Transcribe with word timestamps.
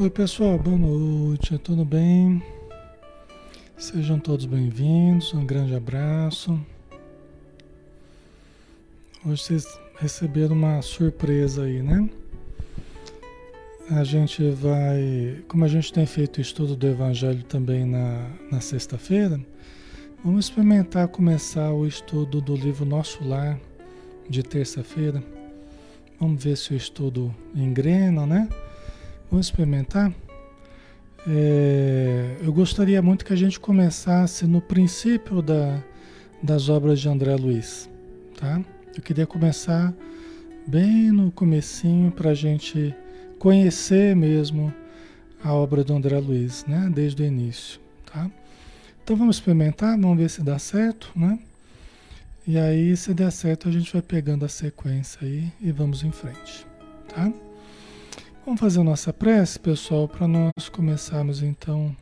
Oi 0.00 0.08
pessoal, 0.08 0.58
boa 0.58 0.78
noite, 0.78 1.58
tudo 1.58 1.84
bem? 1.84 2.42
Sejam 3.76 4.18
todos 4.18 4.46
bem-vindos, 4.46 5.34
um 5.34 5.44
grande 5.44 5.74
abraço. 5.74 6.58
Hoje 9.26 9.42
vocês 9.42 9.80
receberam 9.98 10.56
uma 10.56 10.80
surpresa 10.80 11.64
aí, 11.64 11.82
né? 11.82 12.08
A 13.90 14.02
gente 14.02 14.42
vai, 14.52 15.44
como 15.46 15.66
a 15.66 15.68
gente 15.68 15.92
tem 15.92 16.06
feito 16.06 16.38
o 16.38 16.40
estudo 16.40 16.74
do 16.74 16.86
Evangelho 16.86 17.42
também 17.42 17.84
na, 17.84 18.26
na 18.50 18.62
sexta-feira, 18.62 19.38
vamos 20.24 20.46
experimentar 20.46 21.08
começar 21.08 21.74
o 21.74 21.86
estudo 21.86 22.40
do 22.40 22.56
livro 22.56 22.86
Nosso 22.86 23.22
Lar 23.22 23.60
de 24.26 24.42
terça-feira. 24.42 25.22
Vamos 26.18 26.42
ver 26.42 26.56
se 26.56 26.72
o 26.72 26.76
estudo 26.76 27.34
engrena, 27.54 28.24
né? 28.24 28.48
Vamos 29.30 29.46
experimentar? 29.46 30.12
É, 31.28 32.36
eu 32.42 32.52
gostaria 32.52 33.00
muito 33.00 33.24
que 33.24 33.32
a 33.32 33.36
gente 33.36 33.60
começasse 33.60 34.44
no 34.44 34.60
princípio 34.60 35.40
da, 35.40 35.80
das 36.42 36.68
obras 36.68 36.98
de 36.98 37.08
André 37.08 37.36
Luiz, 37.36 37.88
tá? 38.36 38.60
Eu 38.96 39.00
queria 39.00 39.26
começar 39.26 39.94
bem 40.66 41.12
no 41.12 41.30
comecinho 41.30 42.10
para 42.10 42.30
a 42.30 42.34
gente 42.34 42.92
conhecer 43.38 44.16
mesmo 44.16 44.74
a 45.44 45.54
obra 45.54 45.84
do 45.84 45.94
André 45.94 46.18
Luiz, 46.18 46.64
né? 46.66 46.90
Desde 46.92 47.22
o 47.22 47.26
início, 47.26 47.80
tá? 48.12 48.28
Então 49.04 49.14
vamos 49.14 49.36
experimentar, 49.36 49.96
vamos 49.96 50.18
ver 50.18 50.28
se 50.28 50.42
dá 50.42 50.58
certo, 50.58 51.12
né? 51.14 51.38
E 52.46 52.58
aí, 52.58 52.96
se 52.96 53.14
der 53.14 53.30
certo, 53.30 53.68
a 53.68 53.72
gente 53.72 53.92
vai 53.92 54.02
pegando 54.02 54.44
a 54.44 54.48
sequência 54.48 55.20
aí 55.22 55.52
e 55.60 55.70
vamos 55.70 56.02
em 56.02 56.10
frente, 56.10 56.66
tá? 57.06 57.32
Vamos 58.50 58.62
fazer 58.62 58.80
a 58.80 58.84
nossa 58.84 59.12
prece, 59.12 59.60
pessoal, 59.60 60.08
para 60.08 60.26
nós 60.26 60.68
começarmos 60.72 61.40
então 61.40 61.96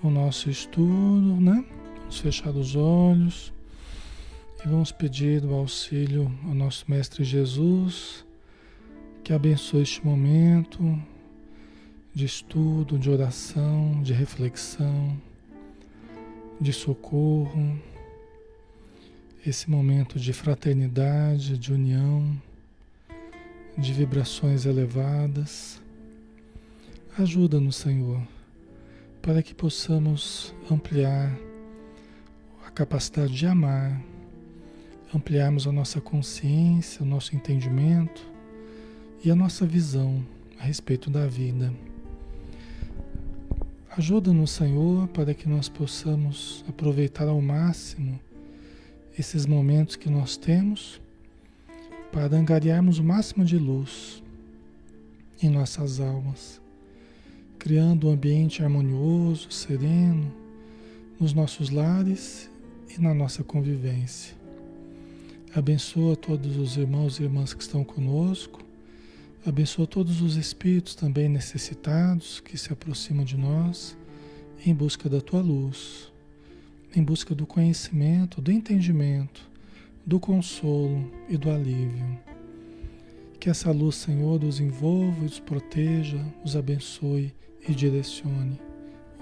o 0.00 0.08
nosso 0.08 0.48
estudo, 0.48 1.40
né? 1.40 1.64
Vamos 1.98 2.20
fechar 2.20 2.50
os 2.50 2.76
olhos 2.76 3.52
e 4.64 4.68
vamos 4.68 4.92
pedir 4.92 5.44
o 5.44 5.52
auxílio 5.52 6.32
ao 6.44 6.54
nosso 6.54 6.88
Mestre 6.88 7.24
Jesus, 7.24 8.24
que 9.24 9.32
abençoe 9.32 9.82
este 9.82 10.06
momento 10.06 10.96
de 12.14 12.24
estudo, 12.24 12.96
de 12.96 13.10
oração, 13.10 14.00
de 14.04 14.12
reflexão, 14.12 15.20
de 16.60 16.72
socorro, 16.72 17.76
esse 19.44 19.68
momento 19.68 20.16
de 20.16 20.32
fraternidade, 20.32 21.58
de 21.58 21.72
união 21.72 22.40
de 23.76 23.92
vibrações 23.92 24.64
elevadas. 24.64 25.80
Ajuda-nos, 27.18 27.76
Senhor, 27.76 28.20
para 29.20 29.42
que 29.42 29.54
possamos 29.54 30.54
ampliar 30.70 31.36
a 32.66 32.70
capacidade 32.70 33.34
de 33.34 33.46
amar, 33.46 34.00
ampliarmos 35.14 35.66
a 35.66 35.72
nossa 35.72 36.00
consciência, 36.00 37.02
o 37.02 37.06
nosso 37.06 37.36
entendimento 37.36 38.26
e 39.22 39.30
a 39.30 39.36
nossa 39.36 39.66
visão 39.66 40.24
a 40.58 40.64
respeito 40.64 41.10
da 41.10 41.26
vida. 41.26 41.72
Ajuda-nos, 43.90 44.50
Senhor, 44.50 45.08
para 45.08 45.34
que 45.34 45.48
nós 45.48 45.68
possamos 45.68 46.64
aproveitar 46.68 47.28
ao 47.28 47.40
máximo 47.40 48.20
esses 49.18 49.46
momentos 49.46 49.96
que 49.96 50.10
nós 50.10 50.36
temos 50.36 51.00
para 52.16 52.34
angariarmos 52.34 52.98
o 52.98 53.04
máximo 53.04 53.44
de 53.44 53.58
luz 53.58 54.22
em 55.42 55.50
nossas 55.50 56.00
almas, 56.00 56.62
criando 57.58 58.08
um 58.08 58.10
ambiente 58.10 58.62
harmonioso, 58.62 59.50
sereno 59.50 60.32
nos 61.20 61.34
nossos 61.34 61.68
lares 61.68 62.50
e 62.88 62.98
na 62.98 63.12
nossa 63.12 63.44
convivência. 63.44 64.34
Abençoa 65.54 66.16
todos 66.16 66.56
os 66.56 66.78
irmãos 66.78 67.20
e 67.20 67.24
irmãs 67.24 67.52
que 67.52 67.62
estão 67.62 67.84
conosco, 67.84 68.64
abençoa 69.44 69.86
todos 69.86 70.22
os 70.22 70.36
espíritos 70.36 70.94
também 70.94 71.28
necessitados 71.28 72.40
que 72.40 72.56
se 72.56 72.72
aproximam 72.72 73.26
de 73.26 73.36
nós 73.36 73.94
em 74.64 74.74
busca 74.74 75.06
da 75.06 75.20
tua 75.20 75.42
luz, 75.42 76.10
em 76.94 77.02
busca 77.02 77.34
do 77.34 77.46
conhecimento, 77.46 78.40
do 78.40 78.50
entendimento 78.50 79.54
do 80.06 80.20
consolo 80.20 81.10
e 81.28 81.36
do 81.36 81.50
alívio. 81.50 82.16
Que 83.40 83.50
essa 83.50 83.72
luz, 83.72 83.96
Senhor, 83.96 84.42
os 84.44 84.60
envolva, 84.60 85.24
os 85.24 85.40
proteja, 85.40 86.24
os 86.44 86.54
abençoe 86.54 87.34
e 87.68 87.74
direcione, 87.74 88.60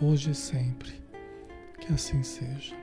hoje 0.00 0.32
e 0.32 0.34
sempre. 0.34 0.92
Que 1.80 1.90
assim 1.92 2.22
seja. 2.22 2.76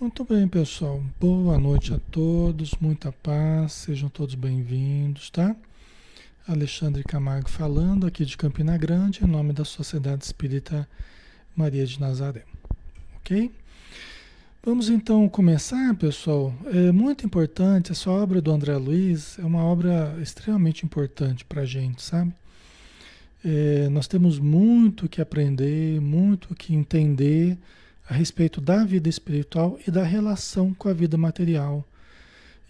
Muito 0.00 0.24
bem, 0.24 0.48
pessoal. 0.48 1.00
Boa 1.20 1.56
noite 1.56 1.94
a 1.94 2.00
todos, 2.10 2.72
muita 2.80 3.12
paz, 3.12 3.72
sejam 3.72 4.08
todos 4.08 4.34
bem-vindos, 4.34 5.30
tá? 5.30 5.54
Alexandre 6.46 7.04
Camargo 7.04 7.48
falando 7.48 8.06
aqui 8.06 8.24
de 8.24 8.36
Campina 8.36 8.76
Grande, 8.76 9.24
em 9.24 9.28
nome 9.28 9.52
da 9.52 9.64
Sociedade 9.64 10.24
Espírita 10.24 10.88
Maria 11.58 11.84
de 11.84 12.00
Nazaré. 12.00 12.44
Ok? 13.16 13.50
Vamos 14.64 14.88
então 14.88 15.28
começar, 15.28 15.92
pessoal. 15.96 16.54
É 16.66 16.92
muito 16.92 17.26
importante, 17.26 17.90
essa 17.90 18.08
obra 18.10 18.40
do 18.40 18.52
André 18.52 18.76
Luiz 18.76 19.38
é 19.40 19.44
uma 19.44 19.64
obra 19.64 20.16
extremamente 20.22 20.84
importante 20.84 21.44
para 21.44 21.62
a 21.62 21.64
gente, 21.64 22.00
sabe? 22.00 22.32
É, 23.44 23.88
nós 23.88 24.06
temos 24.06 24.38
muito 24.38 25.08
que 25.08 25.20
aprender, 25.20 26.00
muito 26.00 26.54
que 26.54 26.74
entender 26.74 27.58
a 28.08 28.14
respeito 28.14 28.60
da 28.60 28.84
vida 28.84 29.08
espiritual 29.08 29.78
e 29.84 29.90
da 29.90 30.04
relação 30.04 30.72
com 30.74 30.88
a 30.88 30.92
vida 30.92 31.16
material. 31.16 31.84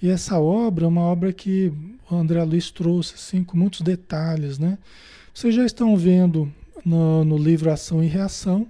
E 0.00 0.08
essa 0.08 0.38
obra 0.38 0.86
é 0.86 0.88
uma 0.88 1.02
obra 1.02 1.32
que 1.32 1.72
o 2.10 2.14
André 2.14 2.42
Luiz 2.42 2.70
trouxe 2.70 3.14
assim, 3.16 3.44
com 3.44 3.56
muitos 3.56 3.82
detalhes, 3.82 4.58
né? 4.58 4.78
Vocês 5.34 5.54
já 5.54 5.64
estão 5.64 5.96
vendo 5.96 6.50
no, 6.84 7.24
no 7.24 7.36
livro 7.36 7.70
Ação 7.70 8.02
e 8.02 8.06
Reação, 8.06 8.66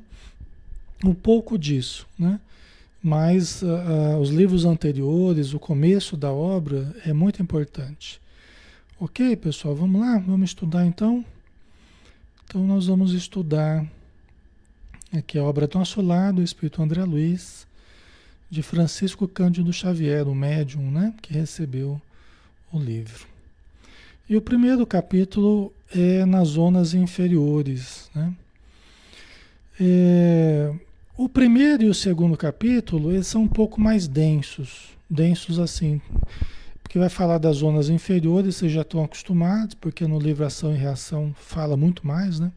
um 1.05 1.15
pouco 1.15 1.59
disso, 1.59 2.07
né? 2.19 2.41
Mas 3.03 3.63
uh, 3.63 4.19
os 4.21 4.31
livros 4.31 4.65
anteriores, 4.65 5.55
o 5.55 5.59
começo 5.59 6.17
da 6.17 6.33
obra 6.33 6.95
é 7.07 7.13
muito 7.13 7.41
importante. 7.41 8.21
Ok, 8.99 9.37
pessoal, 9.37 9.75
vamos 9.75 10.01
lá? 10.01 10.19
Vamos 10.19 10.51
estudar 10.51 10.85
então? 10.85 11.25
Então 12.45 12.67
nós 12.67 12.87
vamos 12.87 13.13
estudar 13.13 13.87
aqui 15.13 15.39
a 15.39 15.45
obra 15.45 15.69
do 15.69 15.79
nosso 15.79 16.03
lado, 16.03 16.41
o 16.41 16.45
Espírito 16.45 16.83
André 16.83 17.05
Luiz, 17.05 17.67
de 18.51 18.63
Francisco 18.63 19.29
Cândido 19.29 19.73
Xavier, 19.73 20.27
o 20.27 20.35
médium, 20.35 20.91
né? 20.91 21.15
Que 21.23 21.33
recebeu 21.33 22.01
o 22.73 22.79
livro. 22.79 23.27
E 24.29 24.37
o 24.37 24.43
primeiro 24.43 24.85
capítulo 24.87 25.73
é 25.95 26.25
nas 26.25 26.49
zonas 26.49 26.93
inferiores, 26.95 28.11
né? 28.15 28.35
É, 29.81 30.75
o 31.19 31.29
primeiro 31.29 31.83
e 31.83 31.89
o 31.89 31.95
segundo 31.95 32.37
capítulo, 32.37 33.11
eles 33.11 33.27
são 33.27 33.43
um 33.43 33.49
pouco 33.49 33.81
mais 33.81 34.07
densos, 34.07 34.91
densos 35.11 35.59
assim, 35.59 36.01
porque 36.81 36.97
vai 36.97 37.09
falar 37.09 37.39
das 37.39 37.57
zonas 37.57 37.89
inferiores, 37.89 38.55
vocês 38.55 38.71
já 38.71 38.83
estão 38.83 39.03
acostumados, 39.03 39.75
porque 39.75 40.07
no 40.07 40.17
livro 40.17 40.47
Ação 40.47 40.73
e 40.73 40.79
Reação 40.79 41.35
fala 41.37 41.77
muito 41.77 42.07
mais, 42.07 42.39
né? 42.39 42.53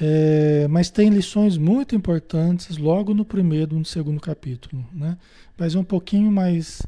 É, 0.00 0.66
mas 0.68 0.90
tem 0.90 1.08
lições 1.08 1.56
muito 1.56 1.94
importantes 1.94 2.76
logo 2.78 3.14
no 3.14 3.24
primeiro 3.24 3.76
e 3.76 3.78
no 3.78 3.84
segundo 3.84 4.20
capítulo, 4.20 4.84
né? 4.92 5.16
Mas 5.56 5.76
é 5.76 5.78
um 5.78 5.84
pouquinho 5.84 6.32
mais, 6.32 6.82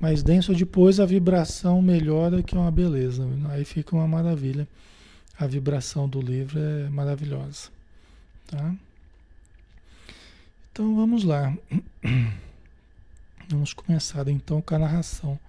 mais 0.00 0.24
denso, 0.24 0.52
depois 0.52 0.98
a 0.98 1.06
vibração 1.06 1.80
melhora, 1.80 2.42
que 2.42 2.56
é 2.56 2.58
uma 2.58 2.72
beleza, 2.72 3.24
aí 3.50 3.64
fica 3.64 3.94
uma 3.94 4.08
maravilha. 4.08 4.66
A 5.38 5.46
vibração 5.46 6.08
do 6.08 6.20
livro 6.20 6.58
é 6.58 6.88
maravilhosa, 6.88 7.68
tá? 8.48 8.74
Então 10.76 10.94
vamos 10.94 11.24
lá. 11.24 11.56
Vamos 13.48 13.72
começar 13.72 14.28
então 14.28 14.60
com 14.60 14.74
a 14.74 14.78
narração 14.78 15.40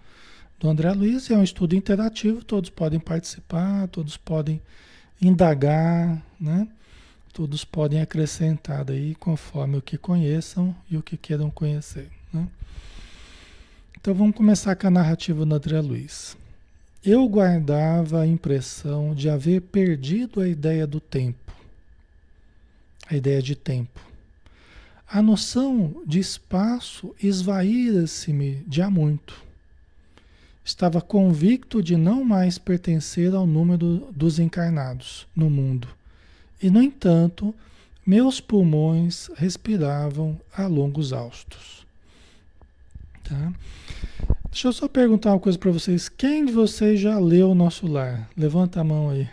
do 0.58 0.70
André 0.70 0.90
Luiz. 0.94 1.30
É 1.30 1.36
um 1.36 1.44
estudo 1.44 1.76
interativo, 1.76 2.42
todos 2.46 2.70
podem 2.70 2.98
participar, 2.98 3.90
todos 3.90 4.16
podem 4.16 4.62
indagar, 5.22 6.24
né? 6.40 6.66
Todos 7.34 7.66
podem 7.66 8.00
acrescentar 8.00 8.90
aí 8.90 9.16
conforme 9.16 9.76
o 9.76 9.82
que 9.82 9.98
conheçam 9.98 10.74
e 10.90 10.96
o 10.96 11.04
que 11.04 11.18
queiram 11.18 11.52
conhecer. 11.52 12.10
Né? 12.32 12.48
Então 14.00 14.14
vamos 14.14 14.34
começar 14.34 14.78
com 14.78 14.88
a 14.88 14.92
narrativa 14.92 15.46
do 15.46 15.54
André 15.54 15.82
Luiz. 15.82 16.38
Eu 17.04 17.28
guardava 17.28 18.22
a 18.22 18.28
impressão 18.28 19.14
de 19.14 19.30
haver 19.30 19.60
perdido 19.60 20.40
a 20.40 20.48
ideia 20.48 20.88
do 20.88 21.02
tempo, 21.02 21.52
a 23.10 23.14
ideia 23.18 23.42
de 23.42 23.58
tempo 23.58 24.07
a 25.10 25.22
noção 25.22 26.04
de 26.06 26.20
espaço 26.20 27.16
esvaíra-se-me 27.22 28.64
de 28.68 28.82
há 28.82 28.90
muito. 28.90 29.42
estava 30.66 31.00
convicto 31.00 31.82
de 31.82 31.96
não 31.96 32.26
mais 32.26 32.58
pertencer 32.58 33.34
ao 33.34 33.48
número 33.48 34.12
dos 34.14 34.38
encarnados 34.38 35.26
no 35.34 35.50
mundo. 35.50 35.88
E, 36.62 36.70
no 36.70 36.82
entanto, 36.82 37.56
meus 38.06 38.42
pulmões 38.42 39.30
respiravam 39.36 40.38
a 40.54 40.68
longos 40.68 41.14
austos. 41.14 41.86
Tá? 43.24 43.54
Deixa 44.52 44.68
eu 44.68 44.74
só 44.74 44.90
perguntar 44.90 45.32
uma 45.32 45.40
coisa 45.40 45.58
para 45.58 45.72
vocês. 45.72 46.10
Quem 46.10 46.46
de 46.46 46.52
vocês 46.52 47.00
já 47.00 47.18
leu 47.18 47.52
o 47.52 47.56
Nosso 47.56 47.88
Lar? 47.88 48.30
Levanta 48.36 48.82
a 48.82 48.84
mão 48.84 49.10
aí. 49.10 49.30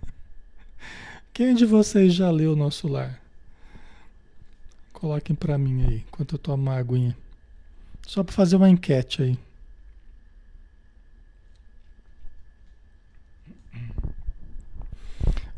Quem 1.32 1.54
de 1.54 1.64
vocês 1.64 2.12
já 2.12 2.30
leu 2.30 2.52
o 2.52 2.56
Nosso 2.56 2.88
Lar? 2.88 3.17
Coloquem 4.98 5.36
para 5.36 5.56
mim 5.56 5.86
aí, 5.86 6.04
enquanto 6.08 6.34
eu 6.34 6.38
tomo 6.40 6.64
uma 6.64 6.76
aguinha. 6.76 7.16
Só 8.04 8.24
para 8.24 8.34
fazer 8.34 8.56
uma 8.56 8.68
enquete 8.68 9.22
aí. 9.22 9.38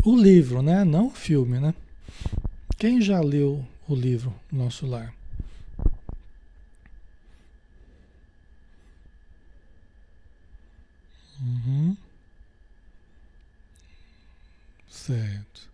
O 0.05 0.15
livro, 0.15 0.61
né? 0.61 0.85
Não 0.85 1.07
o 1.07 1.11
filme, 1.11 1.59
né? 1.59 1.75
Quem 2.77 3.01
já 3.01 3.19
leu 3.21 3.65
o 3.89 3.95
livro 3.95 4.35
Nosso 4.53 4.87
Lar? 4.87 5.15
Uhum. 11.41 11.97
Certo. 14.87 15.70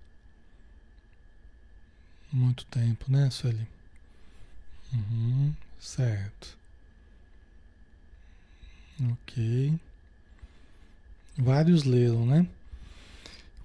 Muito 2.36 2.66
tempo, 2.66 3.10
né, 3.10 3.30
Sueli? 3.30 3.66
Uhum. 4.92 5.54
Certo. 5.80 6.54
Ok. 9.10 9.80
Vários 11.38 11.84
leram, 11.84 12.26
né? 12.26 12.46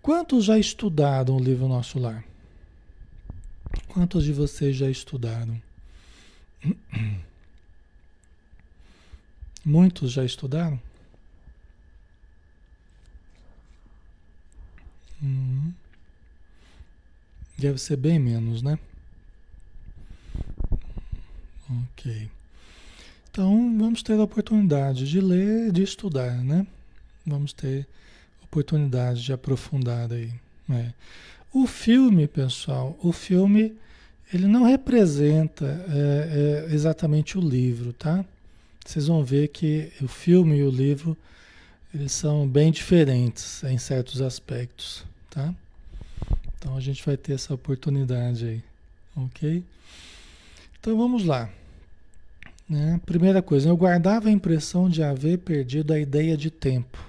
Quantos 0.01 0.45
já 0.45 0.57
estudaram 0.57 1.35
o 1.35 1.43
livro 1.43 1.67
Nosso 1.67 1.99
Lar? 1.99 2.23
Quantos 3.89 4.23
de 4.23 4.31
vocês 4.31 4.77
já 4.77 4.89
estudaram? 4.89 5.61
Muitos 9.65 10.13
já 10.13 10.23
estudaram? 10.23 10.81
Uhum. 15.21 15.73
Deve 17.61 17.77
ser 17.77 17.95
bem 17.95 18.17
menos, 18.17 18.63
né? 18.63 18.79
Ok. 21.69 22.27
Então 23.29 23.77
vamos 23.77 24.01
ter 24.01 24.13
a 24.13 24.23
oportunidade 24.23 25.07
de 25.07 25.21
ler, 25.21 25.71
de 25.71 25.83
estudar, 25.83 26.43
né? 26.43 26.65
Vamos 27.23 27.53
ter 27.53 27.87
oportunidade 28.43 29.21
de 29.23 29.31
aprofundar 29.31 30.11
aí. 30.11 30.33
Né? 30.67 30.91
O 31.53 31.67
filme, 31.67 32.27
pessoal, 32.27 32.97
o 32.99 33.11
filme 33.11 33.77
ele 34.33 34.47
não 34.47 34.63
representa 34.63 35.85
é, 35.87 36.65
é, 36.67 36.73
exatamente 36.73 37.37
o 37.37 37.41
livro, 37.41 37.93
tá? 37.93 38.25
Vocês 38.83 39.05
vão 39.05 39.23
ver 39.23 39.49
que 39.49 39.91
o 40.01 40.07
filme 40.07 40.57
e 40.57 40.63
o 40.63 40.71
livro 40.71 41.15
eles 41.93 42.11
são 42.11 42.47
bem 42.47 42.71
diferentes 42.71 43.63
em 43.65 43.77
certos 43.77 44.19
aspectos, 44.19 45.05
tá? 45.29 45.53
Então 46.61 46.77
a 46.77 46.79
gente 46.79 47.03
vai 47.03 47.17
ter 47.17 47.33
essa 47.33 47.55
oportunidade 47.55 48.45
aí, 48.45 48.63
ok? 49.15 49.63
Então 50.79 50.95
vamos 50.95 51.25
lá. 51.25 51.49
Né? 52.69 53.01
Primeira 53.03 53.41
coisa, 53.41 53.67
eu 53.67 53.75
guardava 53.75 54.29
a 54.29 54.31
impressão 54.31 54.87
de 54.87 55.01
haver 55.01 55.39
perdido 55.39 55.91
a 55.91 55.99
ideia 55.99 56.37
de 56.37 56.51
tempo. 56.51 57.03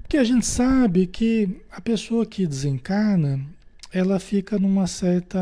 Porque 0.00 0.16
a 0.16 0.22
gente 0.22 0.46
sabe 0.46 1.08
que 1.08 1.60
a 1.72 1.80
pessoa 1.80 2.24
que 2.24 2.46
desencarna, 2.46 3.44
ela 3.92 4.20
fica 4.20 4.60
numa 4.60 4.86
certa 4.86 5.40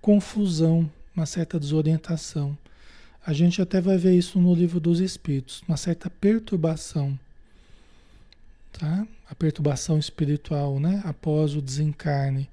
confusão, 0.00 0.88
uma 1.16 1.26
certa 1.26 1.58
desorientação. 1.58 2.56
A 3.26 3.32
gente 3.32 3.60
até 3.60 3.80
vai 3.80 3.98
ver 3.98 4.14
isso 4.14 4.38
no 4.38 4.54
livro 4.54 4.78
dos 4.78 5.00
Espíritos, 5.00 5.64
uma 5.66 5.76
certa 5.76 6.08
perturbação, 6.08 7.18
tá? 8.70 9.04
A 9.28 9.34
perturbação 9.34 9.98
espiritual, 9.98 10.78
né? 10.78 11.02
Após 11.04 11.54
o 11.54 11.62
desencarne. 11.62 12.48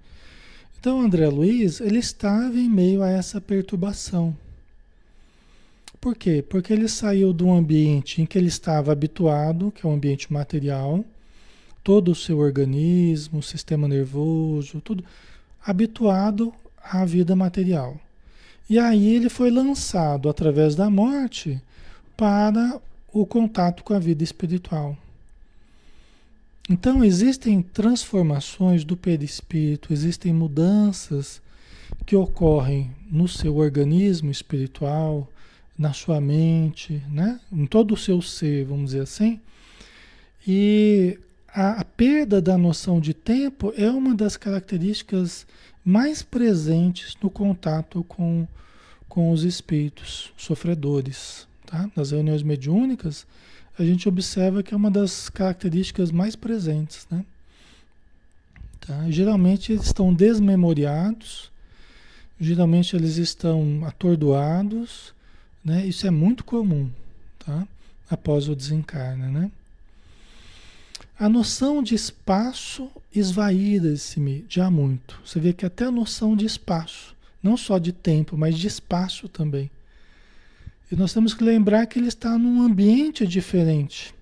Então, 0.80 1.00
André 1.00 1.28
Luiz, 1.30 1.80
ele 1.80 2.00
estava 2.00 2.58
em 2.58 2.70
meio 2.70 3.02
a 3.02 3.10
essa 3.10 3.40
perturbação. 3.40 4.36
Por 6.02 6.16
quê? 6.16 6.44
Porque 6.48 6.74
ele 6.74 6.90
saiu 6.90 7.32
de 7.32 7.44
um 7.44 7.54
ambiente 7.54 8.22
em 8.22 8.26
que 8.26 8.38
ele 8.38 8.50
estava 8.50 8.92
habituado, 8.92 9.72
que 9.72 9.86
é 9.86 9.90
um 9.90 9.94
ambiente 9.94 10.34
material, 10.34 11.06
todo 11.82 12.12
o 12.12 12.16
seu 12.16 12.40
organismo, 12.40 13.42
sistema 13.42 13.88
nervoso, 13.88 14.82
tudo 14.82 15.06
habituado 15.66 16.54
à 16.84 17.06
vida 17.06 17.36
material. 17.36 17.98
E 18.70 18.78
aí 18.78 19.16
ele 19.16 19.30
foi 19.30 19.50
lançado 19.50 20.28
através 20.28 20.76
da 20.76 20.90
morte 20.90 21.62
para 22.18 22.82
o 23.14 23.26
contato 23.26 23.84
com 23.84 23.94
a 23.94 24.00
vida 24.00 24.24
espiritual. 24.24 24.98
Então 26.70 27.04
existem 27.04 27.62
transformações 27.62 28.86
do 28.86 28.96
perispírito, 28.96 29.92
existem 29.92 30.34
mudanças 30.34 31.42
que 32.06 32.16
ocorrem 32.16 32.92
no 33.12 33.28
seu 33.28 33.58
organismo 33.58 34.32
espiritual, 34.32 35.30
na 35.78 35.92
sua 35.92 36.22
mente, 36.22 37.02
né? 37.10 37.40
em 37.52 37.66
todo 37.66 37.94
o 37.94 37.98
seu 37.98 38.22
ser, 38.22 38.66
vamos 38.66 38.92
dizer 38.92 39.02
assim. 39.02 39.42
E 40.48 41.20
a, 41.48 41.82
a 41.82 41.86
perda 41.86 42.42
da 42.42 42.58
noção 42.58 43.00
de 43.00 43.14
tempo 43.14 43.74
é 43.76 43.90
uma 43.90 44.16
das 44.16 44.38
características 44.38 45.46
mais 45.84 46.24
presentes 46.24 47.18
no 47.22 47.30
contato 47.30 48.04
com, 48.06 48.48
com 49.10 49.32
os 49.32 49.44
espíritos 49.44 50.32
sofredores. 50.38 51.46
Tá? 51.66 51.90
Nas 51.96 52.12
reuniões 52.12 52.42
mediúnicas, 52.42 53.28
a 53.78 53.84
gente 53.84 54.08
observa 54.08 54.62
que 54.62 54.74
é 54.74 54.78
uma 54.78 54.92
das 54.92 55.30
características 55.30 56.12
mais 56.12 56.36
presentes. 56.36 57.08
Né? 57.10 57.26
Tá? 58.80 59.10
Geralmente 59.10 59.72
eles 59.72 59.86
estão 59.86 60.14
desmemoriados, 60.14 61.52
geralmente 62.40 62.96
eles 62.96 63.18
estão 63.18 63.84
atordoados, 63.86 65.14
né? 65.64 65.86
isso 65.86 66.06
é 66.06 66.12
muito 66.12 66.44
comum 66.44 66.90
tá? 67.40 67.68
após 68.10 68.48
o 68.48 68.56
desencarne. 68.56 69.32
Né? 69.32 69.52
A 71.18 71.30
noção 71.30 71.82
de 71.82 71.96
espaço 71.96 72.90
esvaída-se-me 73.14 74.46
já 74.50 74.70
muito. 74.70 75.20
Você 75.26 75.40
vê 75.40 75.54
que 75.54 75.66
até 75.66 75.86
a 75.86 75.92
noção 75.92 76.36
de 76.36 76.46
espaço, 76.46 77.16
não 77.42 77.56
só 77.56 77.78
de 77.78 77.92
tempo, 77.92 78.38
mas 78.38 78.58
de 78.58 78.68
espaço 78.68 79.28
também. 79.28 79.70
E 80.92 80.96
nós 80.96 81.14
temos 81.14 81.34
que 81.34 81.44
lembrar 81.44 81.86
que 81.88 81.98
ele 81.98 82.08
está 82.08 82.38
num 82.38 82.62
ambiente 82.62 83.26
diferente, 83.26 84.14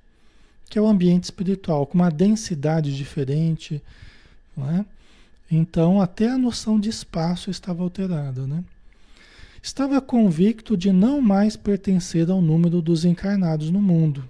que 0.70 0.78
é 0.78 0.82
o 0.82 0.88
ambiente 0.88 1.26
espiritual, 1.26 1.86
com 1.86 1.96
uma 1.96 2.10
densidade 2.10 2.96
diferente. 2.96 3.82
É? 4.58 4.86
Então, 5.50 6.02
até 6.02 6.30
a 6.30 6.38
noção 6.38 6.80
de 6.80 6.90
espaço 6.90 7.50
estava 7.50 7.84
alterada. 7.84 8.48
Né? 8.48 8.64
Estava 9.62 10.00
convicto 10.02 10.78
de 10.78 10.92
não 10.92 11.22
mais 11.22 11.56
pertencer 11.56 12.30
ao 12.30 12.42
número 12.42 12.82
dos 12.82 13.06
encarnados 13.06 13.70
no 13.70 13.82
mundo 13.82 14.24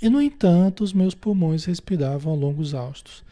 e, 0.00 0.08
no 0.08 0.20
entanto, 0.20 0.82
os 0.82 0.92
meus 0.92 1.14
pulmões 1.14 1.64
respiravam 1.64 2.34
longos 2.34 2.74
austos. 2.74 3.22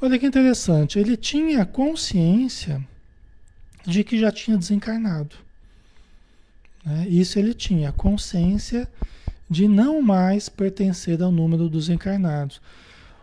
Olha 0.00 0.18
que 0.18 0.26
interessante, 0.26 0.98
ele 0.98 1.16
tinha 1.16 1.64
consciência 1.64 2.86
de 3.84 4.04
que 4.04 4.18
já 4.18 4.30
tinha 4.30 4.56
desencarnado. 4.56 5.36
Né? 6.84 7.08
Isso 7.08 7.38
ele 7.38 7.54
tinha, 7.54 7.92
consciência 7.92 8.88
de 9.48 9.68
não 9.68 10.02
mais 10.02 10.48
pertencer 10.48 11.22
ao 11.22 11.30
número 11.30 11.68
dos 11.68 11.88
encarnados. 11.88 12.60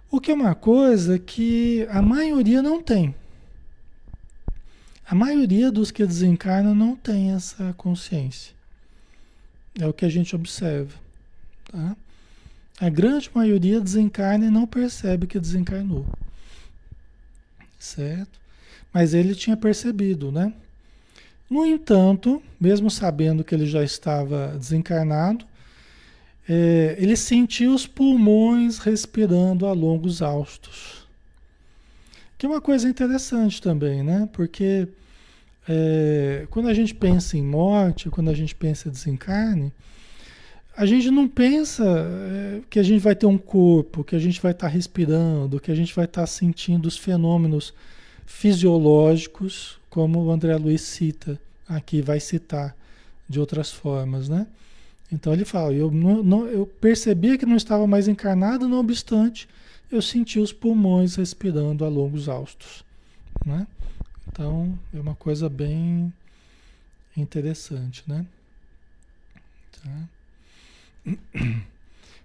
O 0.10 0.20
que 0.20 0.32
é 0.32 0.34
uma 0.34 0.56
coisa 0.56 1.18
que 1.18 1.88
a 1.90 2.02
maioria 2.02 2.62
não 2.62 2.82
tem. 2.82 3.16
A 5.06 5.16
maioria 5.16 5.72
dos 5.72 5.92
que 5.92 6.06
desencarnam 6.06 6.74
não 6.74 6.96
tem 6.96 7.32
essa 7.32 7.74
consciência. 7.74 8.54
É 9.80 9.86
o 9.88 9.94
que 9.94 10.06
a 10.06 10.10
gente 10.10 10.36
observa. 10.36 10.94
Tá? 11.72 11.96
A 12.80 12.90
grande 12.90 13.30
maioria 13.34 13.80
desencarna 13.80 14.46
e 14.46 14.50
não 14.50 14.66
percebe 14.66 15.28
que 15.28 15.40
desencarnou. 15.40 16.06
Certo? 17.78 18.40
Mas 18.94 19.14
ele 19.14 19.36
tinha 19.36 19.56
percebido, 19.56 20.32
né? 20.32 20.54
No 21.52 21.66
entanto, 21.66 22.42
mesmo 22.58 22.90
sabendo 22.90 23.44
que 23.44 23.54
ele 23.54 23.66
já 23.66 23.84
estava 23.84 24.56
desencarnado, 24.58 25.44
é, 26.48 26.96
ele 26.98 27.18
sentiu 27.18 27.74
os 27.74 27.86
pulmões 27.86 28.78
respirando 28.78 29.66
a 29.66 29.74
longos 29.74 30.22
austos. 30.22 31.06
Que 32.38 32.46
é 32.46 32.50
uma 32.50 32.62
coisa 32.62 32.88
interessante 32.88 33.62
também, 33.62 34.02
né? 34.02 34.30
Porque 34.32 34.88
é, 35.68 36.48
quando 36.50 36.70
a 36.70 36.74
gente 36.74 36.96
pensa 36.96 37.38
em 37.38 37.44
morte, 37.44 38.10
quando 38.10 38.30
a 38.30 38.34
gente 38.34 38.56
pensa 38.56 38.88
em 38.88 38.92
desencarne, 38.94 39.74
a 40.74 40.86
gente 40.86 41.12
não 41.12 41.28
pensa 41.28 41.84
é, 41.86 42.62
que 42.70 42.80
a 42.80 42.84
gente 42.84 43.02
vai 43.02 43.14
ter 43.14 43.26
um 43.26 43.38
corpo, 43.38 44.06
que 44.06 44.16
a 44.16 44.20
gente 44.20 44.42
vai 44.42 44.54
estar 44.54 44.68
tá 44.68 44.74
respirando, 44.74 45.60
que 45.60 45.70
a 45.70 45.76
gente 45.76 45.94
vai 45.94 46.06
estar 46.06 46.22
tá 46.22 46.28
sentindo 46.28 46.86
os 46.86 46.98
fenômenos 46.98 47.74
fisiológicos, 48.26 49.81
como 49.92 50.24
o 50.24 50.32
André 50.32 50.56
Luiz 50.56 50.82
cita 50.82 51.40
aqui, 51.68 52.02
vai 52.02 52.20
citar 52.20 52.76
de 53.30 53.40
outras 53.40 53.72
formas, 53.72 54.28
né? 54.28 54.48
Então 55.12 55.34
ele 55.34 55.44
fala, 55.44 55.74
eu, 55.74 55.92
não, 55.92 56.24
não, 56.24 56.48
eu 56.48 56.66
percebia 56.66 57.38
que 57.38 57.46
não 57.46 57.58
estava 57.58 57.86
mais 57.86 58.08
encarnado, 58.08 58.68
não 58.68 58.80
obstante, 58.80 59.48
eu 59.92 60.02
senti 60.02 60.40
os 60.40 60.54
pulmões 60.54 61.16
respirando 61.16 61.84
a 61.84 61.90
longos 61.90 62.30
austos, 62.30 62.86
né? 63.46 63.68
Então 64.28 64.80
é 64.94 65.00
uma 65.00 65.14
coisa 65.14 65.50
bem 65.50 66.12
interessante, 67.16 68.04
né? 68.08 68.26
Tá? 69.84 71.16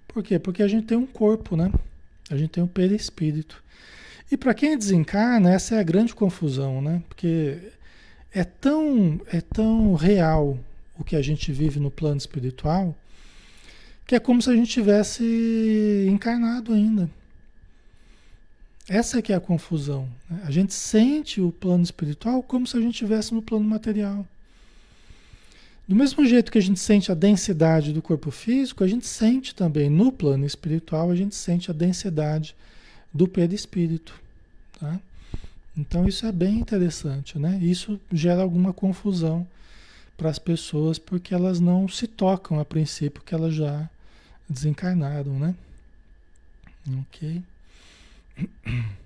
Por 0.07 0.23
quê? 0.23 0.39
Porque 0.39 0.63
a 0.63 0.69
gente 0.69 0.87
tem 0.87 0.97
um 0.97 1.07
corpo, 1.07 1.57
né? 1.57 1.73
A 2.31 2.37
gente 2.37 2.51
tem 2.51 2.63
um 2.63 2.69
perispírito. 2.69 3.61
E 4.31 4.37
para 4.37 4.55
quem 4.55 4.77
desencarna, 4.77 5.53
essa 5.53 5.77
é 5.77 5.81
a 5.81 5.85
grande 5.85 6.15
confusão, 6.15 6.83
né? 6.83 7.03
Porque 7.09 7.59
é 8.33 8.45
tão, 8.45 9.21
é 9.33 9.41
tão 9.41 9.95
real 9.95 10.59
o 10.99 11.05
que 11.05 11.15
a 11.15 11.23
gente 11.23 11.53
vive 11.53 11.79
no 11.79 11.91
plano 11.91 12.17
espiritual 12.17 12.95
que 14.07 14.15
é 14.15 14.21
como 14.21 14.41
se 14.41 14.49
a 14.49 14.55
gente 14.55 14.71
tivesse 14.71 16.07
encarnado 16.09 16.73
ainda. 16.73 17.11
Essa 18.89 19.19
é 19.19 19.23
que 19.23 19.33
é 19.33 19.37
a 19.37 19.41
confusão. 19.41 20.09
Né? 20.31 20.43
A 20.45 20.51
gente 20.51 20.73
sente 20.73 21.41
o 21.41 21.51
plano 21.51 21.83
espiritual 21.83 22.41
como 22.41 22.67
se 22.67 22.77
a 22.77 22.81
gente 22.81 22.93
estivesse 22.93 23.35
no 23.35 23.43
plano 23.43 23.65
material. 23.65 24.25
Do 25.89 25.97
mesmo 25.97 26.25
jeito 26.25 26.53
que 26.53 26.59
a 26.59 26.63
gente 26.63 26.79
sente 26.79 27.11
a 27.11 27.17
densidade 27.17 27.93
do 27.93 28.01
corpo 28.01 28.31
físico, 28.31 28.85
a 28.85 28.89
gente 28.89 29.07
sente 29.07 29.55
também 29.55 29.91
no 29.91 30.13
plano 30.13 30.47
espiritual, 30.47 31.11
a 31.11 31.17
gente 31.17 31.35
sente 31.35 31.71
a 31.71 31.75
densidade 31.75 32.55
do 33.17 33.27
perispírito. 33.27 34.15
Tá? 34.79 35.01
Então 35.77 36.07
isso 36.07 36.25
é 36.27 36.33
bem 36.33 36.59
interessante, 36.59 37.39
né? 37.39 37.59
Isso 37.61 38.01
gera 38.13 38.43
alguma 38.43 38.73
confusão 38.73 39.47
para 40.17 40.31
as 40.31 40.39
pessoas 40.39 40.99
porque 40.99 41.35
elas 41.35 41.61
não 41.61 41.89
se 41.89 42.07
tocam 42.07 42.59
a 42.59 42.65
princípio 42.65 43.23
que 43.23 43.35
elas 43.35 43.55
já 43.55 43.89
desencarnaram, 44.49 45.39
né? 45.39 45.55
Ok. 47.01 47.43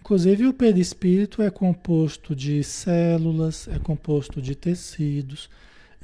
Inclusive 0.00 0.46
o 0.46 0.54
perispírito 0.54 1.42
é 1.42 1.50
composto 1.50 2.34
de 2.34 2.64
células, 2.64 3.68
é 3.68 3.78
composto 3.78 4.40
de 4.40 4.54
tecidos, 4.54 5.48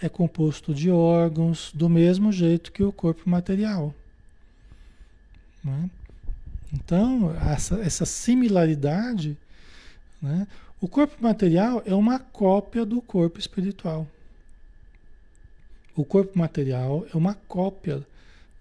é 0.01 0.09
composto 0.09 0.75
de 0.75 0.91
órgãos, 0.91 1.73
do 1.75 1.89
mesmo 1.89 2.31
jeito 2.31 2.71
que 2.71 2.83
o 2.83 2.93
corpo 2.93 3.29
material. 3.29 3.95
Né? 5.65 5.91
Então, 6.77 7.35
essa, 7.51 7.77
essa 7.77 8.05
similaridade, 8.05 9.37
né? 10.21 10.47
o 10.81 10.87
corpo 10.87 11.17
material 11.23 11.83
é 11.87 11.95
uma 11.95 12.19
cópia 12.19 12.85
do 12.85 13.01
corpo 13.01 13.39
espiritual. 13.39 14.07
O 15.97 16.05
corpo 16.05 16.39
material 16.39 17.07
é 17.13 17.17
uma 17.17 17.35
cópia 17.35 18.07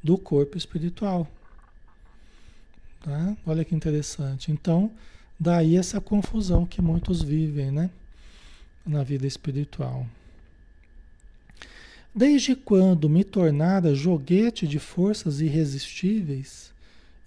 do 0.01 0.17
corpo 0.17 0.57
espiritual. 0.57 1.27
Tá? 3.03 3.35
Olha 3.45 3.65
que 3.65 3.75
interessante. 3.75 4.49
Então, 4.49 4.89
daí 5.37 5.75
essa 5.75 5.99
confusão 5.99 6.65
que 6.65 6.81
muitos 6.81 7.21
vivem 7.21 7.69
né? 7.69 7.89
na 8.85 9.03
vida 9.03 9.27
espiritual. 9.27 10.07
Desde 12.15 12.55
quando 12.55 13.09
me 13.09 13.25
tornara 13.25 13.93
joguete 13.93 14.65
de 14.65 14.79
forças 14.79 15.41
irresistíveis, 15.41 16.73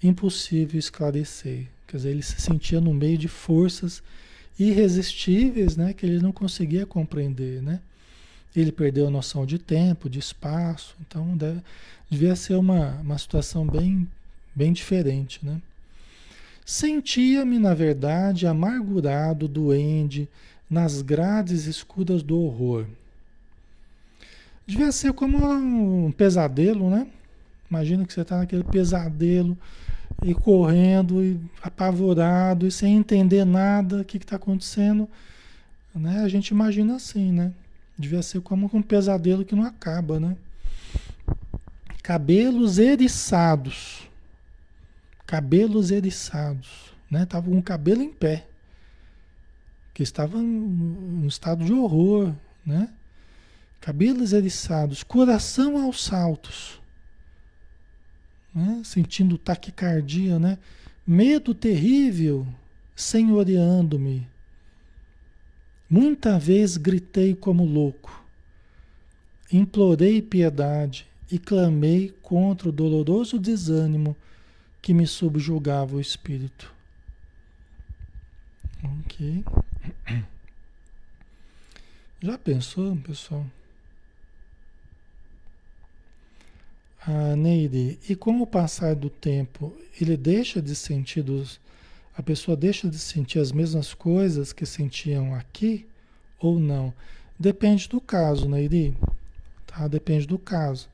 impossível 0.03 0.79
esclarecer. 0.79 1.67
Quer 1.87 1.97
dizer, 1.97 2.11
ele 2.11 2.23
se 2.23 2.41
sentia 2.41 2.81
no 2.81 2.93
meio 2.93 3.17
de 3.19 3.29
forças 3.29 4.03
irresistíveis, 4.59 5.77
né, 5.77 5.93
que 5.93 6.05
ele 6.05 6.21
não 6.21 6.33
conseguia 6.33 6.85
compreender, 6.85 7.63
né? 7.63 7.81
Ele 8.57 8.73
perdeu 8.73 9.07
a 9.07 9.11
noção 9.11 9.47
de 9.47 9.59
tempo, 9.59 10.11
de 10.11 10.19
espaço, 10.19 10.97
então 11.01 11.37
deve, 11.37 11.61
devia 12.11 12.35
ser 12.35 12.55
uma, 12.55 12.97
uma 12.97 13.17
situação 13.17 13.67
bem, 13.67 14.09
bem 14.55 14.73
diferente, 14.73 15.45
né? 15.45 15.61
Sentia-me, 16.65 17.59
na 17.59 17.73
verdade, 17.73 18.47
amargurado, 18.47 19.49
doente, 19.49 20.29
nas 20.69 21.01
grades 21.01 21.67
escuras 21.67 22.23
do 22.23 22.39
horror. 22.39 22.85
Devia 24.67 24.93
ser 24.93 25.15
como 25.15 25.39
um 25.49 26.13
pesadelo, 26.13 26.91
né? 26.91 27.07
Imagina 27.71 28.05
que 28.05 28.13
você 28.13 28.21
está 28.21 28.37
naquele 28.39 28.65
pesadelo 28.65 29.57
e 30.23 30.35
correndo 30.35 31.23
e 31.23 31.41
apavorado 31.63 32.67
e 32.67 32.71
sem 32.71 32.97
entender 32.97 33.45
nada, 33.45 34.01
o 34.01 34.05
que 34.05 34.17
está 34.17 34.37
acontecendo. 34.37 35.09
Né? 35.95 36.23
A 36.23 36.29
gente 36.29 36.49
imagina 36.49 36.97
assim, 36.97 37.33
né? 37.33 37.53
Devia 37.99 38.23
ser 38.23 38.41
como 38.41 38.71
um 38.73 38.83
pesadelo 38.83 39.45
que 39.45 39.55
não 39.55 39.65
acaba, 39.65 40.21
né? 40.21 40.37
Cabelos 42.03 42.79
eriçados. 42.79 44.09
Cabelos 45.27 45.91
eriçados. 45.91 46.93
Né? 47.11 47.27
Tava 47.27 47.51
com 47.51 47.59
o 47.59 47.63
cabelo 47.63 48.03
em 48.03 48.13
pé. 48.13 48.47
Que 49.93 50.03
estava 50.03 50.39
em 50.39 50.45
um 50.45 51.27
estado 51.27 51.65
de 51.65 51.73
horror, 51.73 52.33
né? 52.65 52.89
cabelos 53.81 54.33
eriçados, 54.33 55.03
coração 55.03 55.83
aos 55.83 56.05
saltos, 56.05 56.78
né? 58.59 58.83
sentindo 58.85 59.39
taquicardia, 59.39 60.39
né? 60.39 60.59
medo 61.07 61.55
terrível, 61.55 62.47
senhoreando-me. 62.95 64.29
Muita 65.89 66.39
vez 66.39 66.77
gritei 66.77 67.35
como 67.35 67.65
louco, 67.65 68.23
implorei 69.51 70.21
piedade 70.21 71.07
e 71.31 71.39
clamei 71.39 72.11
contra 72.21 72.69
o 72.69 72.73
doloroso 72.73 73.39
desânimo 73.39 74.15
que 74.83 74.93
me 74.93 75.07
subjugava 75.07 75.97
o 75.97 76.01
espírito. 76.01 76.75
Ok. 78.83 79.45
Já 82.21 82.37
pensou, 82.37 82.97
pessoal? 82.97 83.47
Ah, 87.07 87.37
Neide, 87.37 87.99
e 88.09 88.15
com 88.17 88.41
o 88.43 88.47
passar 88.47 88.95
do 88.95 89.09
tempo, 89.09 89.73
ele 90.01 90.17
deixa 90.17 90.61
de 90.61 90.75
sentir 90.75 91.23
dos, 91.23 91.61
a 92.17 92.23
pessoa 92.23 92.57
deixa 92.57 92.89
de 92.89 92.99
sentir 92.99 93.39
as 93.39 93.53
mesmas 93.53 93.95
coisas 93.95 94.53
que 94.53 94.67
sentiam 94.67 95.35
aqui 95.35 95.87
ou 96.41 96.59
não? 96.59 96.93
Depende 97.39 97.89
do 97.89 98.01
caso, 98.01 98.49
Neide. 98.49 98.95
Tá? 99.67 99.87
Depende 99.87 100.27
do 100.27 100.39
caso. 100.39 100.89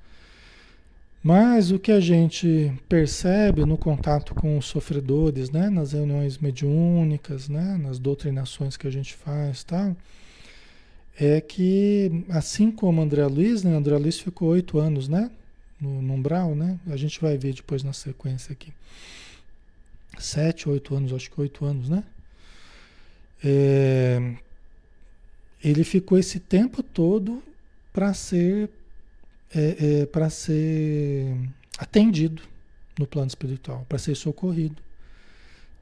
Mas 1.23 1.71
o 1.71 1.79
que 1.79 1.91
a 1.91 2.01
gente 2.01 2.71
percebe 2.87 3.65
no 3.65 3.79
contato 3.79 4.35
com 4.35 4.59
os 4.59 4.67
sofredores, 4.67 5.49
né, 5.49 5.71
nas 5.71 5.93
reuniões 5.93 6.37
mediúnicas, 6.37 7.49
né, 7.49 7.79
nas 7.83 7.99
doutrinações 7.99 8.77
que 8.77 8.87
a 8.87 8.91
gente 8.91 9.15
faz, 9.15 9.65
tal, 9.65 9.97
é 11.19 11.41
que 11.41 12.25
assim 12.29 12.71
como 12.71 13.01
André 13.01 13.25
Luiz, 13.27 13.63
né, 13.63 13.75
André 13.75 13.97
Luiz 13.97 14.21
ficou 14.21 14.51
oito 14.51 14.79
anos, 14.79 15.09
né, 15.09 15.31
no, 15.81 16.03
no 16.03 16.15
umbral, 16.15 16.55
né? 16.55 16.79
A 16.87 16.97
gente 16.97 17.21
vai 17.21 17.37
ver 17.37 17.55
depois 17.55 17.83
na 17.83 17.93
sequência 17.93 18.53
aqui. 18.53 18.73
Sete, 20.19 20.69
oito 20.69 20.95
anos, 20.95 21.13
acho 21.13 21.31
que 21.31 21.41
oito 21.41 21.65
anos, 21.65 21.89
né? 21.89 22.05
É, 23.43 24.37
ele 25.63 25.85
ficou 25.85 26.19
esse 26.19 26.39
tempo 26.39 26.83
todo 26.83 27.43
para 27.93 28.13
ser 28.15 28.71
é, 29.55 30.01
é, 30.01 30.07
para 30.07 30.29
ser 30.29 31.37
atendido 31.79 32.43
no 32.99 33.07
plano 33.07 33.29
espiritual, 33.29 33.85
para 33.89 33.99
ser 33.99 34.15
socorrido, 34.17 34.83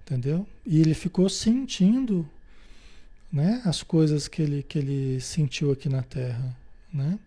entendeu? 0.03 0.47
E 0.67 0.81
ele 0.81 0.95
ficou 0.95 1.29
sentindo, 1.29 2.29
né, 3.33 3.63
as 3.65 3.83
coisas 3.83 4.29
que 4.29 4.43
ele 4.43 4.63
que 4.63 4.79
ele 4.79 5.21
sentiu 5.21 5.73
aqui 5.73 5.89
na 5.89 6.03
Terra, 6.03 6.57
né? 6.93 7.19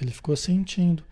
Ele 0.00 0.10
ficou 0.10 0.36
sentindo. 0.36 1.02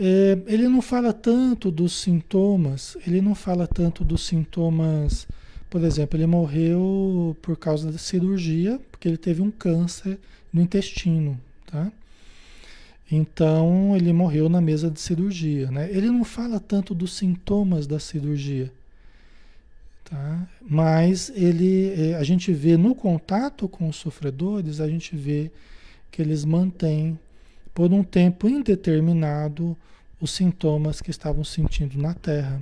É, 0.00 0.38
ele 0.46 0.68
não 0.68 0.80
fala 0.80 1.12
tanto 1.12 1.70
dos 1.70 2.00
sintomas, 2.00 2.96
ele 3.06 3.20
não 3.20 3.34
fala 3.34 3.66
tanto 3.66 4.04
dos 4.04 4.24
sintomas. 4.26 5.26
Por 5.68 5.82
exemplo, 5.82 6.16
ele 6.18 6.26
morreu 6.26 7.36
por 7.42 7.56
causa 7.56 7.90
da 7.90 7.98
cirurgia, 7.98 8.80
porque 8.90 9.08
ele 9.08 9.16
teve 9.16 9.42
um 9.42 9.50
câncer 9.50 10.18
no 10.52 10.62
intestino, 10.62 11.38
tá? 11.66 11.92
Então 13.10 13.96
ele 13.96 14.12
morreu 14.12 14.48
na 14.48 14.60
mesa 14.60 14.90
de 14.90 15.00
cirurgia, 15.00 15.70
né? 15.70 15.90
Ele 15.90 16.10
não 16.10 16.24
fala 16.24 16.60
tanto 16.60 16.94
dos 16.94 17.16
sintomas 17.16 17.86
da 17.86 17.98
cirurgia, 17.98 18.70
tá? 20.04 20.48
Mas 20.62 21.30
ele, 21.34 21.92
é, 21.96 22.14
a 22.14 22.22
gente 22.22 22.52
vê 22.52 22.76
no 22.76 22.94
contato 22.94 23.68
com 23.68 23.88
os 23.88 23.96
sofredores, 23.96 24.80
a 24.80 24.88
gente 24.88 25.16
vê 25.16 25.50
que 26.10 26.22
eles 26.22 26.44
mantêm 26.44 27.18
por 27.78 27.92
um 27.92 28.02
tempo 28.02 28.48
indeterminado 28.48 29.76
os 30.20 30.32
sintomas 30.32 31.00
que 31.00 31.12
estavam 31.12 31.44
sentindo 31.44 31.96
na 31.96 32.12
Terra, 32.12 32.60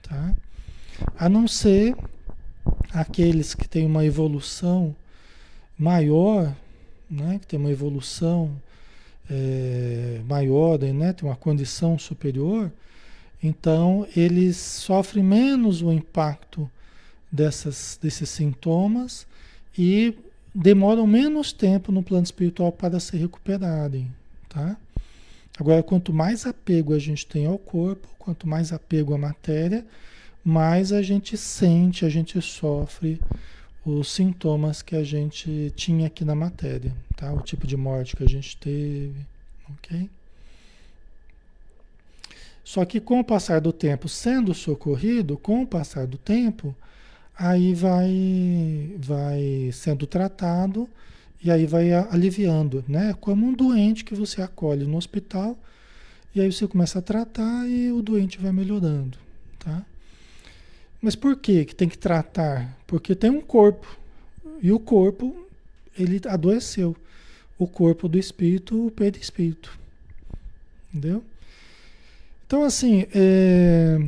tá? 0.00 0.32
A 1.18 1.28
não 1.28 1.48
ser 1.48 1.96
aqueles 2.92 3.52
que 3.52 3.68
têm 3.68 3.84
uma 3.84 4.04
evolução 4.04 4.94
maior, 5.76 6.54
né? 7.10 7.40
Que 7.40 7.48
tem 7.48 7.58
uma 7.58 7.72
evolução 7.72 8.52
é, 9.28 10.20
maior, 10.24 10.78
né? 10.78 11.12
Tem 11.12 11.28
uma 11.28 11.34
condição 11.34 11.98
superior, 11.98 12.70
então 13.42 14.06
eles 14.14 14.56
sofrem 14.56 15.24
menos 15.24 15.82
o 15.82 15.92
impacto 15.92 16.70
dessas, 17.28 17.98
desses 18.00 18.28
sintomas 18.28 19.26
e 19.76 20.16
demoram 20.54 21.08
menos 21.08 21.52
tempo 21.52 21.90
no 21.90 22.04
plano 22.04 22.22
espiritual 22.22 22.70
para 22.70 23.00
se 23.00 23.16
recuperarem, 23.16 24.16
tá? 24.48 24.76
Agora, 25.58 25.82
quanto 25.82 26.12
mais 26.12 26.46
apego 26.46 26.94
a 26.94 26.98
gente 26.98 27.26
tem 27.26 27.46
ao 27.46 27.58
corpo, 27.58 28.08
quanto 28.18 28.46
mais 28.46 28.72
apego 28.72 29.14
à 29.14 29.18
matéria, 29.18 29.84
mais 30.44 30.92
a 30.92 31.02
gente 31.02 31.36
sente, 31.36 32.04
a 32.04 32.08
gente 32.08 32.40
sofre 32.40 33.20
os 33.84 34.12
sintomas 34.12 34.82
que 34.82 34.94
a 34.94 35.02
gente 35.02 35.72
tinha 35.74 36.06
aqui 36.06 36.24
na 36.24 36.34
matéria, 36.34 36.94
tá? 37.16 37.32
O 37.32 37.40
tipo 37.40 37.66
de 37.66 37.76
morte 37.76 38.14
que 38.14 38.22
a 38.22 38.28
gente 38.28 38.56
teve, 38.56 39.26
ok? 39.70 40.08
Só 42.62 42.84
que 42.84 43.00
com 43.00 43.18
o 43.18 43.24
passar 43.24 43.60
do 43.60 43.72
tempo, 43.72 44.08
sendo 44.08 44.52
socorrido, 44.54 45.38
com 45.38 45.62
o 45.62 45.66
passar 45.66 46.06
do 46.06 46.18
tempo, 46.18 46.76
aí 47.36 47.72
vai, 47.72 48.94
vai 48.98 49.70
sendo 49.72 50.06
tratado 50.06 50.88
e 51.42 51.50
aí 51.50 51.66
vai 51.66 51.92
aliviando, 51.92 52.84
né? 52.88 53.14
Como 53.20 53.46
um 53.46 53.52
doente 53.52 54.04
que 54.04 54.14
você 54.14 54.42
acolhe 54.42 54.84
no 54.84 54.96
hospital 54.96 55.56
e 56.34 56.40
aí 56.40 56.50
você 56.50 56.66
começa 56.66 56.98
a 56.98 57.02
tratar 57.02 57.68
e 57.68 57.92
o 57.92 58.02
doente 58.02 58.38
vai 58.38 58.52
melhorando, 58.52 59.18
tá? 59.58 59.84
Mas 61.00 61.14
por 61.14 61.36
que 61.36 61.64
que 61.64 61.74
tem 61.74 61.88
que 61.88 61.98
tratar? 61.98 62.76
Porque 62.86 63.14
tem 63.14 63.30
um 63.30 63.40
corpo 63.40 63.96
e 64.60 64.72
o 64.72 64.80
corpo 64.80 65.46
ele 65.96 66.20
adoeceu. 66.26 66.96
O 67.58 67.66
corpo 67.66 68.08
do 68.08 68.18
espírito, 68.18 68.86
o 68.86 68.90
perispírito. 68.90 69.76
Entendeu? 70.92 71.22
Então 72.46 72.64
assim, 72.64 73.06
é 73.14 73.98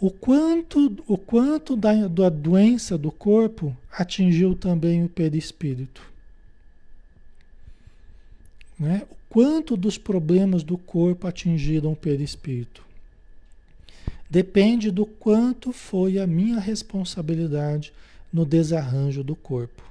o 0.00 0.10
quanto, 0.10 0.96
o 1.06 1.18
quanto 1.18 1.76
da, 1.76 2.08
da 2.08 2.30
doença 2.30 2.96
do 2.96 3.12
corpo 3.12 3.76
atingiu 3.92 4.54
também 4.54 5.04
o 5.04 5.08
perispírito. 5.10 6.02
Né? 8.78 9.02
O 9.10 9.16
quanto 9.28 9.76
dos 9.76 9.98
problemas 9.98 10.62
do 10.62 10.78
corpo 10.78 11.26
atingiram 11.26 11.92
o 11.92 11.96
perispírito. 11.96 12.82
Depende 14.28 14.90
do 14.90 15.04
quanto 15.04 15.70
foi 15.70 16.18
a 16.18 16.26
minha 16.26 16.58
responsabilidade 16.58 17.92
no 18.32 18.46
desarranjo 18.46 19.22
do 19.22 19.36
corpo. 19.36 19.82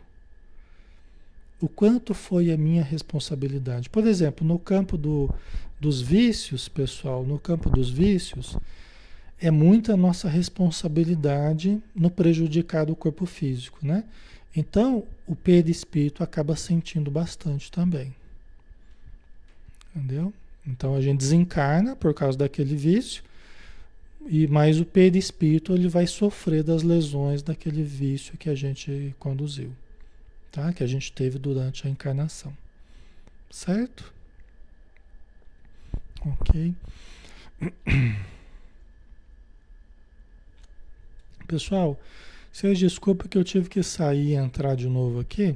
O 1.62 1.68
quanto 1.68 2.16
foi 2.16 2.52
a 2.52 2.58
minha 2.58 2.82
responsabilidade. 2.82 3.90
Por 3.90 4.08
exemplo, 4.08 4.48
no 4.48 4.58
campo 4.58 4.98
do, 4.98 5.30
dos 5.80 6.02
vícios, 6.02 6.68
pessoal, 6.68 7.24
no 7.24 7.38
campo 7.38 7.70
dos 7.70 7.92
vícios, 7.92 8.58
é 9.42 9.50
muita 9.50 9.96
nossa 9.96 10.28
responsabilidade 10.28 11.82
no 11.96 12.10
prejudicar 12.10 12.86
do 12.86 12.96
corpo 12.96 13.26
físico, 13.26 13.80
né? 13.82 14.04
Então, 14.56 15.06
o 15.28 15.36
perispírito 15.36 16.24
acaba 16.24 16.56
sentindo 16.56 17.10
bastante 17.10 17.72
também. 17.72 18.14
Entendeu? 19.96 20.34
Então 20.68 20.96
a 20.96 21.02
gente 21.02 21.20
desencarna 21.20 21.96
por 21.96 22.14
causa 22.14 22.38
daquele 22.38 22.76
vício, 22.76 23.24
e 24.28 24.48
mais 24.48 24.80
o 24.80 24.86
perispírito 24.86 25.74
ele 25.74 25.88
vai 25.88 26.06
sofrer 26.06 26.64
das 26.64 26.84
lesões 26.84 27.42
daquele 27.42 27.82
vício 27.82 28.38
que 28.38 28.50
a 28.50 28.56
gente 28.56 29.16
conduziu, 29.18 29.72
tá? 30.52 30.74
Que 30.74 30.84
a 30.84 30.88
gente 30.88 31.12
teve 31.12 31.40
durante 31.40 31.88
a 31.88 31.90
encarnação. 31.90 32.56
Certo? 33.50 34.14
OK. 36.22 36.76
Pessoal, 41.50 42.00
vocês 42.54 42.78
desculpem 42.78 43.28
que 43.28 43.36
eu 43.36 43.44
tive 43.44 43.68
que 43.70 43.82
sair 43.82 44.34
e 44.34 44.36
entrar 44.36 44.76
de 44.76 44.88
novo 44.88 45.20
aqui. 45.20 45.56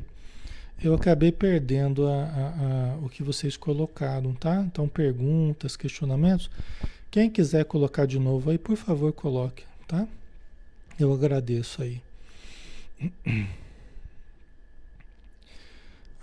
Eu 0.84 0.96
acabei 0.96 1.32
perdendo 1.32 2.08
a, 2.08 2.16
a, 2.16 2.96
a, 2.96 2.98
o 3.06 3.10
que 3.10 3.22
vocês 3.22 3.56
colocaram, 3.56 4.34
tá? 4.34 4.60
Então, 4.62 4.88
perguntas, 4.88 5.78
questionamentos. 5.78 6.50
Quem 7.12 7.30
quiser 7.30 7.64
colocar 7.66 8.08
de 8.08 8.18
novo 8.18 8.50
aí, 8.50 8.58
por 8.58 8.76
favor, 8.76 9.14
coloque, 9.14 9.66
tá? 9.88 10.08
Eu 11.00 11.14
agradeço 11.14 11.84
aí. 11.84 12.02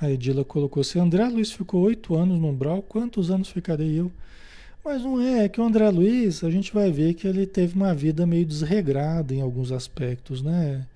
A 0.01 0.11
Edila 0.11 0.45
colocou: 0.45 0.83
se 0.83 0.99
André 0.99 1.29
Luiz 1.29 1.53
ficou 1.53 1.83
oito 1.83 2.17
anos 2.17 2.41
no 2.41 2.49
umbral, 2.49 2.83
quantos 2.83 3.31
anos 3.31 3.51
ficarei 3.51 4.01
eu? 4.01 4.11
Mas 4.85 5.03
não 5.03 5.21
é, 5.21 5.45
é 5.45 5.49
que 5.49 5.61
o 5.61 5.65
André 5.65 5.89
Luiz, 5.91 6.43
a 6.43 6.51
gente 6.51 6.73
vai 6.73 6.91
ver 6.91 7.15
que 7.15 7.27
ele 7.27 7.47
teve 7.47 7.75
uma 7.75 7.95
vida 7.95 8.27
meio 8.27 8.47
desregrada 8.47 9.35
em 9.35 9.41
alguns 9.41 9.73
aspectos, 9.73 10.43
né, 10.43 10.87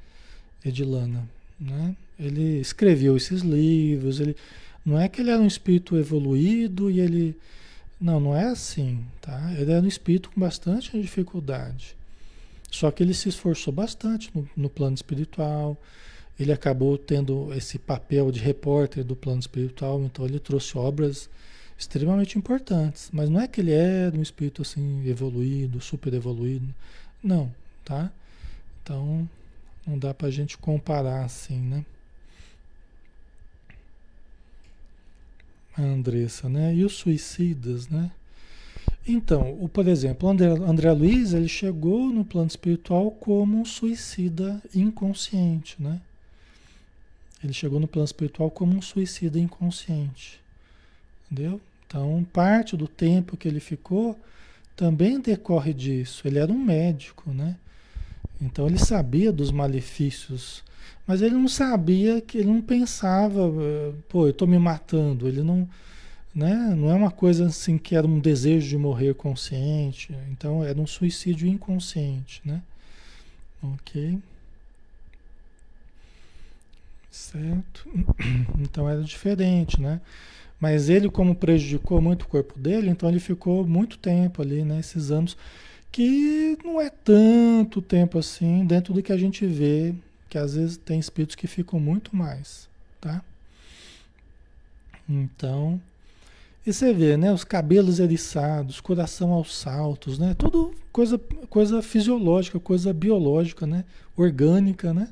Edilana? 0.64 1.28
Né? 1.60 1.94
Ele 2.18 2.60
escreveu 2.60 3.16
esses 3.16 3.42
livros, 3.42 4.20
ele 4.20 4.36
não 4.84 4.98
é 4.98 5.08
que 5.08 5.20
ele 5.20 5.30
era 5.30 5.40
um 5.40 5.46
espírito 5.46 5.96
evoluído 5.96 6.90
e 6.90 7.00
ele 7.00 7.36
não, 8.00 8.20
não 8.20 8.36
é 8.36 8.46
assim, 8.46 9.04
tá? 9.20 9.52
Ele 9.58 9.72
era 9.72 9.82
um 9.82 9.88
espírito 9.88 10.30
com 10.30 10.40
bastante 10.40 11.00
dificuldade. 11.00 11.96
Só 12.70 12.90
que 12.90 13.02
ele 13.02 13.14
se 13.14 13.28
esforçou 13.28 13.72
bastante 13.72 14.30
no, 14.34 14.48
no 14.56 14.68
plano 14.68 14.94
espiritual. 14.94 15.76
Ele 16.38 16.52
acabou 16.52 16.98
tendo 16.98 17.52
esse 17.54 17.78
papel 17.78 18.32
de 18.32 18.40
repórter 18.40 19.04
do 19.04 19.14
plano 19.14 19.38
espiritual, 19.38 20.02
então 20.02 20.24
ele 20.26 20.40
trouxe 20.40 20.76
obras 20.76 21.30
extremamente 21.78 22.38
importantes. 22.38 23.10
Mas 23.12 23.28
não 23.28 23.40
é 23.40 23.48
que 23.48 23.60
ele 23.60 23.72
era 23.72 24.16
um 24.16 24.22
espírito 24.22 24.62
assim 24.62 25.06
evoluído, 25.06 25.80
super 25.80 26.14
evoluído. 26.14 26.74
Não, 27.22 27.52
tá? 27.84 28.10
Então 28.82 29.28
não 29.86 29.98
dá 29.98 30.14
pra 30.14 30.30
gente 30.30 30.56
comparar 30.56 31.24
assim, 31.24 31.58
né? 31.58 31.84
A 35.76 35.82
Andressa, 35.82 36.48
né? 36.48 36.74
E 36.74 36.84
os 36.84 36.94
suicidas, 36.94 37.88
né? 37.88 38.10
Então, 39.06 39.58
o, 39.60 39.68
por 39.68 39.86
exemplo, 39.86 40.28
o 40.28 40.32
André, 40.32 40.46
André 40.46 40.92
Luiz, 40.92 41.34
ele 41.34 41.48
chegou 41.48 42.10
no 42.10 42.24
plano 42.24 42.46
espiritual 42.46 43.10
como 43.10 43.60
um 43.60 43.64
suicida 43.64 44.62
inconsciente, 44.74 45.76
né? 45.78 46.00
Ele 47.42 47.52
chegou 47.52 47.78
no 47.78 47.86
plano 47.86 48.06
espiritual 48.06 48.50
como 48.50 48.74
um 48.74 48.80
suicida 48.80 49.38
inconsciente. 49.38 50.40
Entendeu? 51.34 51.60
Então, 51.84 52.24
parte 52.32 52.76
do 52.76 52.86
tempo 52.86 53.36
que 53.36 53.48
ele 53.48 53.58
ficou 53.58 54.16
também 54.76 55.20
decorre 55.20 55.74
disso. 55.74 56.28
Ele 56.28 56.38
era 56.38 56.50
um 56.50 56.58
médico, 56.58 57.30
né? 57.32 57.56
Então 58.40 58.66
ele 58.68 58.78
sabia 58.78 59.32
dos 59.32 59.50
malefícios, 59.50 60.62
mas 61.04 61.22
ele 61.22 61.34
não 61.34 61.48
sabia 61.48 62.20
que 62.20 62.38
ele 62.38 62.48
não 62.48 62.60
pensava, 62.60 63.52
eh, 63.60 63.92
pô, 64.08 64.26
eu 64.26 64.30
estou 64.30 64.46
me 64.46 64.58
matando. 64.58 65.26
Ele 65.26 65.42
não, 65.42 65.68
né? 66.32 66.54
Não 66.76 66.90
é 66.90 66.94
uma 66.94 67.10
coisa 67.10 67.46
assim 67.46 67.78
que 67.78 67.96
era 67.96 68.06
um 68.06 68.20
desejo 68.20 68.68
de 68.68 68.78
morrer 68.78 69.14
consciente. 69.14 70.14
Então 70.30 70.62
era 70.62 70.80
um 70.80 70.86
suicídio 70.86 71.48
inconsciente, 71.48 72.40
né? 72.44 72.62
Ok. 73.60 74.20
Certo. 77.10 77.88
Então 78.60 78.88
era 78.88 79.02
diferente, 79.02 79.80
né? 79.80 80.00
Mas 80.60 80.88
ele, 80.88 81.10
como 81.10 81.34
prejudicou 81.34 82.00
muito 82.00 82.22
o 82.22 82.28
corpo 82.28 82.58
dele, 82.58 82.88
então 82.88 83.08
ele 83.08 83.20
ficou 83.20 83.66
muito 83.66 83.98
tempo 83.98 84.40
ali, 84.40 84.64
né? 84.64 84.80
Esses 84.80 85.10
anos, 85.10 85.36
que 85.92 86.56
não 86.64 86.80
é 86.80 86.90
tanto 86.90 87.82
tempo 87.82 88.18
assim, 88.18 88.64
dentro 88.64 88.94
do 88.94 89.02
que 89.02 89.12
a 89.12 89.16
gente 89.16 89.46
vê, 89.46 89.94
que 90.28 90.38
às 90.38 90.54
vezes 90.54 90.76
tem 90.76 90.98
espíritos 90.98 91.36
que 91.36 91.46
ficam 91.46 91.78
muito 91.78 92.16
mais, 92.16 92.68
tá? 93.00 93.22
Então, 95.08 95.80
e 96.66 96.72
você 96.72 96.94
vê, 96.94 97.16
né? 97.16 97.30
Os 97.30 97.44
cabelos 97.44 98.00
eriçados, 98.00 98.80
coração 98.80 99.32
aos 99.32 99.54
saltos, 99.54 100.18
né? 100.18 100.34
Tudo 100.34 100.74
coisa, 100.90 101.18
coisa 101.50 101.82
fisiológica, 101.82 102.58
coisa 102.58 102.92
biológica, 102.92 103.66
né? 103.66 103.84
Orgânica, 104.16 104.94
né? 104.94 105.08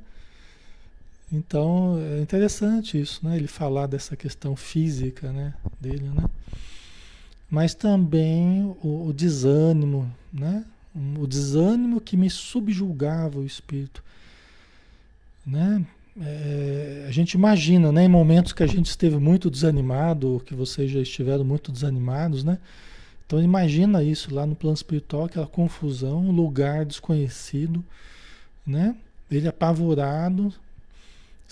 Então 1.32 1.98
é 1.98 2.20
interessante 2.20 3.00
isso, 3.00 3.26
né? 3.26 3.36
Ele 3.36 3.48
falar 3.48 3.86
dessa 3.86 4.14
questão 4.14 4.54
física, 4.54 5.32
né? 5.32 5.54
Dele, 5.80 6.10
né? 6.10 6.28
Mas 7.50 7.74
também 7.74 8.64
o, 8.82 9.06
o 9.08 9.12
desânimo, 9.12 10.12
né? 10.32 10.64
O 11.18 11.26
desânimo 11.26 12.00
que 12.00 12.16
me 12.16 12.28
subjulgava 12.28 13.38
o 13.38 13.46
espírito, 13.46 14.04
né? 15.46 15.86
é, 16.20 17.06
a 17.08 17.10
gente 17.10 17.32
imagina, 17.32 17.90
né, 17.90 18.04
em 18.04 18.08
momentos 18.08 18.52
que 18.52 18.62
a 18.62 18.66
gente 18.66 18.86
esteve 18.86 19.16
muito 19.16 19.50
desanimado, 19.50 20.28
ou 20.28 20.40
que 20.40 20.54
vocês 20.54 20.90
já 20.90 21.00
estiveram 21.00 21.44
muito 21.44 21.72
desanimados, 21.72 22.44
né? 22.44 22.58
Então 23.26 23.42
imagina 23.42 24.02
isso 24.02 24.34
lá 24.34 24.44
no 24.44 24.54
plano 24.54 24.74
espiritual, 24.74 25.24
aquela 25.24 25.46
confusão, 25.46 26.18
um 26.20 26.32
lugar 26.32 26.84
desconhecido, 26.84 27.82
né? 28.66 28.94
Ele 29.30 29.48
apavorado, 29.48 30.52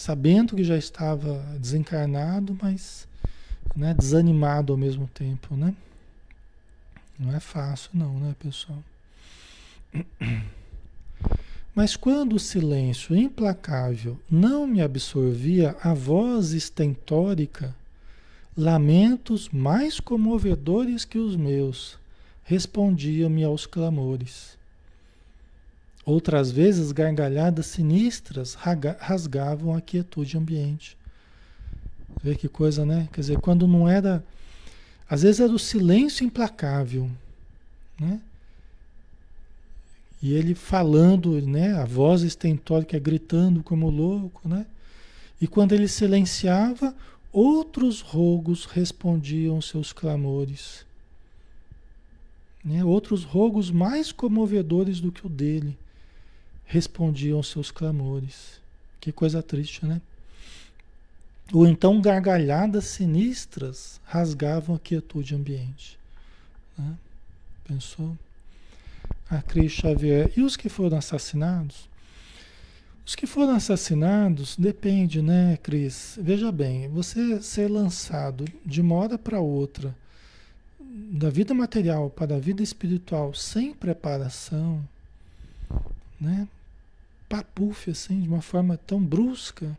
sabendo 0.00 0.56
que 0.56 0.64
já 0.64 0.78
estava 0.78 1.44
desencarnado, 1.58 2.56
mas 2.62 3.06
né, 3.76 3.92
desanimado 3.92 4.72
ao 4.72 4.78
mesmo 4.78 5.06
tempo, 5.12 5.54
né? 5.54 5.74
Não 7.18 7.36
é 7.36 7.38
fácil 7.38 7.90
não, 7.92 8.18
né, 8.18 8.34
pessoal? 8.38 8.82
Mas 11.74 11.94
quando 11.96 12.34
o 12.34 12.40
silêncio 12.40 13.14
implacável 13.14 14.18
não 14.28 14.66
me 14.66 14.82
absorvia 14.82 15.76
a 15.82 15.94
voz 15.94 16.52
estentórica, 16.52 17.74
lamentos 18.56 19.48
mais 19.50 20.00
comovedores 20.00 21.04
que 21.04 21.18
os 21.18 21.36
meus 21.36 21.96
respondiam-me 22.42 23.44
aos 23.44 23.66
clamores. 23.66 24.58
Outras 26.10 26.50
vezes, 26.50 26.90
gargalhadas 26.90 27.66
sinistras 27.66 28.54
rasgavam 28.54 29.76
a 29.76 29.80
quietude 29.80 30.36
ambiente. 30.36 30.98
Vê 32.20 32.34
que 32.34 32.48
coisa, 32.48 32.84
né? 32.84 33.08
Quer 33.12 33.20
dizer, 33.20 33.38
quando 33.38 33.68
não 33.68 33.88
era. 33.88 34.24
Às 35.08 35.22
vezes 35.22 35.40
era 35.40 35.52
o 35.52 35.58
silêncio 35.58 36.26
implacável, 36.26 37.08
né? 37.96 38.20
E 40.20 40.34
ele 40.34 40.52
falando, 40.52 41.40
né? 41.46 41.74
A 41.74 41.84
voz 41.84 42.22
estentórica 42.22 42.98
gritando 42.98 43.62
como 43.62 43.88
louco, 43.88 44.48
né? 44.48 44.66
E 45.40 45.46
quando 45.46 45.74
ele 45.74 45.86
silenciava, 45.86 46.92
outros 47.32 48.00
rogos 48.00 48.64
respondiam 48.64 49.62
seus 49.62 49.92
clamores. 49.92 50.84
Né? 52.64 52.84
Outros 52.84 53.22
rogos 53.22 53.70
mais 53.70 54.10
comovedores 54.10 55.00
do 55.00 55.12
que 55.12 55.24
o 55.24 55.30
dele 55.30 55.78
respondiam 56.70 57.42
seus 57.42 57.72
clamores. 57.72 58.61
Que 59.00 59.11
coisa 59.11 59.42
triste, 59.42 59.85
né? 59.85 60.00
Ou 61.52 61.66
então 61.66 62.00
gargalhadas 62.00 62.85
sinistras 62.85 64.00
rasgavam 64.04 64.76
a 64.76 64.78
quietude 64.78 65.35
ambiente. 65.35 65.98
Né? 66.78 66.94
Pensou? 67.66 68.16
A 69.28 69.42
Cris 69.42 69.72
Xavier. 69.72 70.30
E 70.37 70.42
os 70.42 70.56
que 70.56 70.68
foram 70.68 70.96
assassinados? 70.96 71.88
Os 73.04 73.16
que 73.16 73.26
foram 73.26 73.56
assassinados, 73.56 74.54
depende, 74.56 75.20
né, 75.20 75.59
Cris? 75.61 76.16
Veja 76.22 76.52
bem, 76.52 76.88
você 76.88 77.42
ser 77.42 77.68
lançado 77.68 78.44
de 78.64 78.80
uma 78.80 78.94
hora 78.94 79.18
para 79.18 79.40
outra, 79.40 79.92
da 80.78 81.30
vida 81.30 81.52
material 81.52 82.11
para 82.11 82.37
a 82.37 82.38
vida 82.38 82.62
espiritual, 82.62 83.35
sem 83.35 83.74
preparação, 83.74 84.80
né? 86.20 86.46
Papuf, 87.30 87.88
assim, 87.88 88.22
de 88.22 88.28
uma 88.28 88.42
forma 88.42 88.76
tão 88.76 89.00
brusca, 89.00 89.78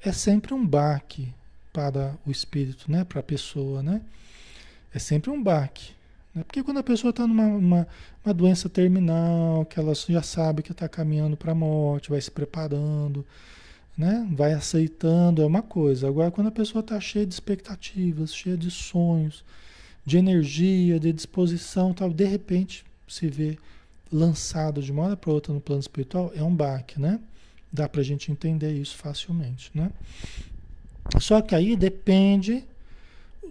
é 0.00 0.10
sempre 0.12 0.54
um 0.54 0.66
baque 0.66 1.28
para 1.70 2.16
o 2.26 2.30
espírito, 2.30 2.90
né? 2.90 3.04
Para 3.04 3.20
a 3.20 3.22
pessoa, 3.22 3.82
né? 3.82 4.00
É 4.94 4.98
sempre 4.98 5.30
um 5.30 5.42
baque. 5.42 5.92
Né? 6.34 6.42
Porque 6.42 6.62
quando 6.62 6.78
a 6.78 6.82
pessoa 6.82 7.10
está 7.10 7.26
numa 7.26 7.44
uma, 7.44 7.86
uma 8.24 8.32
doença 8.32 8.66
terminal, 8.66 9.66
que 9.66 9.78
ela 9.78 9.92
já 9.94 10.22
sabe 10.22 10.62
que 10.62 10.72
está 10.72 10.88
caminhando 10.88 11.36
para 11.36 11.52
a 11.52 11.54
morte, 11.54 12.08
vai 12.08 12.20
se 12.20 12.30
preparando, 12.30 13.26
né? 13.96 14.26
vai 14.32 14.54
aceitando, 14.54 15.42
é 15.42 15.46
uma 15.46 15.62
coisa. 15.62 16.08
Agora, 16.08 16.30
quando 16.30 16.46
a 16.46 16.52
pessoa 16.52 16.80
está 16.80 16.98
cheia 16.98 17.26
de 17.26 17.34
expectativas, 17.34 18.34
cheia 18.34 18.56
de 18.56 18.70
sonhos, 18.70 19.44
de 20.02 20.16
energia, 20.16 20.98
de 20.98 21.12
disposição, 21.12 21.92
tal, 21.92 22.10
de 22.10 22.24
repente 22.24 22.86
se 23.06 23.28
vê 23.28 23.58
lançado 24.12 24.82
de 24.82 24.92
uma 24.92 25.02
hora 25.02 25.16
para 25.16 25.32
outra 25.32 25.52
no 25.52 25.60
plano 25.60 25.80
espiritual, 25.80 26.32
é 26.34 26.42
um 26.42 26.54
baque, 26.54 27.00
né? 27.00 27.20
Dá 27.72 27.88
para 27.88 28.00
a 28.00 28.04
gente 28.04 28.30
entender 28.30 28.72
isso 28.72 28.96
facilmente, 28.96 29.70
né? 29.74 29.90
Só 31.20 31.40
que 31.40 31.54
aí 31.54 31.76
depende 31.76 32.64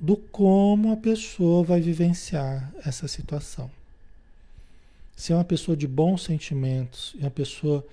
do 0.02 0.18
como 0.18 0.92
a 0.92 0.98
pessoa 0.98 1.64
vai 1.64 1.80
vivenciar 1.80 2.72
essa 2.86 3.08
situação. 3.08 3.70
Se 5.16 5.32
é 5.32 5.36
uma 5.36 5.46
pessoa 5.46 5.78
de 5.78 5.88
bons 5.88 6.24
sentimentos, 6.24 7.16
é 7.20 7.24
uma 7.24 7.32
pessoa 7.32 7.86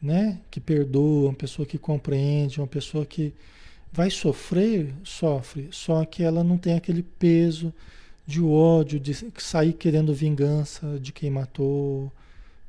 né, 0.00 0.38
que 0.50 0.60
perdoa, 0.60 1.30
uma 1.30 1.34
pessoa 1.34 1.66
que 1.66 1.78
compreende, 1.78 2.60
uma 2.60 2.66
pessoa 2.66 3.04
que 3.04 3.32
vai 3.92 4.10
sofrer, 4.10 4.92
sofre, 5.04 5.68
só 5.70 6.04
que 6.04 6.22
ela 6.22 6.42
não 6.42 6.56
tem 6.56 6.74
aquele 6.74 7.02
peso 7.02 7.72
de 8.32 8.40
ódio, 8.40 8.98
de 8.98 9.14
sair 9.38 9.74
querendo 9.74 10.14
vingança 10.14 10.98
de 10.98 11.12
quem 11.12 11.30
matou, 11.30 12.10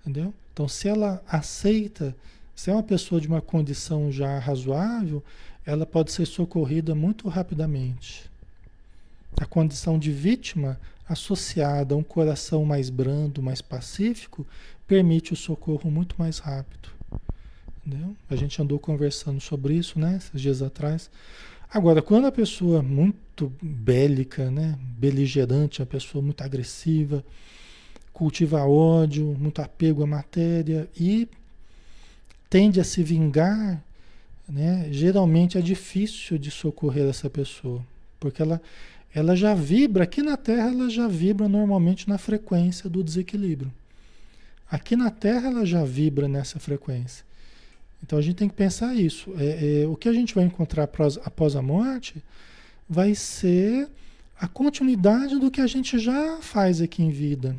entendeu? 0.01 0.33
Então, 0.51 0.67
se 0.67 0.89
ela 0.89 1.23
aceita, 1.25 2.13
se 2.53 2.69
é 2.69 2.73
uma 2.73 2.83
pessoa 2.83 3.21
de 3.21 3.29
uma 3.29 3.41
condição 3.41 4.11
já 4.11 4.37
razoável, 4.39 5.23
ela 5.65 5.85
pode 5.85 6.11
ser 6.11 6.25
socorrida 6.25 6.93
muito 6.93 7.29
rapidamente. 7.29 8.29
A 9.39 9.45
condição 9.45 9.97
de 9.97 10.11
vítima 10.11 10.77
associada 11.07 11.95
a 11.95 11.97
um 11.97 12.03
coração 12.03 12.65
mais 12.65 12.89
brando, 12.89 13.41
mais 13.41 13.61
pacífico, 13.61 14.45
permite 14.85 15.31
o 15.31 15.37
socorro 15.37 15.89
muito 15.89 16.15
mais 16.19 16.39
rápido. 16.39 16.89
Entendeu? 17.85 18.15
A 18.29 18.35
gente 18.35 18.61
andou 18.61 18.77
conversando 18.77 19.39
sobre 19.39 19.75
isso, 19.75 19.97
né, 19.97 20.17
esses 20.17 20.41
dias 20.41 20.61
atrás. 20.61 21.09
Agora, 21.73 22.03
quando 22.03 22.27
a 22.27 22.31
pessoa 22.31 22.79
é 22.79 22.81
muito 22.83 23.51
bélica, 23.59 24.51
né, 24.51 24.77
beligerante, 24.95 25.81
a 25.81 25.85
pessoa 25.87 26.23
muito 26.23 26.43
agressiva, 26.43 27.25
cultiva 28.13 28.63
ódio, 28.63 29.35
muito 29.39 29.59
apego 29.59 30.03
à 30.03 30.05
matéria 30.05 30.87
e 30.95 31.27
tende 32.47 32.79
a 32.79 32.83
se 32.83 33.01
vingar, 33.01 33.83
né, 34.47 34.87
geralmente 34.91 35.57
é 35.57 35.61
difícil 35.61 36.37
de 36.37 36.51
socorrer 36.51 37.09
essa 37.09 37.27
pessoa, 37.27 37.83
porque 38.19 38.39
ela 38.39 38.61
ela 39.15 39.35
já 39.35 39.53
vibra, 39.53 40.03
aqui 40.03 40.21
na 40.23 40.37
Terra 40.37 40.69
ela 40.69 40.89
já 40.89 41.07
vibra 41.07 41.47
normalmente 41.47 42.09
na 42.09 42.17
frequência 42.17 42.89
do 42.89 43.03
desequilíbrio. 43.03 43.71
Aqui 44.69 44.95
na 44.95 45.11
Terra 45.11 45.49
ela 45.49 45.65
já 45.65 45.83
vibra 45.83 46.27
nessa 46.27 46.59
frequência. 46.59 47.23
Então 48.03 48.19
a 48.19 48.21
gente 48.21 48.35
tem 48.35 48.49
que 48.49 48.55
pensar 48.55 48.93
isso. 48.93 49.33
É, 49.37 49.83
é, 49.83 49.87
o 49.87 49.95
que 49.95 50.09
a 50.09 50.13
gente 50.13 50.35
vai 50.35 50.43
encontrar 50.43 50.83
após, 50.83 51.17
após 51.23 51.55
a 51.55 51.61
morte 51.61 52.21
vai 52.89 53.15
ser 53.15 53.87
a 54.37 54.47
continuidade 54.47 55.39
do 55.39 55.49
que 55.49 55.61
a 55.61 55.67
gente 55.67 55.97
já 55.97 56.39
faz 56.41 56.81
aqui 56.81 57.01
em 57.01 57.09
vida. 57.09 57.55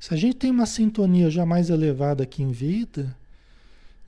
Se 0.00 0.12
a 0.12 0.16
gente 0.16 0.34
tem 0.34 0.50
uma 0.50 0.66
sintonia 0.66 1.30
já 1.30 1.46
mais 1.46 1.70
elevada 1.70 2.24
aqui 2.24 2.42
em 2.42 2.50
vida, 2.50 3.16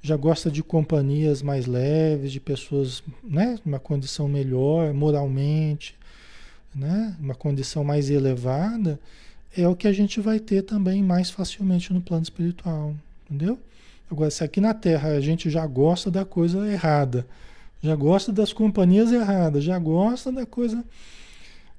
já 0.02 0.16
gosta 0.16 0.50
de 0.50 0.60
companhias 0.60 1.40
mais 1.40 1.66
leves, 1.66 2.32
de 2.32 2.40
pessoas, 2.40 3.02
né, 3.22 3.58
uma 3.64 3.78
condição 3.78 4.28
melhor 4.28 4.92
moralmente, 4.92 5.94
né, 6.74 7.16
uma 7.20 7.34
condição 7.34 7.84
mais 7.84 8.10
elevada, 8.10 8.98
é 9.56 9.68
o 9.68 9.76
que 9.76 9.86
a 9.86 9.92
gente 9.92 10.20
vai 10.20 10.40
ter 10.40 10.62
também 10.62 11.00
mais 11.00 11.30
facilmente 11.30 11.92
no 11.92 12.00
plano 12.00 12.24
espiritual, 12.24 12.94
entendeu? 13.24 13.56
Agora, 14.10 14.30
se 14.30 14.44
aqui 14.44 14.60
na 14.60 14.74
Terra 14.74 15.10
a 15.10 15.20
gente 15.20 15.48
já 15.50 15.66
gosta 15.66 16.10
da 16.10 16.24
coisa 16.24 16.70
errada, 16.70 17.26
já 17.82 17.94
gosta 17.94 18.32
das 18.32 18.52
companhias 18.52 19.12
erradas, 19.12 19.64
já 19.64 19.78
gosta 19.78 20.30
da 20.30 20.46
coisa 20.46 20.84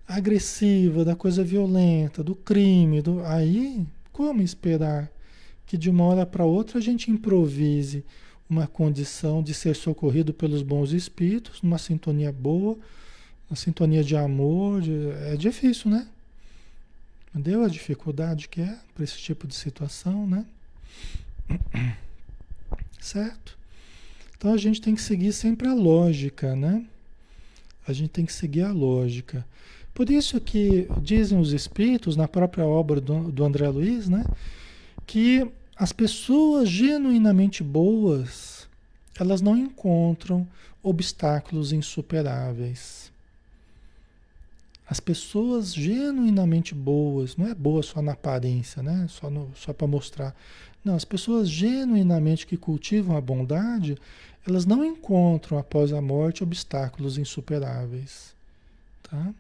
agressiva, 0.08 1.04
da 1.04 1.16
coisa 1.16 1.44
violenta, 1.44 2.24
do 2.24 2.36
crime, 2.36 3.02
do... 3.02 3.24
aí 3.26 3.86
como 4.12 4.42
esperar 4.42 5.12
que 5.66 5.78
de 5.78 5.90
uma 5.90 6.04
hora 6.04 6.26
para 6.26 6.46
outra 6.46 6.78
a 6.78 6.82
gente 6.82 7.10
improvise 7.10 8.06
uma 8.50 8.68
condição 8.68 9.42
de 9.42 9.54
ser 9.54 9.76
socorrido 9.76 10.34
pelos 10.34 10.62
bons 10.62 10.92
espíritos, 10.92 11.62
numa 11.62 11.80
sintonia 11.80 12.32
boa, 12.32 12.78
uma 13.50 13.56
sintonia 13.56 14.04
de 14.04 14.16
amor, 14.16 14.82
de, 14.82 15.10
é 15.24 15.36
difícil, 15.36 15.90
né? 15.90 16.08
Entendeu 17.30 17.64
a 17.64 17.68
dificuldade 17.68 18.48
que 18.48 18.62
é 18.62 18.78
para 18.94 19.04
esse 19.04 19.18
tipo 19.18 19.48
de 19.48 19.56
situação, 19.56 20.28
né? 20.28 20.46
Certo? 23.06 23.56
Então 24.36 24.52
a 24.52 24.58
gente 24.58 24.82
tem 24.82 24.96
que 24.96 25.02
seguir 25.02 25.32
sempre 25.32 25.68
a 25.68 25.76
lógica, 25.76 26.56
né? 26.56 26.84
A 27.88 27.94
gente 27.94 28.10
tem 28.10 28.26
que 28.26 28.34
seguir 28.34 28.64
a 28.64 28.72
lógica. 28.72 29.46
Por 29.94 30.10
isso 30.10 30.42
que 30.42 30.88
dizem 31.04 31.40
os 31.40 31.54
espíritos, 31.54 32.16
na 32.16 32.28
própria 32.28 32.66
obra 32.66 33.00
do, 33.00 33.32
do 33.32 33.46
André 33.46 33.70
Luiz, 33.70 34.10
né? 34.10 34.26
Que 35.06 35.48
as 35.76 35.94
pessoas 35.94 36.68
genuinamente 36.68 37.62
boas, 37.62 38.68
elas 39.20 39.40
não 39.40 39.56
encontram 39.56 40.48
obstáculos 40.82 41.72
insuperáveis. 41.72 43.12
As 44.90 45.00
pessoas 45.00 45.76
genuinamente 45.76 46.74
boas, 46.74 47.38
não 47.38 47.48
é 47.48 47.54
boa 47.54 47.84
só 47.84 48.02
na 48.02 48.14
aparência, 48.14 48.82
né? 48.82 49.06
Só, 49.08 49.32
só 49.54 49.74
para 49.74 49.86
mostrar. 49.86 50.36
Não, 50.86 50.96
as 50.96 51.04
pessoas 51.04 51.50
genuinamente 51.50 52.46
que 52.46 52.56
cultivam 52.56 53.18
a 53.18 53.22
bondade, 53.22 53.98
elas 54.48 54.68
não 54.68 54.86
encontram 54.86 55.58
após 55.58 55.92
a 55.92 56.00
morte 56.00 56.44
obstáculos 56.44 57.18
insuperáveis, 57.18 58.36
tá? 59.02 59.34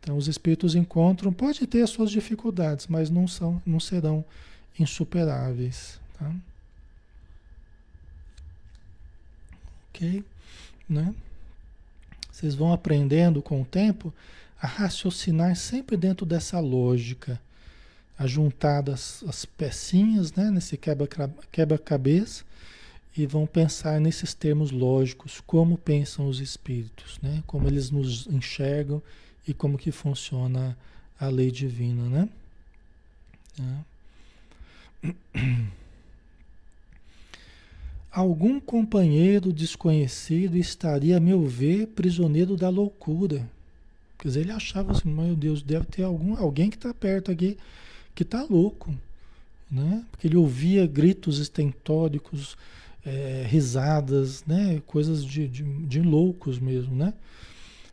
Então 0.00 0.16
os 0.16 0.28
espíritos 0.28 0.74
encontram, 0.74 1.30
pode 1.30 1.66
ter 1.66 1.82
as 1.82 1.90
suas 1.90 2.10
dificuldades, 2.10 2.86
mas 2.86 3.10
não 3.10 3.28
são, 3.28 3.60
não 3.66 3.78
serão 3.78 4.24
insuperáveis, 4.78 6.00
tá? 6.18 6.34
Ok, 9.90 10.24
né? 10.88 11.14
Vocês 12.32 12.54
vão 12.54 12.72
aprendendo 12.72 13.42
com 13.42 13.60
o 13.60 13.66
tempo 13.66 14.10
a 14.58 14.66
raciocinar 14.66 15.54
sempre 15.54 15.98
dentro 15.98 16.24
dessa 16.24 16.58
lógica, 16.58 17.38
a 18.20 18.26
juntar 18.26 18.90
as, 18.90 19.24
as 19.26 19.46
pecinhas, 19.46 20.34
né, 20.34 20.50
nesse 20.50 20.78
quebra-cabeça 21.50 22.44
e 23.16 23.24
vão 23.24 23.46
pensar 23.46 23.98
nesses 23.98 24.34
termos 24.34 24.70
lógicos, 24.70 25.40
como 25.46 25.78
pensam 25.78 26.28
os 26.28 26.38
espíritos, 26.38 27.18
né? 27.22 27.42
Como 27.46 27.66
eles 27.66 27.90
nos 27.90 28.26
enxergam 28.26 29.02
e 29.48 29.54
como 29.54 29.78
que 29.78 29.90
funciona 29.90 30.76
a 31.18 31.28
lei 31.28 31.50
divina, 31.50 32.28
né? 33.62 33.88
É. 35.02 35.40
Algum 38.12 38.60
companheiro 38.60 39.50
desconhecido 39.50 40.58
estaria, 40.58 41.16
a 41.16 41.20
meu 41.20 41.46
ver, 41.46 41.86
prisioneiro 41.86 42.54
da 42.54 42.68
loucura. 42.68 43.48
Quer 44.18 44.28
dizer, 44.28 44.40
ele 44.40 44.52
achava 44.52 44.92
assim, 44.92 45.08
meu 45.08 45.34
Deus, 45.34 45.62
deve 45.62 45.86
ter 45.86 46.02
algum, 46.02 46.36
alguém 46.36 46.68
que 46.68 46.76
está 46.76 46.92
perto 46.92 47.30
aqui 47.30 47.56
que 48.20 48.24
está 48.24 48.42
louco. 48.42 48.94
Né? 49.70 50.04
Porque 50.10 50.26
ele 50.26 50.36
ouvia 50.36 50.86
gritos 50.86 51.38
estentóricos, 51.38 52.54
é, 53.04 53.46
risadas, 53.48 54.44
né? 54.44 54.82
coisas 54.86 55.24
de, 55.24 55.48
de, 55.48 55.64
de 55.86 56.02
loucos 56.02 56.58
mesmo. 56.58 56.94
Né? 56.94 57.14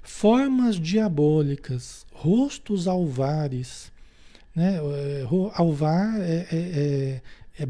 Formas 0.04 0.76
diabólicas, 0.78 2.06
rostos 2.12 2.90
alvares. 2.90 3.90
Né? 4.54 4.78
É, 4.78 5.26
alvar 5.54 6.20
é, 6.20 6.48
é, 6.52 6.58
é 6.58 7.22
é 7.60 7.66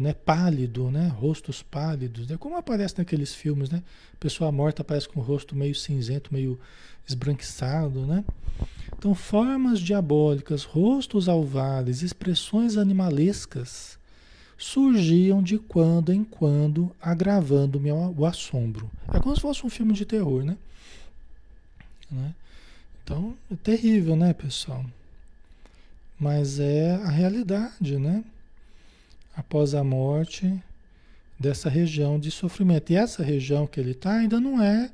né, 0.00 0.12
pálido, 0.12 0.90
né, 0.90 1.06
rostos 1.06 1.62
pálidos, 1.62 2.26
né, 2.26 2.36
como 2.36 2.56
aparece 2.56 2.98
naqueles 2.98 3.32
filmes, 3.32 3.70
né, 3.70 3.84
pessoa 4.18 4.50
morta 4.50 4.82
aparece 4.82 5.08
com 5.08 5.20
o 5.20 5.22
rosto 5.22 5.54
meio 5.54 5.76
cinzento, 5.76 6.34
meio 6.34 6.58
esbranquiçado, 7.06 8.04
né. 8.04 8.24
Então, 9.00 9.14
formas 9.14 9.80
diabólicas, 9.80 10.62
rostos 10.62 11.26
alvares, 11.26 12.02
expressões 12.02 12.76
animalescas 12.76 13.98
surgiam 14.58 15.42
de 15.42 15.56
quando 15.56 16.12
em 16.12 16.22
quando, 16.22 16.94
agravando-me 17.00 17.90
o 17.90 18.26
assombro. 18.26 18.90
É 19.08 19.18
como 19.18 19.34
se 19.34 19.40
fosse 19.40 19.64
um 19.64 19.70
filme 19.70 19.94
de 19.94 20.04
terror, 20.04 20.44
né? 20.44 20.54
né? 22.10 22.34
Então, 23.02 23.34
é 23.50 23.56
terrível, 23.56 24.14
né, 24.14 24.34
pessoal? 24.34 24.84
Mas 26.18 26.60
é 26.60 26.96
a 26.96 27.08
realidade, 27.08 27.96
né? 27.96 28.22
após 29.34 29.74
a 29.74 29.82
morte 29.82 30.62
dessa 31.38 31.70
região 31.70 32.20
de 32.20 32.30
sofrimento. 32.30 32.92
E 32.92 32.96
essa 32.96 33.22
região 33.22 33.66
que 33.66 33.80
ele 33.80 33.92
está 33.92 34.18
ainda 34.18 34.38
não 34.38 34.62
é 34.62 34.90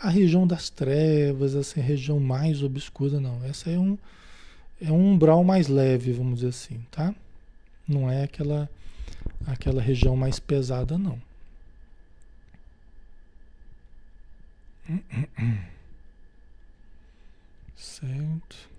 a 0.00 0.08
região 0.08 0.46
das 0.46 0.70
trevas, 0.70 1.54
essa 1.54 1.78
região 1.80 2.18
mais 2.18 2.62
obscura, 2.62 3.20
não. 3.20 3.44
Essa 3.44 3.70
é 3.70 3.78
um, 3.78 3.98
é 4.80 4.90
um 4.90 5.12
umbral 5.12 5.44
mais 5.44 5.68
leve, 5.68 6.12
vamos 6.12 6.36
dizer 6.36 6.48
assim, 6.48 6.80
tá? 6.90 7.14
Não 7.86 8.10
é 8.10 8.24
aquela, 8.24 8.68
aquela 9.46 9.82
região 9.82 10.16
mais 10.16 10.40
pesada, 10.40 10.96
não. 10.96 11.20
Certo. 17.76 18.70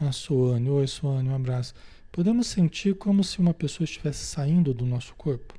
A 0.00 0.08
ah, 0.08 0.12
Suane, 0.12 0.68
oi 0.68 0.86
Suane, 0.86 1.28
um 1.28 1.34
abraço. 1.34 1.74
Podemos 2.12 2.46
sentir 2.46 2.94
como 2.94 3.24
se 3.24 3.38
uma 3.38 3.54
pessoa 3.54 3.86
estivesse 3.86 4.26
saindo 4.26 4.74
do 4.74 4.84
nosso 4.84 5.14
corpo? 5.14 5.54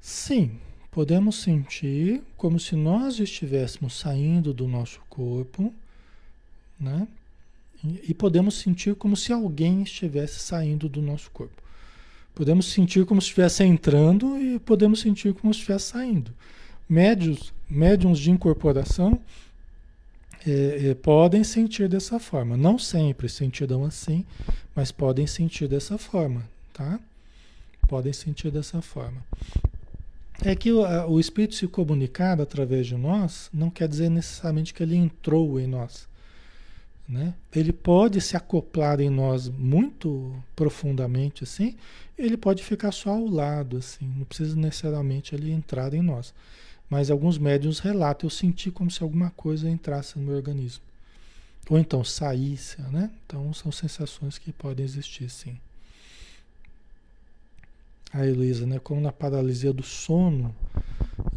Sim, 0.00 0.58
podemos 0.90 1.36
sentir 1.36 2.22
como 2.36 2.58
se 2.58 2.74
nós 2.74 3.20
estivéssemos 3.20 3.96
saindo 3.96 4.52
do 4.52 4.66
nosso 4.66 5.00
corpo, 5.08 5.72
né? 6.78 7.06
E 7.84 8.12
podemos 8.12 8.56
sentir 8.56 8.96
como 8.96 9.16
se 9.16 9.32
alguém 9.32 9.82
estivesse 9.82 10.40
saindo 10.40 10.88
do 10.88 11.00
nosso 11.00 11.30
corpo. 11.30 11.62
Podemos 12.34 12.66
sentir 12.66 13.06
como 13.06 13.20
se 13.20 13.28
estivesse 13.28 13.62
entrando 13.62 14.36
e 14.38 14.58
podemos 14.58 15.00
sentir 15.00 15.34
como 15.34 15.54
se 15.54 15.60
estivesse 15.60 15.86
saindo. 15.86 16.32
Médios, 16.88 17.52
médiums 17.70 18.18
de 18.18 18.30
incorporação 18.30 19.20
é, 20.46 20.90
é, 20.90 20.94
podem 20.94 21.44
sentir 21.44 21.88
dessa 21.88 22.18
forma. 22.18 22.56
Não 22.56 22.78
sempre 22.78 23.28
sentirão 23.28 23.84
assim, 23.84 24.24
mas 24.74 24.90
podem 24.90 25.26
sentir 25.26 25.68
dessa 25.68 25.98
forma, 25.98 26.42
tá? 26.72 26.98
Podem 27.88 28.12
sentir 28.12 28.50
dessa 28.50 28.80
forma. 28.80 29.22
É 30.44 30.56
que 30.56 30.72
o, 30.72 30.84
a, 30.84 31.06
o 31.06 31.20
espírito 31.20 31.54
se 31.54 31.68
comunicar 31.68 32.40
através 32.40 32.86
de 32.86 32.96
nós 32.96 33.48
não 33.52 33.70
quer 33.70 33.86
dizer 33.86 34.08
necessariamente 34.08 34.74
que 34.74 34.82
ele 34.82 34.96
entrou 34.96 35.60
em 35.60 35.66
nós. 35.66 36.08
Né? 37.08 37.34
Ele 37.54 37.72
pode 37.72 38.20
se 38.20 38.36
acoplar 38.36 39.00
em 39.00 39.10
nós 39.10 39.48
muito 39.48 40.34
profundamente 40.56 41.44
assim, 41.44 41.76
ele 42.16 42.36
pode 42.36 42.62
ficar 42.62 42.92
só 42.92 43.10
ao 43.10 43.26
lado 43.26 43.76
assim, 43.76 44.06
não 44.16 44.24
precisa 44.24 44.56
necessariamente 44.56 45.34
ele 45.34 45.52
entrar 45.52 45.92
em 45.92 46.02
nós. 46.02 46.32
Mas 46.88 47.10
alguns 47.10 47.38
médiums 47.38 47.78
relatam, 47.78 48.26
eu 48.26 48.30
senti 48.30 48.70
como 48.70 48.90
se 48.90 49.02
alguma 49.02 49.30
coisa 49.30 49.68
entrasse 49.68 50.18
no 50.18 50.24
meu 50.24 50.36
organismo. 50.36 50.82
Ou 51.70 51.78
então 51.78 52.04
saísse, 52.04 52.80
né? 52.90 53.10
Então 53.26 53.52
são 53.52 53.70
sensações 53.70 54.38
que 54.38 54.52
podem 54.52 54.84
existir, 54.84 55.30
sim. 55.30 55.56
A 58.12 58.26
Heloísa, 58.26 58.66
né? 58.66 58.78
Como 58.78 59.00
na 59.00 59.12
paralisia 59.12 59.72
do 59.72 59.82
sono, 59.82 60.54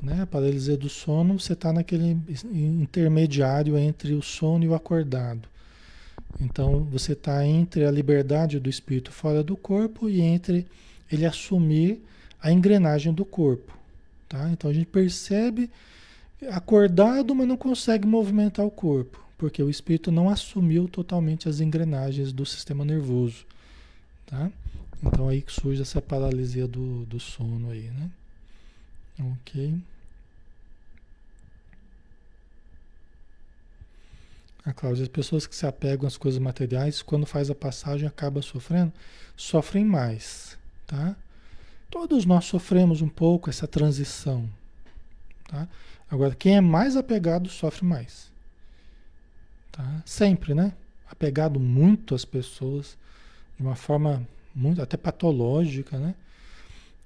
né? 0.01 0.21
A 0.21 0.27
paralisia 0.27 0.75
do 0.75 0.89
sono, 0.89 1.39
você 1.39 1.53
está 1.53 1.71
naquele 1.71 2.17
intermediário 2.53 3.77
entre 3.77 4.13
o 4.13 4.21
sono 4.21 4.63
e 4.63 4.67
o 4.67 4.75
acordado. 4.75 5.47
Então 6.39 6.83
você 6.83 7.13
está 7.13 7.45
entre 7.45 7.85
a 7.85 7.91
liberdade 7.91 8.59
do 8.59 8.69
espírito 8.69 9.11
fora 9.11 9.43
do 9.43 9.55
corpo 9.55 10.09
e 10.09 10.21
entre 10.21 10.65
ele 11.11 11.25
assumir 11.25 12.03
a 12.41 12.51
engrenagem 12.51 13.13
do 13.13 13.23
corpo. 13.23 13.77
Tá? 14.27 14.49
Então 14.49 14.69
a 14.69 14.73
gente 14.73 14.87
percebe 14.87 15.69
acordado, 16.49 17.33
mas 17.33 17.47
não 17.47 17.57
consegue 17.57 18.05
movimentar 18.05 18.65
o 18.65 18.71
corpo, 18.71 19.24
porque 19.37 19.61
o 19.61 19.69
espírito 19.69 20.11
não 20.11 20.29
assumiu 20.29 20.87
totalmente 20.87 21.49
as 21.49 21.59
engrenagens 21.59 22.31
do 22.31 22.45
sistema 22.45 22.85
nervoso. 22.85 23.45
Tá? 24.25 24.51
Então 25.03 25.27
aí 25.27 25.41
que 25.41 25.51
surge 25.51 25.81
essa 25.81 26.01
paralisia 26.01 26.67
do, 26.67 27.05
do 27.05 27.19
sono 27.19 27.69
aí, 27.69 27.89
né? 27.91 28.09
Ok. 29.19 29.77
A 34.65 34.73
Cláudia, 34.73 35.03
as 35.03 35.09
pessoas 35.09 35.45
que 35.45 35.55
se 35.55 35.67
apegam 35.67 36.07
às 36.07 36.17
coisas 36.17 36.39
materiais, 36.39 37.03
quando 37.03 37.25
faz 37.25 37.51
a 37.51 37.55
passagem 37.55 38.07
acaba 38.07 38.41
sofrendo, 38.41 38.91
sofrem 39.37 39.85
mais, 39.85 40.57
tá? 40.87 41.15
Todos 41.91 42.25
nós 42.25 42.45
sofremos 42.45 42.99
um 43.01 43.07
pouco 43.07 43.49
essa 43.49 43.67
transição. 43.67 44.49
Tá? 45.47 45.67
Agora, 46.09 46.33
quem 46.33 46.57
é 46.57 46.61
mais 46.61 46.95
apegado 46.95 47.47
sofre 47.47 47.85
mais. 47.85 48.31
Tá? 49.75 50.03
Sempre, 50.05 50.53
né? 50.53 50.73
Apegado 51.09 51.59
muito 51.59 52.15
às 52.15 52.23
pessoas, 52.23 52.97
de 53.57 53.63
uma 53.63 53.75
forma 53.75 54.27
muito 54.53 54.81
até 54.81 54.95
patológica, 54.97 55.97
né? 55.97 56.15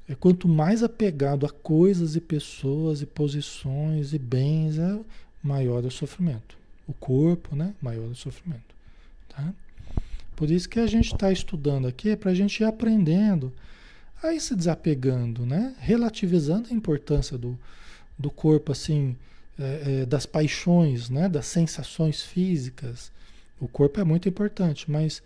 É 0.08 0.16
quanto 0.16 0.48
mais 0.48 0.82
apegado 0.82 1.46
a 1.46 1.50
coisas 1.50 2.16
e 2.16 2.22
pessoas 2.22 3.02
e 3.02 3.06
posições 3.06 4.14
e 4.14 4.20
bens, 4.20 4.78
é 4.78 5.00
maior 5.42 5.84
o 5.86 5.92
sofrimento. 5.92 6.58
O 6.88 6.94
corpo, 6.94 7.56
né? 7.56 7.74
Maior 7.82 8.10
o 8.10 8.16
sofrimento. 8.16 8.76
Tá? 9.30 9.54
Por 10.36 10.50
isso 10.50 10.68
que 10.68 10.80
a 10.80 10.88
gente 10.88 11.14
está 11.14 11.32
estudando 11.32 11.88
aqui, 11.88 12.16
para 12.16 12.32
a 12.32 12.36
gente 12.36 12.62
ir 12.62 12.66
aprendendo 12.66 13.54
Aí 14.22 14.40
se 14.40 14.54
desapegando, 14.54 15.46
né? 15.46 15.74
Relativizando 15.80 16.70
a 16.70 16.74
importância 16.74 17.38
do, 17.38 17.58
do 18.18 18.30
corpo, 18.30 18.72
assim, 18.72 19.16
é, 19.60 20.02
é, 20.02 20.06
das 20.06 20.26
paixões, 20.26 21.10
né? 21.10 21.28
Das 21.28 21.45
sensações 21.45 22.22
físicas. 22.22 23.12
O 23.60 23.67
corpo 23.67 24.00
é 24.00 24.04
muito 24.04 24.30
importante, 24.30 24.89
mas 24.89 25.22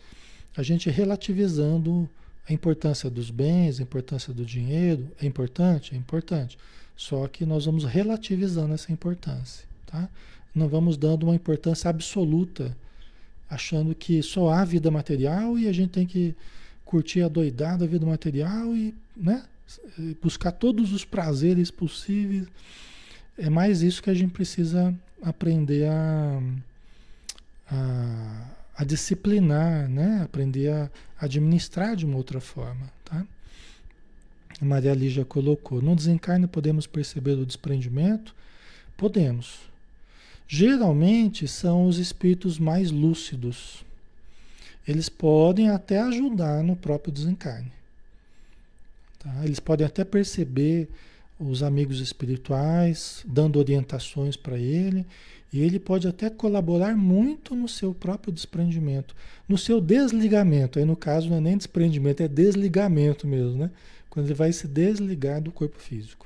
a 0.57 0.63
gente 0.63 0.89
relativizando 0.89 2.09
A 2.47 2.51
importância 2.51 3.09
dos 3.09 3.31
bens, 3.31 3.79
a 3.79 3.83
importância 3.83 4.33
do 4.33 4.45
dinheiro 4.45 5.09
é 5.21 5.25
importante? 5.25 5.95
É 5.95 5.97
importante. 5.97 6.57
Só 6.95 7.27
que 7.27 7.45
nós 7.45 7.65
vamos 7.65 7.85
relativizando 7.85 8.73
essa 8.73 8.91
importância, 8.91 9.65
tá? 9.85 10.09
Não 10.53 10.67
vamos 10.67 10.97
dando 10.97 11.23
uma 11.23 11.35
importância 11.35 11.89
absoluta, 11.89 12.75
achando 13.49 13.95
que 13.95 14.21
só 14.21 14.49
há 14.49 14.65
vida 14.65 14.91
material 14.91 15.57
e 15.57 15.67
a 15.67 15.71
gente 15.71 15.91
tem 15.91 16.05
que 16.05 16.35
curtir 16.85 17.21
a 17.21 17.27
doidada 17.29 17.87
vida 17.87 18.05
material 18.05 18.75
e, 18.75 18.93
né? 19.15 19.43
Buscar 20.21 20.51
todos 20.51 20.91
os 20.91 21.05
prazeres 21.05 21.71
possíveis. 21.71 22.45
É 23.37 23.49
mais 23.49 23.81
isso 23.81 24.01
que 24.01 24.09
a 24.09 24.13
gente 24.13 24.31
precisa 24.31 24.93
aprender 25.21 25.85
a, 25.87 26.41
a, 27.71 28.45
a 28.77 28.83
disciplinar, 28.83 29.89
né? 29.89 30.21
Aprender 30.23 30.69
a 30.69 30.89
administrar 31.19 31.95
de 31.95 32.05
uma 32.05 32.17
outra 32.17 32.39
forma, 32.39 32.91
tá? 33.03 33.25
A 34.61 34.65
Maria 34.65 34.93
Lígia 34.93 35.25
colocou: 35.25 35.81
no 35.81 35.95
desencarne 35.95 36.47
podemos 36.47 36.85
perceber 36.85 37.33
o 37.33 37.45
desprendimento? 37.45 38.35
Podemos. 38.95 39.59
Geralmente 40.47 41.47
são 41.47 41.87
os 41.87 41.97
espíritos 41.97 42.59
mais 42.59 42.91
lúcidos. 42.91 43.83
Eles 44.87 45.09
podem 45.09 45.69
até 45.69 45.99
ajudar 45.99 46.61
no 46.61 46.75
próprio 46.75 47.11
desencarne. 47.11 47.71
Tá? 49.17 49.43
Eles 49.43 49.59
podem 49.59 49.87
até 49.87 50.03
perceber 50.03 50.89
os 51.39 51.63
amigos 51.63 51.99
espirituais, 51.99 53.23
dando 53.27 53.59
orientações 53.59 54.35
para 54.35 54.57
ele, 54.57 55.05
e 55.51 55.59
ele 55.61 55.79
pode 55.79 56.07
até 56.07 56.29
colaborar 56.29 56.95
muito 56.95 57.55
no 57.55 57.67
seu 57.67 57.93
próprio 57.93 58.33
desprendimento, 58.33 59.15
no 59.47 59.57
seu 59.57 59.79
desligamento. 59.79 60.79
Aí 60.79 60.85
no 60.85 60.95
caso 60.95 61.29
não 61.29 61.37
é 61.37 61.41
nem 61.41 61.57
desprendimento, 61.57 62.23
é 62.23 62.27
desligamento 62.27 63.27
mesmo, 63.27 63.57
né? 63.57 63.71
Quando 64.09 64.25
ele 64.25 64.33
vai 64.33 64.51
se 64.51 64.67
desligar 64.67 65.41
do 65.41 65.51
corpo 65.51 65.79
físico. 65.79 66.25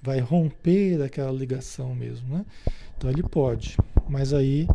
Vai 0.00 0.20
romper 0.20 1.02
aquela 1.02 1.32
ligação 1.32 1.94
mesmo, 1.94 2.28
né? 2.28 2.44
Então 2.96 3.10
ele 3.10 3.22
pode, 3.24 3.76
mas 4.08 4.32
aí 4.32 4.68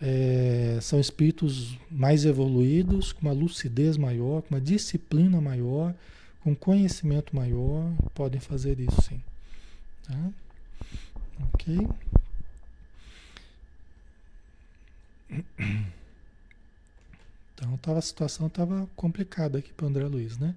é, 0.00 0.78
são 0.80 0.98
espíritos 0.98 1.78
mais 1.88 2.24
evoluídos, 2.24 3.12
com 3.12 3.22
uma 3.22 3.32
lucidez 3.32 3.96
maior, 3.96 4.42
com 4.42 4.54
uma 4.56 4.60
disciplina 4.60 5.40
maior, 5.40 5.94
com 6.42 6.54
conhecimento 6.54 7.34
maior, 7.34 7.92
podem 8.14 8.40
fazer 8.40 8.80
isso 8.80 9.00
sim. 9.02 9.22
Tá? 10.06 10.30
Ok? 11.54 11.88
Então 17.54 17.76
tava, 17.76 18.00
a 18.00 18.02
situação 18.02 18.48
estava 18.48 18.88
complicada 18.96 19.58
aqui 19.58 19.72
para 19.72 19.86
André 19.86 20.04
Luiz, 20.06 20.36
né? 20.36 20.52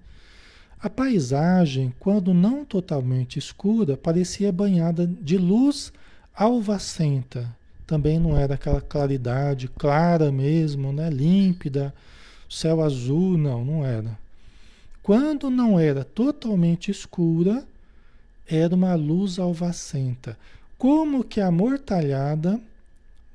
A 0.82 0.90
paisagem, 0.90 1.94
quando 2.00 2.34
não 2.34 2.64
totalmente 2.64 3.38
escura, 3.38 3.96
parecia 3.96 4.50
banhada 4.50 5.06
de 5.06 5.38
luz 5.38 5.92
alvacenta. 6.34 7.48
Também 7.86 8.18
não 8.18 8.36
era 8.36 8.54
aquela 8.54 8.80
claridade 8.80 9.68
clara 9.68 10.32
mesmo, 10.32 10.92
né? 10.92 11.08
límpida, 11.08 11.94
céu 12.50 12.82
azul, 12.82 13.38
não, 13.38 13.64
não 13.64 13.86
era. 13.86 14.18
Quando 15.06 15.48
não 15.50 15.78
era 15.78 16.02
totalmente 16.02 16.90
escura, 16.90 17.64
era 18.44 18.74
uma 18.74 18.96
luz 18.96 19.38
alvacenta, 19.38 20.36
como 20.76 21.22
que 21.22 21.40
amortalhada, 21.40 22.60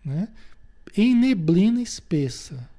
né? 0.04 0.28
em 0.98 1.16
neblina 1.16 1.82
espessa, 1.82 2.70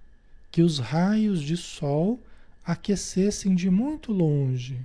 que 0.51 0.61
os 0.61 0.79
raios 0.79 1.41
de 1.41 1.57
sol 1.57 2.21
aquecessem 2.63 3.55
de 3.55 3.71
muito 3.71 4.13
longe. 4.13 4.79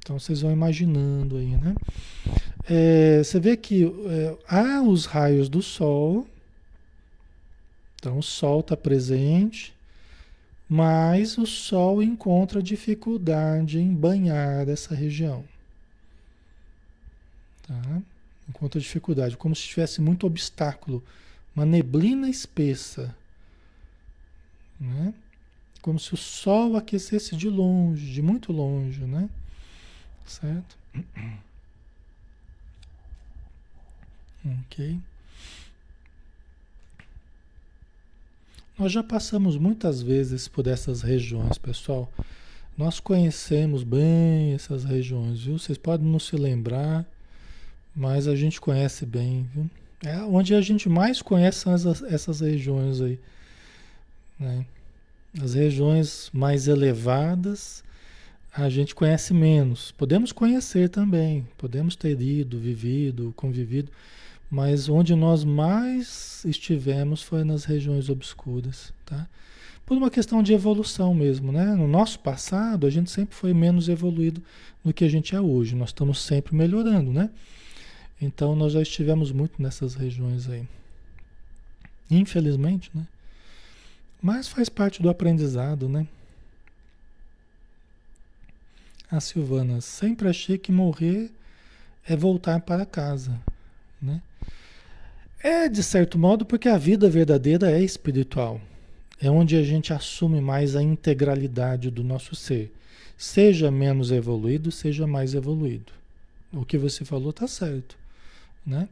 Então 0.00 0.18
vocês 0.18 0.40
vão 0.40 0.50
imaginando 0.50 1.36
aí, 1.36 1.56
né? 1.56 1.76
É, 2.68 3.22
você 3.22 3.38
vê 3.38 3.56
que 3.56 3.84
é, 3.84 4.36
há 4.48 4.82
os 4.82 5.06
raios 5.06 5.48
do 5.48 5.62
sol, 5.62 6.26
então 7.94 8.18
o 8.18 8.24
sol 8.24 8.58
está 8.58 8.76
presente, 8.76 9.72
mas 10.70 11.36
o 11.36 11.44
sol 11.44 12.00
encontra 12.00 12.62
dificuldade 12.62 13.80
em 13.80 13.92
banhar 13.92 14.68
essa 14.68 14.94
região. 14.94 15.44
Tá? 17.66 18.00
Encontra 18.48 18.80
dificuldade, 18.80 19.36
como 19.36 19.56
se 19.56 19.62
tivesse 19.62 20.00
muito 20.00 20.28
obstáculo, 20.28 21.02
uma 21.56 21.66
neblina 21.66 22.30
espessa. 22.30 23.12
Né? 24.78 25.12
Como 25.82 25.98
se 25.98 26.14
o 26.14 26.16
sol 26.16 26.76
aquecesse 26.76 27.34
de 27.34 27.48
longe, 27.48 28.12
de 28.12 28.22
muito 28.22 28.52
longe, 28.52 29.00
né? 29.00 29.28
Certo? 30.24 30.78
Ok. 34.42 34.98
Nós 38.80 38.92
já 38.92 39.02
passamos 39.02 39.58
muitas 39.58 40.00
vezes 40.00 40.48
por 40.48 40.66
essas 40.66 41.02
regiões, 41.02 41.58
pessoal. 41.58 42.10
Nós 42.78 42.98
conhecemos 42.98 43.84
bem 43.84 44.54
essas 44.54 44.84
regiões, 44.84 45.42
viu? 45.42 45.58
Vocês 45.58 45.76
podem 45.76 46.06
não 46.06 46.18
se 46.18 46.34
lembrar, 46.34 47.04
mas 47.94 48.26
a 48.26 48.34
gente 48.34 48.58
conhece 48.58 49.04
bem, 49.04 49.46
viu? 49.54 49.68
É 50.02 50.16
onde 50.22 50.54
a 50.54 50.62
gente 50.62 50.88
mais 50.88 51.20
conhece 51.20 51.68
essas, 51.68 52.02
essas 52.04 52.40
regiões 52.40 53.02
aí. 53.02 53.20
Né? 54.38 54.64
As 55.42 55.52
regiões 55.52 56.30
mais 56.32 56.66
elevadas 56.66 57.84
a 58.50 58.70
gente 58.70 58.94
conhece 58.94 59.34
menos. 59.34 59.92
Podemos 59.92 60.32
conhecer 60.32 60.88
também, 60.88 61.46
podemos 61.58 61.94
ter 61.94 62.18
ido, 62.18 62.58
vivido, 62.58 63.34
convivido, 63.36 63.92
mas 64.50 64.88
onde 64.88 65.14
nós 65.14 65.44
mais 65.44 66.44
estivemos 66.44 67.22
foi 67.22 67.44
nas 67.44 67.64
regiões 67.64 68.08
obscuras, 68.08 68.92
tá? 69.06 69.28
Por 69.86 69.96
uma 69.96 70.10
questão 70.10 70.42
de 70.42 70.52
evolução 70.52 71.14
mesmo, 71.14 71.52
né? 71.52 71.66
No 71.74 71.86
nosso 71.86 72.18
passado, 72.18 72.86
a 72.86 72.90
gente 72.90 73.10
sempre 73.10 73.34
foi 73.34 73.52
menos 73.52 73.88
evoluído 73.88 74.42
do 74.84 74.92
que 74.92 75.04
a 75.04 75.08
gente 75.08 75.34
é 75.34 75.40
hoje. 75.40 75.74
Nós 75.74 75.90
estamos 75.90 76.20
sempre 76.20 76.54
melhorando, 76.54 77.12
né? 77.12 77.30
Então, 78.20 78.54
nós 78.54 78.72
já 78.72 78.82
estivemos 78.82 79.32
muito 79.32 79.60
nessas 79.60 79.94
regiões 79.94 80.48
aí. 80.48 80.66
Infelizmente, 82.10 82.90
né? 82.94 83.06
Mas 84.22 84.48
faz 84.48 84.68
parte 84.68 85.00
do 85.00 85.08
aprendizado, 85.08 85.88
né? 85.88 86.06
A 89.10 89.18
Silvana, 89.18 89.80
sempre 89.80 90.28
achei 90.28 90.56
que 90.56 90.70
morrer 90.70 91.32
é 92.06 92.14
voltar 92.14 92.60
para 92.60 92.86
casa, 92.86 93.40
né? 94.00 94.22
É, 95.42 95.70
de 95.70 95.82
certo 95.82 96.18
modo, 96.18 96.44
porque 96.44 96.68
a 96.68 96.76
vida 96.76 97.08
verdadeira 97.08 97.70
é 97.70 97.82
espiritual. 97.82 98.60
É 99.18 99.30
onde 99.30 99.56
a 99.56 99.62
gente 99.62 99.90
assume 99.90 100.38
mais 100.38 100.76
a 100.76 100.82
integralidade 100.82 101.90
do 101.90 102.04
nosso 102.04 102.34
ser. 102.34 102.70
Seja 103.16 103.70
menos 103.70 104.10
evoluído, 104.10 104.70
seja 104.70 105.06
mais 105.06 105.34
evoluído. 105.34 105.92
O 106.52 106.64
que 106.64 106.76
você 106.76 107.06
falou 107.06 107.30
está 107.30 107.46
certo. 107.46 107.96
Né? 108.66 108.86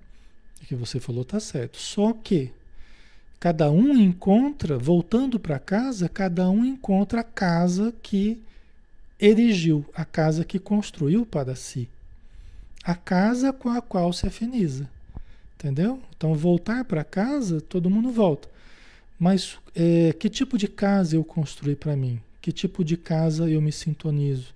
O 0.62 0.66
que 0.66 0.74
você 0.74 0.99
falou 0.99 1.20
está 1.20 1.38
certo. 1.38 1.76
Só 1.76 2.14
que 2.14 2.51
cada 3.38 3.70
um 3.70 3.99
encontra, 3.99 4.78
voltando 4.78 5.38
para 5.38 5.59
casa, 5.59 6.09
cada 6.09 6.49
um 6.49 6.64
encontra 6.64 7.20
a 7.20 7.24
casa 7.24 7.92
que 8.03 8.40
erigiu, 9.20 9.84
a 9.94 10.05
casa 10.05 10.46
que 10.46 10.59
construiu 10.59 11.26
para 11.26 11.55
si. 11.55 11.90
A 12.82 12.94
casa 12.94 13.53
com 13.53 13.68
a 13.68 13.82
qual 13.82 14.14
se 14.14 14.26
afiniza. 14.26 14.88
Entendeu? 15.59 16.00
Então, 16.16 16.34
voltar 16.34 16.84
para 16.84 17.02
casa, 17.02 17.61
todo 17.61 17.90
mundo 17.90 18.12
volta. 18.12 18.48
Mas 19.18 19.59
é, 19.74 20.12
que 20.12 20.30
tipo 20.30 20.56
de 20.56 20.68
casa 20.68 21.16
eu 21.16 21.24
construí 21.24 21.74
para 21.74 21.96
mim? 21.96 22.20
Que 22.40 22.52
tipo 22.52 22.84
de 22.84 22.96
casa 22.96 23.50
eu 23.50 23.61
me 23.61 23.72
sintonizo? 23.72 24.54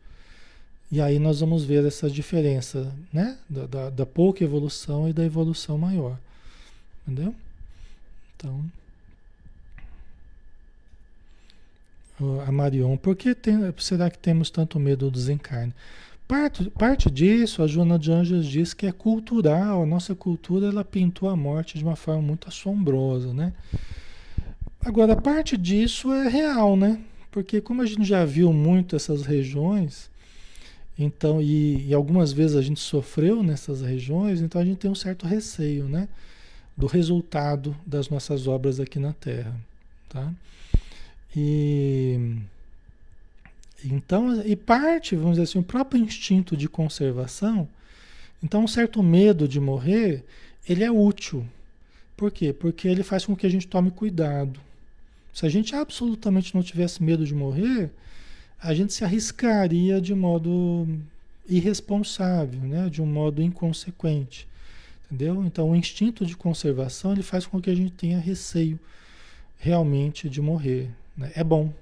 E 0.93 1.01
aí 1.01 1.19
nós 1.19 1.41
vamos 1.41 1.65
ver 1.65 1.85
essa 1.85 2.09
diferença, 2.09 2.95
né? 3.13 3.37
Da, 3.49 3.67
da, 3.67 3.91
da 3.91 4.07
pouca 4.07 4.45
evolução 4.45 5.09
e 5.09 5.13
da 5.13 5.25
evolução 5.25 5.77
maior. 5.77 6.17
Entendeu? 7.05 7.35
Então. 8.37 8.65
A 12.47 12.53
Marion, 12.53 12.97
por 12.97 13.17
que 13.17 13.35
tem, 13.35 13.57
será 13.79 14.09
que 14.09 14.19
temos 14.19 14.51
tanto 14.51 14.79
medo 14.79 15.07
do 15.07 15.11
desencarne? 15.11 15.75
Parte, 16.27 16.71
parte 16.71 17.11
disso, 17.11 17.63
a 17.63 17.67
Joana 17.67 17.99
de 17.99 18.11
Anjos 18.11 18.47
diz 18.47 18.73
que 18.73 18.87
é 18.87 18.93
cultural. 18.93 19.83
A 19.83 19.87
nossa 19.87 20.15
cultura 20.15 20.69
ela 20.69 20.85
pintou 20.85 21.29
a 21.29 21.37
morte 21.37 21.77
de 21.77 21.85
uma 21.85 21.97
forma 21.97 22.23
muito 22.23 22.49
assombrosa, 22.49 23.35
né? 23.35 23.53
Agora, 24.85 25.15
parte 25.15 25.57
disso 25.57 26.13
é 26.13 26.29
real, 26.29 26.77
né? 26.77 27.01
Porque 27.31 27.61
como 27.61 27.83
a 27.83 27.87
gente 27.87 28.05
já 28.05 28.25
viu 28.25 28.53
muito 28.53 28.97
essas 28.97 29.23
regiões, 29.23 30.11
então, 30.99 31.41
e, 31.41 31.89
e, 31.89 31.95
algumas 31.95 32.33
vezes 32.33 32.57
a 32.57 32.63
gente 32.63 32.81
sofreu 32.81 33.43
nessas 33.43 33.81
regiões, 33.81 34.41
então 34.41 34.61
a 34.61 34.65
gente 34.65 34.79
tem 34.79 34.91
um 34.91 34.95
certo 34.95 35.27
receio, 35.27 35.89
né? 35.89 36.09
Do 36.77 36.87
resultado 36.87 37.77
das 37.87 38.09
nossas 38.09 38.47
obras 38.47 38.81
aqui 38.81 38.99
na 38.99 39.13
Terra, 39.13 39.55
tá? 40.09 40.33
E 41.35 42.37
Então, 43.85 44.41
e 44.43 44.55
parte, 44.55 45.17
vamos 45.17 45.33
dizer 45.33 45.43
assim, 45.43 45.59
o 45.59 45.63
próprio 45.63 46.01
instinto 46.01 46.57
de 46.57 46.69
conservação, 46.69 47.69
então 48.43 48.65
um 48.65 48.69
certo 48.69 49.03
medo 49.03 49.49
de 49.49 49.61
morrer, 49.61 50.25
ele 50.69 50.85
é 50.85 50.91
útil. 50.91 51.47
Por 52.17 52.31
quê? 52.31 52.53
Porque 52.53 52.87
ele 52.87 53.03
faz 53.03 53.27
com 53.27 53.35
que 53.35 53.47
a 53.47 53.51
gente 53.51 53.67
tome 53.67 53.91
cuidado. 53.91 54.61
Se 55.33 55.47
a 55.47 55.49
gente 55.49 55.75
absolutamente 55.75 56.55
não 56.55 56.63
tivesse 56.63 57.03
medo 57.03 57.25
de 57.25 57.35
morrer, 57.35 57.91
a 58.61 58.75
gente 58.75 58.93
se 58.93 59.05
arriscaria 59.05 60.01
de 60.01 60.15
modo 60.15 60.87
irresponsável, 61.49 62.61
né? 62.61 62.89
de 62.89 63.03
um 63.03 63.07
modo 63.07 63.43
inconsequente. 63.43 64.47
Entendeu? 65.05 65.45
Então 65.45 65.71
o 65.71 65.77
instinto 65.77 66.25
de 66.25 66.37
conservação 66.37 67.13
ele 67.13 67.23
faz 67.23 67.47
com 67.47 67.61
que 67.61 67.71
a 67.71 67.75
gente 67.75 67.93
tenha 67.93 68.19
receio 68.19 68.79
realmente 69.59 70.29
de 70.29 70.41
morrer. 70.41 70.91
Né? 71.17 71.33
É 71.35 71.43
bom, 71.43 71.73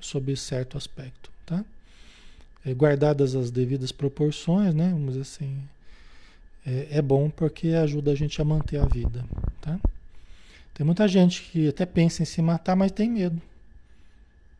sob 0.00 0.34
certo 0.36 0.76
aspecto. 0.76 1.30
Tá? 1.48 1.64
É, 2.66 2.74
guardadas 2.74 3.34
as 3.34 3.50
devidas 3.50 3.90
proporções, 3.90 4.74
né? 4.74 4.90
vamos 4.90 5.14
dizer 5.14 5.22
assim, 5.22 5.58
é, 6.66 6.98
é 6.98 7.02
bom 7.02 7.30
porque 7.30 7.68
ajuda 7.68 8.12
a 8.12 8.14
gente 8.14 8.38
a 8.40 8.44
manter 8.44 8.76
a 8.78 8.84
vida. 8.84 9.24
Tá? 9.62 9.80
Tem 10.74 10.84
muita 10.84 11.08
gente 11.08 11.42
que 11.42 11.68
até 11.68 11.86
pensa 11.86 12.22
em 12.22 12.26
se 12.26 12.42
matar, 12.42 12.76
mas 12.76 12.92
tem 12.92 13.10
medo. 13.10 13.40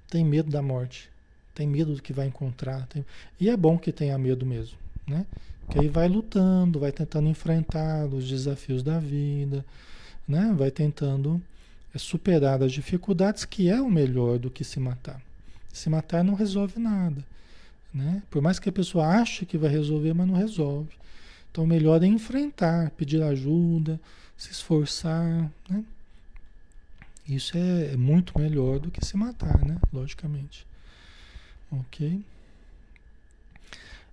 Tem 0.09 0.25
medo 0.25 0.51
da 0.51 0.63
morte. 0.63 1.11
Tem 1.55 1.67
medo 1.67 1.95
do 1.95 2.03
que 2.03 2.15
vai 2.15 2.27
encontrar. 2.27 2.87
Tem... 2.87 3.05
E 3.39 3.51
é 3.51 3.57
bom 3.57 3.77
que 3.77 3.93
tenha 3.93 4.17
medo 4.17 4.47
mesmo, 4.47 4.79
né? 5.07 5.27
Que 5.71 5.79
aí 5.79 5.89
vai 5.89 6.09
lutando, 6.09 6.81
vai 6.81 6.91
tentando 6.91 7.29
enfrentar 7.29 8.07
os 8.07 8.27
desafios 8.27 8.83
da 8.83 8.99
vida, 8.99 9.63
né? 10.27 10.55
Vai 10.57 10.71
tentando 10.71 11.43
é, 11.95 11.99
superar 11.99 12.63
as 12.63 12.73
dificuldades, 12.73 13.45
que 13.45 13.69
é 13.69 13.81
o 13.81 13.91
melhor 13.91 14.39
do 14.39 14.51
que 14.51 14.65
se 14.65 14.81
matar. 14.81 15.21
Se 15.73 15.89
matar 15.89 16.25
não 16.25 16.35
resolve 16.35 16.79
nada, 16.79 17.25
né? 17.93 18.23
Por 18.31 18.43
mais 18.43 18.59
que 18.59 18.69
a 18.69 18.73
pessoa 18.73 19.07
ache 19.07 19.47
que 19.47 19.59
vai 19.59 19.71
resolver, 19.71 20.13
mas 20.15 20.27
não 20.27 20.35
resolve. 20.35 20.91
Então, 21.51 21.67
melhor 21.67 22.03
é 22.03 22.07
enfrentar, 22.07 22.91
pedir 22.91 23.23
ajuda, 23.23 24.01
se 24.37 24.51
esforçar, 24.51 25.51
né? 25.69 25.85
Isso 27.29 27.57
é, 27.57 27.93
é 27.93 27.97
muito 27.97 28.39
melhor 28.39 28.79
do 28.79 28.91
que 28.91 29.05
se 29.05 29.17
matar, 29.17 29.65
né? 29.65 29.77
Logicamente. 29.93 30.67
Ok? 31.71 32.23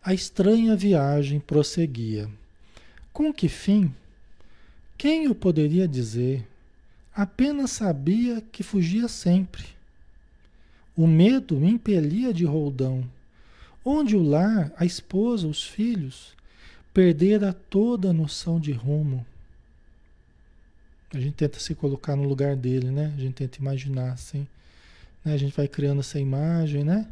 A 0.03 0.13
estranha 0.13 0.75
viagem 0.75 1.39
prosseguia. 1.39 2.29
Com 3.13 3.33
que 3.33 3.47
fim? 3.47 3.93
Quem 4.97 5.27
o 5.27 5.35
poderia 5.35 5.87
dizer? 5.87 6.45
Apenas 7.13 7.71
sabia 7.71 8.41
que 8.51 8.61
fugia 8.61 9.07
sempre. 9.07 9.74
O 10.95 11.05
medo 11.05 11.59
me 11.59 11.69
impelia 11.69 12.33
de 12.33 12.45
roldão. 12.45 13.03
Onde 13.83 14.15
o 14.15 14.23
lar, 14.23 14.71
a 14.77 14.85
esposa, 14.85 15.47
os 15.47 15.63
filhos, 15.63 16.33
perdera 16.93 17.51
toda 17.51 18.09
a 18.09 18.13
noção 18.13 18.59
de 18.59 18.71
rumo. 18.71 19.25
A 21.13 21.19
gente 21.19 21.33
tenta 21.33 21.59
se 21.59 21.75
colocar 21.75 22.15
no 22.15 22.27
lugar 22.27 22.55
dele, 22.55 22.89
né? 22.89 23.13
A 23.15 23.19
gente 23.19 23.33
tenta 23.33 23.59
imaginar 23.59 24.13
assim. 24.13 24.47
Né? 25.23 25.33
A 25.33 25.37
gente 25.37 25.55
vai 25.55 25.67
criando 25.67 25.99
essa 25.99 26.19
imagem, 26.19 26.83
né? 26.83 27.07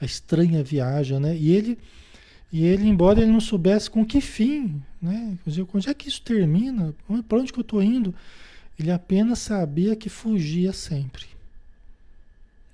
A 0.00 0.04
estranha 0.04 0.64
viagem, 0.64 1.20
né? 1.20 1.36
E 1.36 1.50
ele, 1.52 1.78
e 2.52 2.64
ele, 2.64 2.86
embora 2.86 3.20
ele 3.20 3.30
não 3.30 3.40
soubesse 3.40 3.90
com 3.90 4.04
que 4.04 4.20
fim, 4.20 4.82
né? 5.00 5.38
Onde 5.74 5.88
é 5.88 5.94
que 5.94 6.08
isso 6.08 6.22
termina? 6.22 6.94
Para 7.28 7.38
onde 7.38 7.52
que 7.52 7.58
eu 7.58 7.62
estou 7.62 7.82
indo? 7.82 8.14
Ele 8.78 8.90
apenas 8.90 9.38
sabia 9.38 9.96
que 9.96 10.08
fugia 10.08 10.72
sempre, 10.72 11.26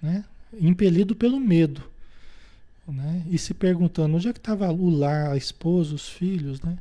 né? 0.01 0.25
Impelido 0.61 1.15
pelo 1.15 1.41
medo, 1.41 1.83
né? 2.87 3.25
E 3.31 3.39
se 3.39 3.55
perguntando 3.55 4.17
onde 4.17 4.29
é 4.29 4.33
que 4.33 4.39
estava 4.39 4.71
o 4.71 4.91
lar, 4.91 5.31
a 5.33 5.37
esposa, 5.37 5.95
os 5.95 6.09
filhos, 6.09 6.61
né? 6.61 6.77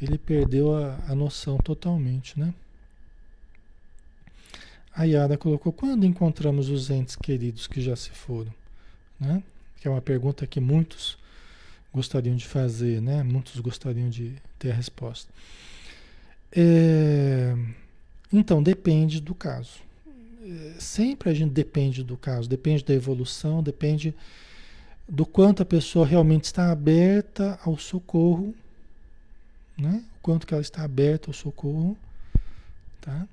Ele 0.00 0.16
perdeu 0.16 0.74
a, 0.74 0.98
a 1.08 1.14
noção 1.14 1.58
totalmente, 1.58 2.38
né? 2.38 2.54
A 4.94 5.04
Yara 5.04 5.36
colocou: 5.36 5.72
quando 5.72 6.04
encontramos 6.04 6.68
os 6.68 6.90
entes 6.90 7.16
queridos 7.16 7.66
que 7.66 7.80
já 7.80 7.96
se 7.96 8.10
foram? 8.10 8.52
Né? 9.18 9.42
Que 9.80 9.88
é 9.88 9.90
uma 9.90 10.00
pergunta 10.00 10.46
que 10.46 10.60
muitos 10.60 11.18
gostariam 11.92 12.36
de 12.36 12.46
fazer, 12.46 13.00
né? 13.00 13.22
Muitos 13.22 13.58
gostariam 13.60 14.08
de 14.08 14.34
ter 14.58 14.70
a 14.70 14.74
resposta. 14.74 15.32
É... 16.52 17.54
Então, 18.32 18.62
depende 18.62 19.20
do 19.20 19.34
caso. 19.34 19.80
Sempre 20.78 21.30
a 21.30 21.34
gente 21.34 21.52
depende 21.52 22.02
do 22.02 22.16
caso, 22.16 22.48
depende 22.48 22.82
da 22.84 22.94
evolução, 22.94 23.62
depende 23.62 24.14
do 25.06 25.26
quanto 25.26 25.62
a 25.62 25.66
pessoa 25.66 26.06
realmente 26.06 26.44
está 26.44 26.70
aberta 26.70 27.58
ao 27.62 27.76
socorro, 27.76 28.54
né? 29.76 30.02
O 30.18 30.20
quanto 30.22 30.46
que 30.46 30.54
ela 30.54 30.62
está 30.62 30.82
aberta 30.82 31.28
ao 31.28 31.34
socorro, 31.34 31.96
tá? 33.00 33.26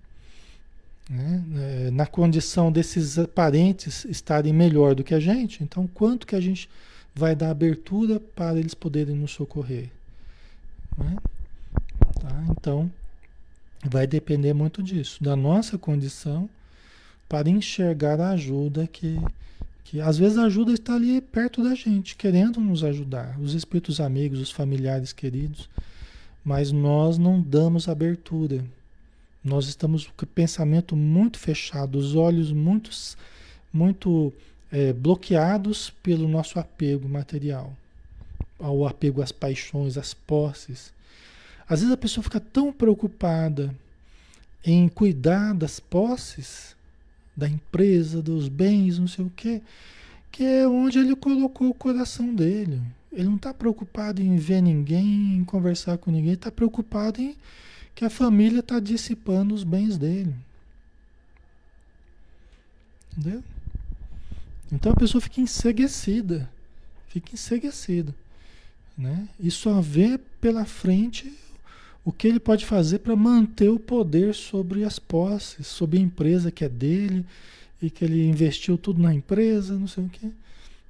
Né? 1.10 1.44
É, 1.56 1.92
na 1.92 2.06
condição 2.06 2.72
desses 2.72 3.16
parentes 3.34 4.04
estarem 4.06 4.52
melhor 4.52 4.94
do 4.94 5.04
que 5.04 5.14
a 5.14 5.20
gente, 5.20 5.64
então 5.64 5.88
quanto 5.88 6.28
que 6.28 6.36
a 6.36 6.42
gente 6.42 6.70
vai 7.16 7.36
dar 7.36 7.52
abertura 7.52 8.20
para 8.20 8.60
eles 8.60 8.74
poderem 8.74 9.16
nos 9.16 9.32
socorrer? 9.32 9.90
Né? 10.98 11.16
Tá? 12.20 12.46
Então, 12.50 12.92
vai 13.86 14.06
depender 14.06 14.54
muito 14.54 14.84
disso, 14.84 15.24
da 15.24 15.36
nossa 15.36 15.78
condição 15.78 16.50
para 17.28 17.50
enxergar 17.50 18.20
a 18.20 18.32
ajuda 18.32 18.88
que, 18.88 19.20
que 19.84 20.00
às 20.00 20.18
vezes 20.18 20.38
a 20.38 20.44
ajuda 20.44 20.74
está 20.74 20.96
ali 20.96 21.20
perto 21.22 21.64
da 21.64 21.76
gente, 21.76 22.16
querendo 22.16 22.60
nos 22.60 22.84
ajudar, 22.84 23.38
os 23.40 23.54
espíritos 23.54 24.00
amigos, 24.00 24.40
os 24.40 24.52
familiares 24.52 25.12
queridos, 25.12 25.70
mas 26.44 26.72
nós 26.72 27.18
não 27.18 27.42
damos 27.42 27.90
abertura. 27.90 28.64
Nós 29.44 29.68
estamos 29.68 30.08
com 30.08 30.26
o 30.26 30.28
pensamento 30.28 30.96
muito 30.96 31.38
fechado, 31.38 31.98
os 31.98 32.16
olhos 32.16 32.52
muito, 32.52 32.90
muito 33.72 34.34
é, 34.72 34.94
bloqueados 34.94 35.90
pelo 36.02 36.28
nosso 36.28 36.60
apego 36.60 37.08
material, 37.08 37.74
ao 38.60 38.88
apego 38.88 39.22
às 39.22 39.32
paixões, 39.32 39.98
às 39.98 40.14
posses. 40.14 40.94
Às 41.68 41.82
vezes 41.82 41.94
a 41.94 41.98
pessoa 41.98 42.24
fica 42.24 42.40
tão 42.40 42.72
preocupada 42.72 43.74
em 44.64 44.88
cuidar 44.88 45.54
das 45.54 45.80
posses, 45.82 46.77
da 47.38 47.48
empresa, 47.48 48.20
dos 48.20 48.50
bens, 48.50 48.98
não 48.98 49.08
sei 49.08 49.24
o 49.24 49.32
quê, 49.36 49.62
que 50.32 50.44
é 50.44 50.68
onde 50.68 50.98
ele 50.98 51.16
colocou 51.16 51.70
o 51.70 51.74
coração 51.74 52.34
dele. 52.34 52.82
Ele 53.12 53.26
não 53.26 53.36
está 53.36 53.54
preocupado 53.54 54.22
em 54.22 54.36
ver 54.38 54.62
ninguém, 54.62 55.38
em 55.38 55.44
conversar 55.44 56.00
com 56.00 56.10
ninguém, 56.10 56.34
está 56.34 56.52
preocupado 56.52 57.22
em 57.22 57.36
que 57.94 58.04
a 58.04 58.10
família 58.10 58.60
está 58.60 58.80
dissipando 58.80 59.54
os 59.54 59.64
bens 59.64 59.98
dele. 59.98 60.34
Entendeu? 63.16 63.44
Então 64.72 64.92
a 64.92 64.96
pessoa 64.96 65.22
fica 65.22 65.40
enseguecida, 65.40 66.50
fica 67.08 67.34
enseguecida, 67.34 68.14
né? 68.98 69.28
E 69.40 69.50
só 69.50 69.80
vê 69.80 70.20
pela 70.42 70.66
frente 70.66 71.34
o 72.08 72.12
que 72.14 72.26
ele 72.26 72.40
pode 72.40 72.66
fazer 72.66 73.00
para 73.00 73.18
manter 73.18 73.68
o 73.68 73.78
poder 73.78 74.34
sobre 74.34 74.86
as 74.86 74.98
posses, 74.98 75.68
sobre 75.68 76.00
a 76.00 76.02
empresa 76.02 76.50
que 76.50 76.64
é 76.64 76.70
dele 76.70 77.26
e 77.82 77.90
que 77.90 78.06
ele 78.06 78.26
investiu 78.26 78.78
tudo 78.78 79.02
na 79.02 79.14
empresa, 79.14 79.78
não 79.78 79.90
sei 79.90 80.06
o 80.06 80.10
quê. 80.10 80.30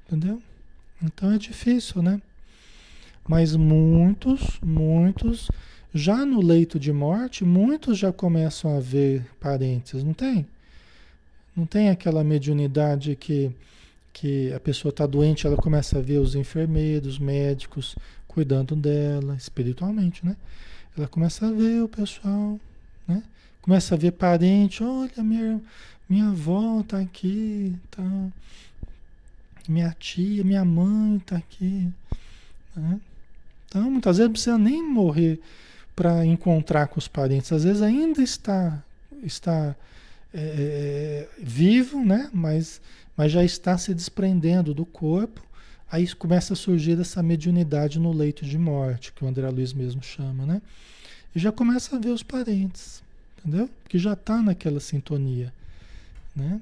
Entendeu? 0.06 0.40
Então 1.02 1.32
é 1.32 1.40
difícil, 1.40 2.04
né? 2.04 2.22
Mas 3.28 3.56
muitos, 3.56 4.60
muitos 4.64 5.50
já 5.92 6.24
no 6.24 6.40
leito 6.40 6.80
de 6.80 6.94
morte, 6.94 7.44
muitos 7.44 7.98
já 7.98 8.14
começam 8.14 8.78
a 8.78 8.80
ver 8.80 9.26
parentes, 9.40 10.04
não 10.04 10.14
tem? 10.14 10.46
Não 11.56 11.66
tem 11.66 11.90
aquela 11.90 12.24
mediunidade 12.24 13.16
que, 13.16 13.50
que 14.14 14.54
a 14.54 14.60
pessoa 14.60 14.92
está 14.92 15.08
doente, 15.08 15.48
ela 15.48 15.58
começa 15.58 15.98
a 15.98 16.02
ver 16.02 16.20
os 16.20 16.36
enfermeiros, 16.36 17.14
os 17.14 17.20
médicos 17.20 17.96
cuidando 18.28 18.76
dela, 18.76 19.36
espiritualmente, 19.36 20.24
né? 20.24 20.38
Ela 20.98 21.08
começa 21.08 21.48
a 21.48 21.52
ver 21.52 21.84
o 21.84 21.88
pessoal, 21.88 22.60
né? 23.08 23.22
Começa 23.62 23.94
a 23.94 23.98
ver 23.98 24.14
parente, 24.14 24.84
olha, 24.84 25.24
minha, 25.24 25.62
minha 26.10 26.30
avó 26.30 26.82
está 26.82 27.00
aqui, 27.00 27.76
tá? 27.92 28.04
minha 29.68 29.96
tia, 30.00 30.44
minha 30.44 30.64
mãe 30.66 31.18
está 31.18 31.38
aqui. 31.38 31.88
Né? 32.76 33.00
Então, 33.68 33.92
muitas 33.92 34.18
vezes 34.18 34.28
não 34.28 34.34
precisa 34.34 34.58
nem 34.58 34.82
morrer 34.82 35.40
para 35.96 36.26
encontrar 36.26 36.88
com 36.88 36.98
os 36.98 37.08
parentes. 37.08 37.52
Às 37.52 37.64
vezes 37.64 37.82
ainda 37.82 38.22
está, 38.22 38.82
está 39.24 39.76
é, 40.34 41.28
vivo, 41.40 42.04
né? 42.04 42.30
mas, 42.34 42.82
mas 43.16 43.32
já 43.32 43.44
está 43.44 43.78
se 43.78 43.94
desprendendo 43.94 44.74
do 44.74 44.86
corpo. 44.86 45.46
Aí 45.90 46.08
começa 46.16 46.54
a 46.54 46.56
surgir 46.56 47.00
essa 47.00 47.24
mediunidade 47.24 48.00
no 48.00 48.12
leito 48.12 48.46
de 48.46 48.58
morte, 48.58 49.14
que 49.14 49.24
o 49.24 49.28
André 49.28 49.50
Luiz 49.50 49.72
mesmo 49.72 50.04
chama, 50.04 50.46
né? 50.46 50.62
E 51.34 51.40
já 51.40 51.52
começa 51.52 51.96
a 51.96 52.00
ver 52.00 52.10
os 52.10 52.24
parentes, 52.24 53.02
entendeu? 53.40 53.70
Porque 53.84 53.98
já 53.98 54.14
está 54.14 54.42
naquela 54.42 54.80
sintonia, 54.80 55.54
né? 56.36 56.62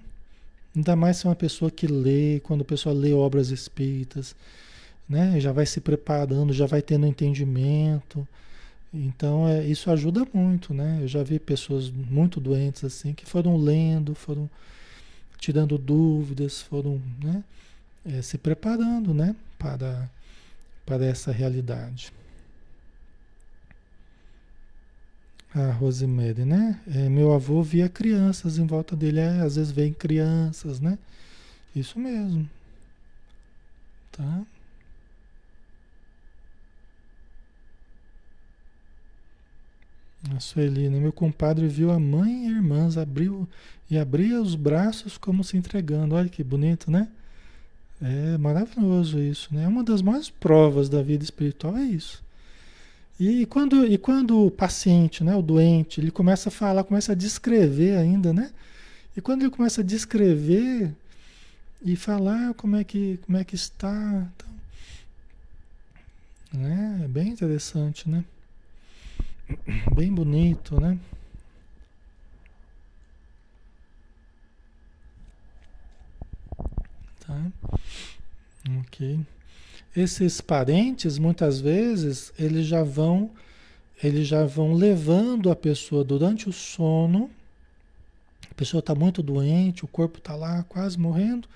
Ainda 0.75 0.95
mais 0.95 1.17
se 1.17 1.25
é 1.25 1.29
uma 1.29 1.35
pessoa 1.35 1.71
que 1.71 1.87
lê, 1.87 2.39
quando 2.41 2.61
a 2.61 2.65
pessoa 2.65 2.93
lê 2.93 3.13
obras 3.13 3.49
espíritas, 3.49 4.35
né? 5.07 5.39
Já 5.39 5.51
vai 5.51 5.65
se 5.65 5.79
preparando, 5.79 6.53
já 6.53 6.67
vai 6.67 6.81
tendo 6.81 7.07
entendimento. 7.07 8.27
Então, 8.93 9.47
é, 9.47 9.65
isso 9.65 9.89
ajuda 9.89 10.27
muito, 10.33 10.73
né? 10.73 10.99
Eu 11.01 11.07
já 11.07 11.23
vi 11.23 11.39
pessoas 11.39 11.89
muito 11.89 12.39
doentes 12.39 12.83
assim 12.83 13.13
que 13.13 13.25
foram 13.25 13.57
lendo, 13.57 14.13
foram 14.13 14.49
tirando 15.39 15.77
dúvidas, 15.77 16.61
foram, 16.61 17.01
né? 17.23 17.43
É, 18.05 18.21
se 18.21 18.37
preparando, 18.37 19.13
né? 19.13 19.35
Para, 19.57 20.09
para 20.85 21.05
essa 21.05 21.31
realidade. 21.31 22.13
A 25.53 25.71
Rosemary, 25.71 26.45
né? 26.45 26.79
É, 26.87 27.09
meu 27.09 27.33
avô 27.33 27.63
via 27.63 27.89
crianças 27.89 28.57
em 28.57 28.67
volta 28.67 28.95
dele, 28.95 29.19
é, 29.21 29.39
às 29.41 29.55
vezes 29.55 29.71
vem 29.71 29.93
crianças, 29.93 30.79
né? 30.79 30.99
Isso 31.75 31.99
mesmo. 31.99 32.49
Tá? 34.11 34.45
A 40.35 40.39
Sueli, 40.39 40.89
né? 40.89 40.99
Meu 40.99 41.13
compadre 41.13 41.67
viu 41.67 41.91
a 41.91 41.99
mãe 41.99 42.47
e 42.47 42.49
irmãs 42.49 42.97
abriu 42.97 43.47
e 43.89 43.97
abria 43.97 44.41
os 44.41 44.55
braços 44.55 45.17
como 45.17 45.43
se 45.43 45.57
entregando. 45.57 46.15
Olha 46.15 46.29
que 46.29 46.43
bonito, 46.43 46.89
né? 46.91 47.07
É 48.01 48.37
maravilhoso 48.37 49.19
isso, 49.19 49.53
né? 49.53 49.67
Uma 49.67 49.83
das 49.83 50.01
maiores 50.01 50.29
provas 50.29 50.89
da 50.89 51.01
vida 51.01 51.23
espiritual 51.23 51.77
é 51.77 51.83
isso. 51.83 52.23
E 53.19 53.45
quando, 53.45 53.85
e 53.85 53.97
quando 53.97 54.45
o 54.45 54.51
paciente, 54.51 55.23
né, 55.23 55.33
o 55.35 55.41
doente, 55.41 56.01
ele 56.01 56.11
começa 56.11 56.49
a 56.49 56.51
falar, 56.51 56.83
começa 56.83 57.13
a 57.13 57.15
descrever 57.15 57.97
ainda, 57.97 58.33
né? 58.33 58.51
E 59.15 59.21
quando 59.21 59.43
ele 59.43 59.51
começa 59.51 59.79
a 59.79 59.83
descrever 59.83 60.91
e 61.81 61.95
falar 61.95 62.53
como 62.55 62.75
é 62.75 62.83
que, 62.83 63.17
como 63.25 63.37
é 63.37 63.43
que 63.45 63.55
está, 63.55 64.27
então, 64.35 64.49
né? 66.59 67.01
É 67.05 67.07
bem 67.07 67.29
interessante, 67.29 68.09
né? 68.09 68.25
Bem 69.95 70.11
bonito, 70.13 70.79
né? 70.81 70.97
Tá? 77.25 77.51
Ok. 78.79 79.19
Esses 79.95 80.41
parentes, 80.41 81.17
muitas 81.17 81.59
vezes, 81.61 82.33
eles 82.37 82.65
já 82.65 82.83
vão 82.83 83.31
eles 84.03 84.27
já 84.27 84.45
vão 84.45 84.73
levando 84.73 85.49
a 85.49 85.55
pessoa 85.55 86.03
durante 86.03 86.49
o 86.49 86.53
sono. 86.53 87.29
A 88.51 88.53
pessoa 88.53 88.79
está 88.79 88.93
muito 88.93 89.23
doente, 89.23 89.85
o 89.85 89.87
corpo 89.87 90.17
está 90.17 90.35
lá 90.35 90.63
quase 90.63 90.99
morrendo, 90.99 91.47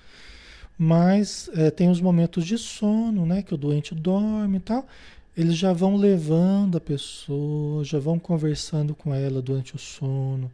mas 0.78 1.50
é, 1.54 1.70
tem 1.70 1.90
os 1.90 2.00
momentos 2.00 2.46
de 2.46 2.56
sono, 2.56 3.26
né? 3.26 3.42
Que 3.42 3.54
o 3.54 3.58
doente 3.58 3.94
dorme 3.94 4.56
e 4.56 4.60
tal. 4.60 4.86
Eles 5.36 5.56
já 5.56 5.72
vão 5.72 5.96
levando 5.96 6.76
a 6.76 6.80
pessoa, 6.80 7.84
já 7.84 7.98
vão 7.98 8.18
conversando 8.18 8.94
com 8.94 9.14
ela 9.14 9.40
durante 9.40 9.76
o 9.76 9.78
sono, 9.78 10.50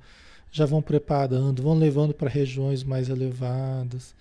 já 0.52 0.66
vão 0.66 0.82
preparando, 0.82 1.62
vão 1.62 1.74
levando 1.74 2.12
para 2.14 2.28
regiões 2.28 2.84
mais 2.84 3.08
elevadas. 3.08 4.14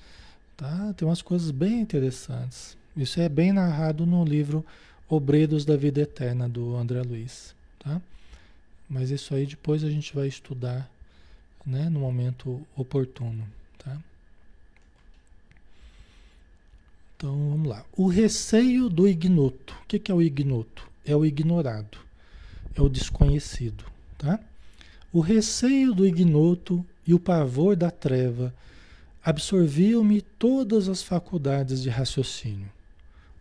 Tá? 0.58 0.94
Tem 0.94 1.08
umas 1.08 1.22
coisas 1.22 1.52
bem 1.52 1.82
interessantes. 1.82 2.78
Isso 2.96 3.20
é 3.20 3.28
bem 3.28 3.52
narrado 3.52 4.06
no 4.06 4.24
livro 4.24 4.66
Obreiros 5.10 5.66
da 5.66 5.76
Vida 5.76 6.02
Eterna, 6.02 6.48
do 6.48 6.76
André 6.76 7.02
Luiz. 7.02 7.54
Tá? 7.80 8.02
Mas 8.90 9.10
isso 9.10 9.36
aí 9.36 9.46
depois 9.46 9.84
a 9.84 9.90
gente 9.90 10.16
vai 10.16 10.28
estudar 10.28 10.90
né, 11.66 11.90
no 11.90 12.00
momento 12.00 12.66
oportuno. 12.76 13.46
Tá? 13.78 13.98
Então 17.18 17.50
vamos 17.50 17.68
lá. 17.68 17.84
O 17.98 18.08
receio 18.08 18.90
do 18.90 19.08
ignoto. 19.08 19.74
O 19.84 19.88
que, 19.88 20.00
que 20.00 20.12
é 20.12 20.16
o 20.16 20.22
ignoto? 20.22 20.88
É 21.06 21.16
o 21.16 21.26
ignorado, 21.26 21.98
é 22.76 22.82
o 22.82 22.90
desconhecido. 22.90 23.86
Tá? 24.18 24.40
O 25.12 25.20
receio 25.20 25.94
do 25.94 26.06
ignoto 26.06 26.86
e 27.06 27.14
o 27.14 27.20
pavor 27.20 27.76
da 27.76 27.92
treva 27.92 28.54
absorviam-me 29.26 30.22
todas 30.22 30.88
as 30.88 31.02
faculdades 31.02 31.82
de 31.82 31.90
raciocínio 31.90 32.70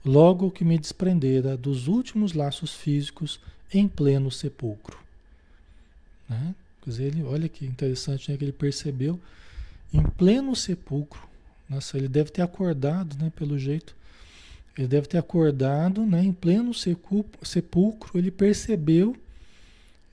logo 0.04 0.50
que 0.50 0.64
me 0.64 0.78
desprendera 0.78 1.56
dos 1.56 1.88
últimos 1.88 2.32
laços 2.32 2.74
físicos 2.74 3.40
em 3.72 3.88
pleno 3.88 4.30
sepulcro. 4.30 4.98
Né? 6.28 6.54
Ele, 6.86 7.22
olha 7.22 7.48
que 7.48 7.64
interessante 7.64 8.30
né, 8.30 8.36
que 8.36 8.44
ele 8.44 8.52
percebeu 8.52 9.18
em 9.92 10.02
pleno 10.02 10.54
sepulcro. 10.54 11.20
Nossa, 11.68 11.96
ele 11.96 12.08
deve 12.08 12.30
ter 12.30 12.42
acordado, 12.42 13.16
né, 13.16 13.32
pelo 13.34 13.58
jeito. 13.58 13.96
Ele 14.76 14.86
deve 14.86 15.06
ter 15.06 15.16
acordado, 15.16 16.04
né, 16.04 16.22
em 16.22 16.32
pleno 16.32 16.72
sepulcro, 16.74 18.18
ele 18.18 18.30
percebeu, 18.30 19.16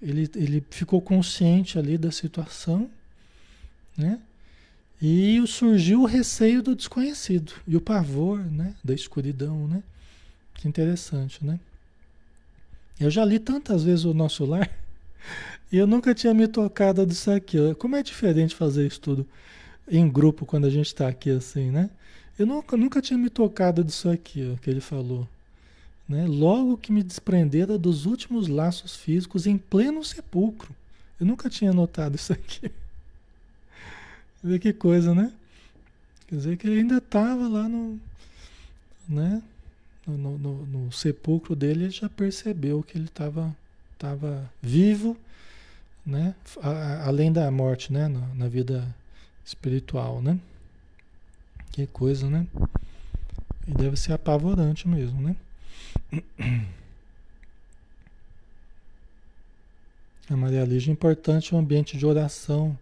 ele, 0.02 0.30
ele 0.36 0.64
ficou 0.70 1.02
consciente 1.02 1.78
ali 1.78 1.98
da 1.98 2.12
situação, 2.12 2.90
né? 3.98 4.20
E 5.02 5.42
surgiu 5.48 6.02
o 6.02 6.06
receio 6.06 6.62
do 6.62 6.76
desconhecido 6.76 7.54
e 7.68 7.76
o 7.76 7.82
pavor, 7.82 8.40
né, 8.40 8.76
da 8.84 8.94
escuridão, 8.94 9.68
né? 9.68 9.82
Que 10.54 10.68
interessante, 10.68 11.44
né? 11.44 11.60
Eu 13.00 13.10
já 13.10 13.26
li 13.26 13.40
tantas 13.40 13.84
vezes 13.84 14.06
o 14.06 14.14
nosso 14.14 14.46
lar 14.46 14.70
e 15.72 15.78
eu 15.78 15.88
nunca 15.88 16.14
tinha 16.14 16.36
me 16.36 16.48
tocado 16.48 17.04
disso 17.04 17.32
aqui. 17.32 17.58
Como 17.80 17.96
é 17.96 18.04
diferente 18.04 18.54
fazer 18.54 18.86
isso 18.86 19.02
tudo 19.02 19.28
em 19.88 20.08
grupo 20.08 20.46
quando 20.46 20.66
a 20.66 20.70
gente 20.70 20.86
está 20.86 21.08
aqui 21.08 21.32
assim, 21.32 21.72
né? 21.72 21.90
Eu 22.38 22.46
nunca, 22.46 22.78
nunca 22.78 23.02
tinha 23.02 23.18
me 23.18 23.30
tocado 23.30 23.84
disso 23.84 24.08
aqui, 24.08 24.52
ó, 24.54 24.58
que 24.58 24.70
ele 24.70 24.82
falou. 24.82 25.28
Né? 26.08 26.28
Logo 26.28 26.78
que 26.78 26.92
me 26.92 27.02
desprendera 27.02 27.78
dos 27.78 28.06
últimos 28.06 28.48
laços 28.48 28.96
físicos 28.96 29.48
em 29.48 29.58
pleno 29.58 30.04
sepulcro. 30.04 30.76
Eu 31.20 31.26
nunca 31.26 31.50
tinha 31.50 31.74
notado 31.74 32.16
isso 32.16 32.34
aqui. 32.34 32.72
Vê 34.44 34.58
que 34.58 34.74
coisa, 34.74 35.14
né? 35.14 35.32
Quer 36.28 36.36
dizer 36.36 36.58
que 36.58 36.66
ele 36.66 36.80
ainda 36.80 36.98
estava 36.98 37.48
lá 37.48 37.70
no, 37.70 38.00
né? 39.08 39.42
No, 40.08 40.38
no, 40.38 40.66
no, 40.66 40.92
sepulcro 40.92 41.56
dele, 41.56 41.84
ele 41.84 41.92
já 41.92 42.10
percebeu 42.10 42.82
que 42.82 42.98
ele 42.98 43.06
estava 43.06 43.56
tava 44.00 44.50
vivo, 44.62 45.16
né? 46.04 46.34
A, 46.62 47.08
além 47.08 47.32
da 47.32 47.52
morte, 47.52 47.94
né? 47.94 48.08
Na, 48.08 48.28
na, 48.34 48.48
vida 48.48 48.96
espiritual, 49.46 50.22
né? 50.22 50.40
Que 51.72 51.86
coisa, 51.86 52.28
né? 52.30 52.48
E 53.68 53.72
deve 53.72 53.96
ser 53.96 54.14
apavorante 54.14 54.88
mesmo, 54.88 55.22
né? 55.22 55.36
A 60.30 60.36
Maria 60.36 60.64
Lígia, 60.64 60.92
importante 60.92 61.54
o 61.54 61.58
ambiente 61.58 61.98
de 61.98 62.06
oração 62.06 62.78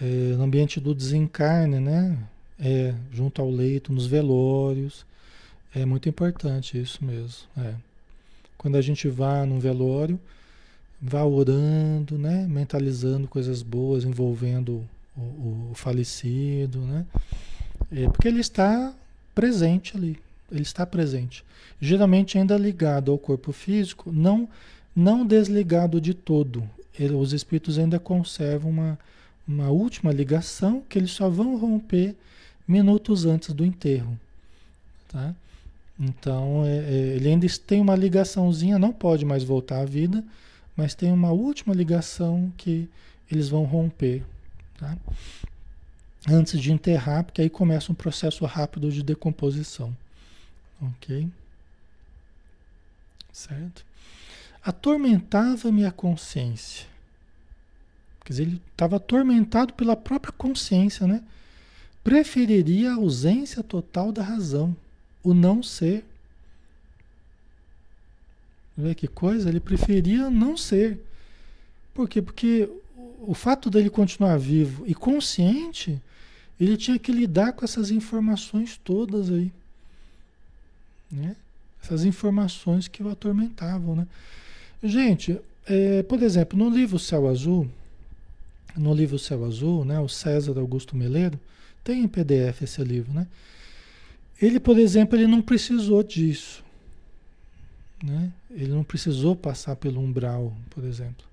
é, 0.00 0.34
no 0.36 0.42
ambiente 0.42 0.80
do 0.80 0.94
desencarne, 0.94 1.80
né? 1.80 2.18
É, 2.58 2.94
junto 3.12 3.40
ao 3.40 3.50
leito, 3.50 3.92
nos 3.92 4.06
velórios. 4.06 5.04
É 5.74 5.84
muito 5.84 6.08
importante 6.08 6.80
isso 6.80 7.04
mesmo. 7.04 7.48
É. 7.58 7.74
Quando 8.56 8.76
a 8.76 8.80
gente 8.80 9.08
vá 9.08 9.44
num 9.44 9.58
velório, 9.58 10.18
vá 11.00 11.24
orando, 11.24 12.16
né? 12.16 12.46
Mentalizando 12.48 13.28
coisas 13.28 13.62
boas 13.62 14.04
envolvendo 14.04 14.84
o, 15.16 15.70
o 15.70 15.72
falecido, 15.74 16.80
né? 16.80 17.06
É, 17.92 18.08
porque 18.08 18.28
ele 18.28 18.40
está 18.40 18.94
presente 19.34 19.96
ali. 19.96 20.18
Ele 20.50 20.62
está 20.62 20.86
presente. 20.86 21.44
Geralmente 21.80 22.38
ainda 22.38 22.56
ligado 22.56 23.10
ao 23.10 23.18
corpo 23.18 23.52
físico, 23.52 24.12
não, 24.12 24.48
não 24.94 25.26
desligado 25.26 26.00
de 26.00 26.14
todo. 26.14 26.62
Ele, 26.98 27.14
os 27.14 27.32
espíritos 27.32 27.78
ainda 27.78 27.98
conservam 27.98 28.70
uma, 28.70 28.98
uma 29.46 29.68
última 29.68 30.12
ligação 30.12 30.82
que 30.88 30.98
eles 30.98 31.10
só 31.10 31.28
vão 31.28 31.56
romper 31.56 32.14
minutos 32.66 33.26
antes 33.26 33.52
do 33.52 33.64
enterro. 33.64 34.18
Tá? 35.08 35.34
Então, 35.98 36.64
é, 36.64 36.78
é, 36.78 37.16
ele 37.16 37.28
ainda 37.28 37.46
tem 37.66 37.80
uma 37.80 37.94
ligaçãozinha, 37.94 38.78
não 38.78 38.92
pode 38.92 39.24
mais 39.24 39.44
voltar 39.44 39.80
à 39.80 39.84
vida, 39.84 40.24
mas 40.76 40.94
tem 40.94 41.12
uma 41.12 41.30
última 41.30 41.74
ligação 41.74 42.52
que 42.56 42.88
eles 43.30 43.48
vão 43.48 43.64
romper. 43.64 44.24
Tá? 44.78 44.96
Antes 46.28 46.60
de 46.60 46.72
enterrar, 46.72 47.24
porque 47.24 47.42
aí 47.42 47.50
começa 47.50 47.92
um 47.92 47.94
processo 47.94 48.44
rápido 48.46 48.90
de 48.90 49.02
decomposição. 49.02 49.94
Ok? 50.80 51.28
Certo? 53.30 53.84
Atormentava-me 54.62 55.84
a 55.84 55.92
consciência 55.92 56.93
Quer 58.24 58.32
dizer, 58.32 58.42
ele 58.44 58.62
estava 58.72 58.96
atormentado 58.96 59.74
pela 59.74 59.94
própria 59.94 60.32
consciência, 60.32 61.06
né? 61.06 61.22
Preferiria 62.02 62.92
a 62.92 62.94
ausência 62.94 63.62
total 63.62 64.10
da 64.10 64.22
razão, 64.22 64.74
o 65.22 65.34
não 65.34 65.62
ser. 65.62 66.04
Vê 68.76 68.94
que 68.94 69.06
coisa? 69.06 69.48
Ele 69.48 69.60
preferia 69.60 70.30
não 70.30 70.56
ser. 70.56 70.98
Por 71.92 72.08
quê? 72.08 72.20
Porque 72.20 72.68
o 73.20 73.34
fato 73.34 73.70
dele 73.70 73.88
continuar 73.88 74.38
vivo 74.38 74.84
e 74.86 74.94
consciente, 74.94 76.00
ele 76.60 76.76
tinha 76.76 76.98
que 76.98 77.12
lidar 77.12 77.52
com 77.52 77.64
essas 77.64 77.90
informações 77.90 78.78
todas 78.82 79.30
aí. 79.30 79.52
Né? 81.10 81.36
Essas 81.82 82.04
informações 82.04 82.88
que 82.88 83.02
o 83.02 83.08
atormentavam. 83.08 83.96
Né? 83.96 84.06
Gente, 84.82 85.38
é, 85.66 86.02
por 86.02 86.22
exemplo, 86.22 86.58
no 86.58 86.68
livro 86.68 86.98
Céu 86.98 87.28
Azul, 87.28 87.68
no 88.76 88.94
livro 88.94 89.18
Céu 89.18 89.44
Azul, 89.44 89.84
né, 89.84 90.00
o 90.00 90.08
César 90.08 90.58
Augusto 90.58 90.96
Meleiro, 90.96 91.38
tem 91.82 92.02
em 92.02 92.08
PDF 92.08 92.62
esse 92.62 92.82
livro, 92.82 93.12
né? 93.12 93.26
Ele, 94.40 94.58
por 94.58 94.78
exemplo, 94.78 95.16
ele 95.16 95.26
não 95.26 95.40
precisou 95.40 96.02
disso. 96.02 96.64
Né? 98.02 98.32
Ele 98.50 98.72
não 98.72 98.82
precisou 98.82 99.36
passar 99.36 99.76
pelo 99.76 100.00
umbral, 100.00 100.54
por 100.70 100.84
exemplo. 100.84 101.24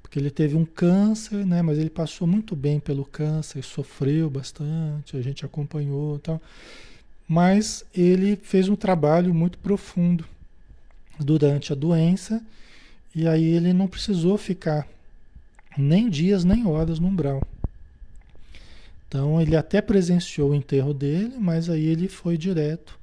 Porque 0.00 0.18
ele 0.18 0.30
teve 0.30 0.54
um 0.54 0.64
câncer, 0.64 1.44
né? 1.44 1.60
mas 1.60 1.78
ele 1.78 1.90
passou 1.90 2.26
muito 2.26 2.54
bem 2.54 2.78
pelo 2.78 3.04
câncer, 3.04 3.62
sofreu 3.64 4.30
bastante, 4.30 5.16
a 5.16 5.20
gente 5.20 5.44
acompanhou 5.44 6.16
e 6.16 6.20
tal. 6.20 6.40
Mas 7.26 7.84
ele 7.92 8.36
fez 8.36 8.68
um 8.68 8.76
trabalho 8.76 9.34
muito 9.34 9.58
profundo 9.58 10.24
durante 11.18 11.72
a 11.72 11.76
doença 11.76 12.42
e 13.14 13.26
aí 13.26 13.44
ele 13.44 13.72
não 13.72 13.86
precisou 13.86 14.36
ficar 14.36 14.86
nem 15.76 16.08
dias 16.08 16.44
nem 16.44 16.66
horas 16.66 16.98
no 16.98 17.08
umbral. 17.08 17.42
Então 19.08 19.40
ele 19.40 19.54
até 19.54 19.80
presenciou 19.80 20.50
o 20.50 20.54
enterro 20.54 20.92
dele, 20.92 21.36
mas 21.38 21.70
aí 21.70 21.84
ele 21.84 22.08
foi 22.08 22.36
direto. 22.36 22.98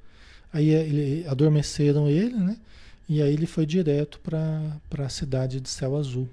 Aí 0.52 0.68
ele, 0.68 1.26
adormeceram 1.26 2.08
ele, 2.08 2.36
né? 2.36 2.56
E 3.08 3.22
aí 3.22 3.32
ele 3.32 3.46
foi 3.46 3.64
direto 3.64 4.20
para 4.20 5.04
a 5.04 5.08
cidade 5.08 5.60
de 5.60 5.68
Céu 5.68 5.96
Azul. 5.96 6.28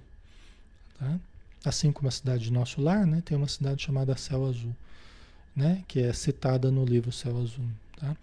Tá? 1.00 1.20
Assim 1.64 1.92
como 1.92 2.10
a 2.10 2.12
cidade 2.12 2.44
de 2.44 2.52
Nosso 2.52 2.82
Lar, 2.82 3.06
né? 3.06 3.22
Tem 3.24 3.38
uma 3.38 3.48
cidade 3.48 3.82
chamada 3.82 4.18
Céu 4.18 4.46
Azul, 4.46 4.76
né? 5.56 5.84
Que 5.88 6.02
é 6.02 6.12
citada 6.12 6.70
no 6.70 6.84
livro 6.84 7.12
Céu 7.12 7.38
Azul. 7.38 7.66
Tá? 7.98 8.16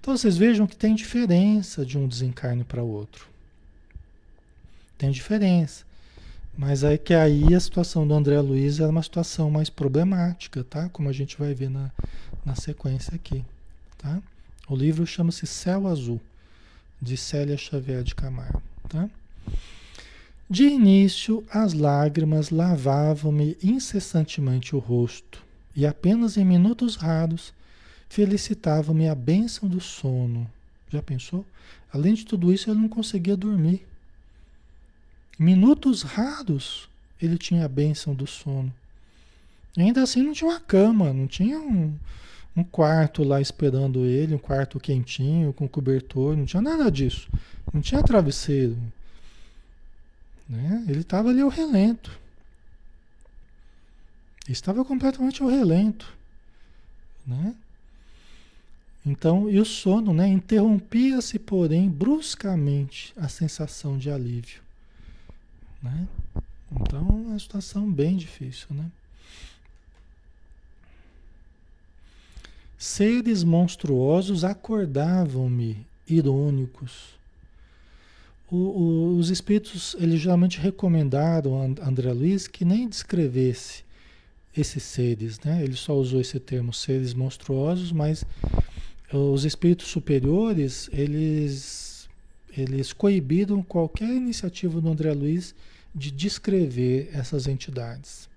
Então 0.00 0.16
vocês 0.16 0.36
vejam 0.36 0.66
que 0.66 0.76
tem 0.76 0.94
diferença 0.94 1.84
de 1.84 1.98
um 1.98 2.08
desencarne 2.08 2.64
para 2.64 2.82
o 2.82 2.88
outro. 2.88 3.26
Tem 4.96 5.10
diferença. 5.10 5.84
Mas 6.56 6.84
é 6.84 6.98
que 6.98 7.14
aí 7.14 7.54
a 7.54 7.60
situação 7.60 8.06
do 8.06 8.14
André 8.14 8.40
Luiz 8.40 8.78
é 8.78 8.86
uma 8.86 9.02
situação 9.02 9.50
mais 9.50 9.70
problemática, 9.70 10.62
tá? 10.62 10.88
Como 10.90 11.08
a 11.08 11.12
gente 11.12 11.38
vai 11.38 11.54
ver 11.54 11.70
na, 11.70 11.90
na 12.44 12.54
sequência 12.54 13.14
aqui, 13.14 13.42
tá? 13.96 14.20
O 14.68 14.76
livro 14.76 15.06
chama-se 15.06 15.46
Céu 15.46 15.86
Azul, 15.86 16.20
de 17.00 17.16
Célia 17.16 17.56
Xavier 17.56 18.02
de 18.02 18.14
Camargo, 18.14 18.62
tá? 18.88 19.08
De 20.48 20.64
início, 20.64 21.42
as 21.50 21.72
lágrimas 21.72 22.50
lavavam-me 22.50 23.56
incessantemente 23.62 24.76
o 24.76 24.78
rosto, 24.78 25.42
e 25.74 25.86
apenas 25.86 26.36
em 26.36 26.44
minutos 26.44 26.96
raros 26.96 27.54
felicitavam-me 28.10 29.08
a 29.08 29.14
bênção 29.14 29.66
do 29.66 29.80
sono. 29.80 30.46
Já 30.90 31.02
pensou? 31.02 31.46
Além 31.90 32.12
de 32.12 32.26
tudo 32.26 32.52
isso, 32.52 32.70
ele 32.70 32.80
não 32.80 32.88
conseguia 32.88 33.34
dormir. 33.34 33.86
Minutos 35.42 36.02
raros 36.02 36.88
ele 37.20 37.36
tinha 37.36 37.64
a 37.64 37.68
bênção 37.68 38.14
do 38.14 38.28
sono. 38.28 38.72
Ainda 39.76 40.00
assim 40.00 40.22
não 40.22 40.32
tinha 40.32 40.48
uma 40.48 40.60
cama, 40.60 41.12
não 41.12 41.26
tinha 41.26 41.58
um, 41.58 41.98
um 42.56 42.62
quarto 42.62 43.24
lá 43.24 43.40
esperando 43.40 44.04
ele, 44.04 44.36
um 44.36 44.38
quarto 44.38 44.78
quentinho, 44.78 45.52
com 45.52 45.66
cobertor, 45.66 46.36
não 46.36 46.44
tinha 46.44 46.62
nada 46.62 46.88
disso. 46.92 47.28
Não 47.74 47.80
tinha 47.80 48.00
travesseiro. 48.04 48.78
Né? 50.48 50.84
Ele 50.86 51.00
estava 51.00 51.30
ali 51.30 51.40
ao 51.40 51.48
relento. 51.48 52.16
Estava 54.48 54.84
completamente 54.84 55.42
ao 55.42 55.48
relento. 55.48 56.16
Né? 57.26 57.52
Então, 59.04 59.50
e 59.50 59.58
o 59.58 59.64
sono, 59.64 60.14
né? 60.14 60.28
Interrompia-se, 60.28 61.36
porém, 61.40 61.90
bruscamente 61.90 63.12
a 63.16 63.26
sensação 63.28 63.98
de 63.98 64.08
alívio. 64.08 64.62
Né? 65.82 66.06
Então, 66.80 67.00
é 67.00 67.12
uma 67.12 67.38
situação 67.38 67.90
bem 67.90 68.16
difícil, 68.16 68.68
né? 68.70 68.86
Seres 72.78 73.44
monstruosos 73.44 74.44
acordavam-me, 74.44 75.86
irônicos. 76.08 77.14
O, 78.50 78.56
o, 78.56 79.16
os 79.18 79.30
espíritos, 79.30 79.94
eles 79.98 80.20
geralmente 80.20 80.58
recomendaram 80.58 81.76
a 81.80 81.88
André 81.88 82.12
Luiz 82.12 82.46
que 82.46 82.64
nem 82.64 82.88
descrevesse 82.88 83.84
esses 84.56 84.82
seres, 84.82 85.38
né? 85.40 85.62
Ele 85.62 85.76
só 85.76 85.94
usou 85.94 86.20
esse 86.20 86.38
termo, 86.38 86.72
seres 86.72 87.14
monstruosos, 87.14 87.92
mas 87.92 88.24
os 89.12 89.44
espíritos 89.44 89.88
superiores, 89.88 90.88
eles, 90.92 92.08
eles 92.56 92.92
coibiram 92.92 93.62
qualquer 93.62 94.08
iniciativa 94.08 94.80
do 94.80 94.88
André 94.88 95.12
Luiz 95.12 95.54
de 95.94 96.10
descrever 96.10 97.10
essas 97.12 97.46
entidades, 97.46 98.28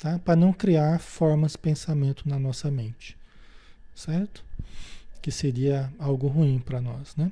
tá? 0.00 0.18
Para 0.18 0.36
não 0.36 0.52
criar 0.52 0.98
formas 0.98 1.56
pensamento 1.56 2.28
na 2.28 2.38
nossa 2.38 2.70
mente, 2.70 3.16
certo? 3.94 4.44
Que 5.22 5.30
seria 5.30 5.92
algo 5.98 6.26
ruim 6.26 6.58
para 6.58 6.80
nós, 6.80 7.14
né? 7.16 7.30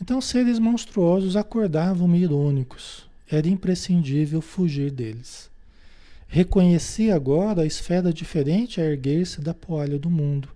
Então, 0.00 0.20
seres 0.20 0.58
monstruosos 0.58 1.36
acordavam-me 1.36 2.18
irônicos. 2.18 3.06
Era 3.30 3.48
imprescindível 3.48 4.42
fugir 4.42 4.90
deles. 4.90 5.50
Reconheci 6.28 7.10
agora 7.10 7.62
a 7.62 7.66
esfera 7.66 8.12
diferente 8.12 8.80
a 8.80 8.84
erguer-se 8.84 9.40
da 9.40 9.54
poalha 9.54 9.98
do 9.98 10.10
mundo. 10.10 10.48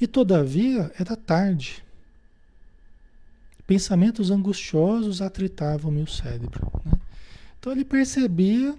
E 0.00 0.06
todavia 0.06 0.92
era 0.98 1.16
tarde. 1.16 1.82
Pensamentos 3.66 4.30
angustiosos 4.30 5.20
atritavam-me 5.20 6.02
o 6.02 6.06
cérebro. 6.06 6.70
Né? 6.84 6.92
Então 7.58 7.72
ele 7.72 7.84
percebia 7.84 8.76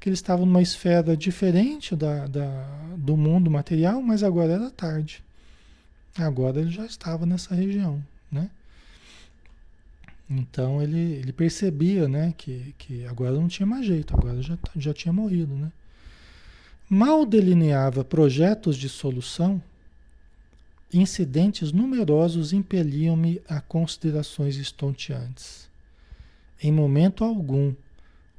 que 0.00 0.08
ele 0.08 0.14
estava 0.14 0.44
numa 0.44 0.62
esfera 0.62 1.16
diferente 1.16 1.96
da, 1.96 2.26
da, 2.26 2.68
do 2.96 3.16
mundo 3.16 3.50
material, 3.50 4.02
mas 4.02 4.22
agora 4.22 4.52
era 4.52 4.70
tarde. 4.70 5.22
Agora 6.16 6.60
ele 6.60 6.70
já 6.70 6.84
estava 6.84 7.26
nessa 7.26 7.54
região, 7.54 8.02
né? 8.30 8.50
Então 10.28 10.82
ele, 10.82 10.98
ele 10.98 11.32
percebia, 11.32 12.08
né, 12.08 12.34
que, 12.36 12.74
que 12.78 13.04
agora 13.06 13.32
não 13.32 13.46
tinha 13.46 13.66
mais 13.66 13.86
jeito, 13.86 14.14
agora 14.16 14.42
já, 14.42 14.58
já 14.74 14.92
tinha 14.92 15.12
morrido, 15.12 15.54
né? 15.54 15.70
Mal 16.88 17.24
delineava 17.26 18.04
projetos 18.04 18.76
de 18.76 18.88
solução, 18.88 19.62
incidentes 20.92 21.72
numerosos 21.72 22.52
impeliam-me 22.52 23.40
a 23.48 23.60
considerações 23.60 24.56
estonteantes. 24.56 25.68
Em 26.62 26.72
momento 26.72 27.24
algum 27.24 27.74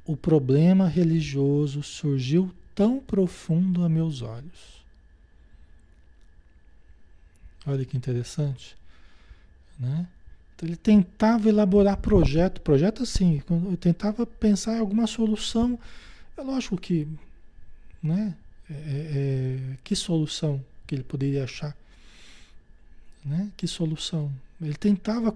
o 0.08 0.16
problema 0.16 0.88
religioso 0.88 1.82
surgiu 1.82 2.50
tão 2.74 2.98
profundo 2.98 3.84
a 3.84 3.90
meus 3.90 4.22
olhos. 4.22 4.82
Olha 7.66 7.84
que 7.84 7.94
interessante, 7.94 8.74
né? 9.78 10.08
Então, 10.56 10.66
ele 10.66 10.76
tentava 10.76 11.50
elaborar 11.50 11.98
projeto, 11.98 12.62
projeto 12.62 13.02
assim, 13.02 13.42
ele 13.50 13.76
tentava 13.76 14.24
pensar 14.24 14.76
em 14.76 14.80
alguma 14.80 15.06
solução. 15.06 15.78
É 16.38 16.40
lógico 16.40 16.78
que, 16.78 17.06
né? 18.02 18.34
É, 18.70 18.72
é, 18.72 18.76
é, 18.76 19.76
que 19.84 19.94
solução 19.94 20.64
que 20.86 20.94
ele 20.94 21.04
poderia 21.04 21.44
achar? 21.44 21.76
Né? 23.22 23.50
Que 23.58 23.68
solução? 23.68 24.32
Ele 24.58 24.74
tentava 24.74 25.30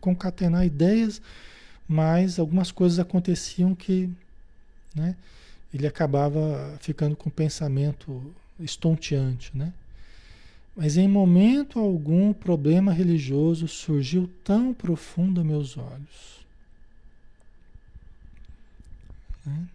concatenar 0.00 0.64
ideias 0.64 1.20
mas 1.88 2.38
algumas 2.38 2.70
coisas 2.70 2.98
aconteciam 2.98 3.74
que 3.74 4.10
né, 4.94 5.16
ele 5.72 5.86
acabava 5.86 6.76
ficando 6.80 7.16
com 7.16 7.30
pensamento 7.30 8.22
estonteante. 8.60 9.50
Né? 9.56 9.72
Mas 10.76 10.98
em 10.98 11.08
momento 11.08 11.78
algum 11.78 12.30
o 12.30 12.34
problema 12.34 12.92
religioso 12.92 13.66
surgiu 13.66 14.28
tão 14.44 14.74
profundo 14.74 15.40
a 15.40 15.44
meus 15.44 15.78
olhos. 15.78 16.46
Né? 19.46 19.66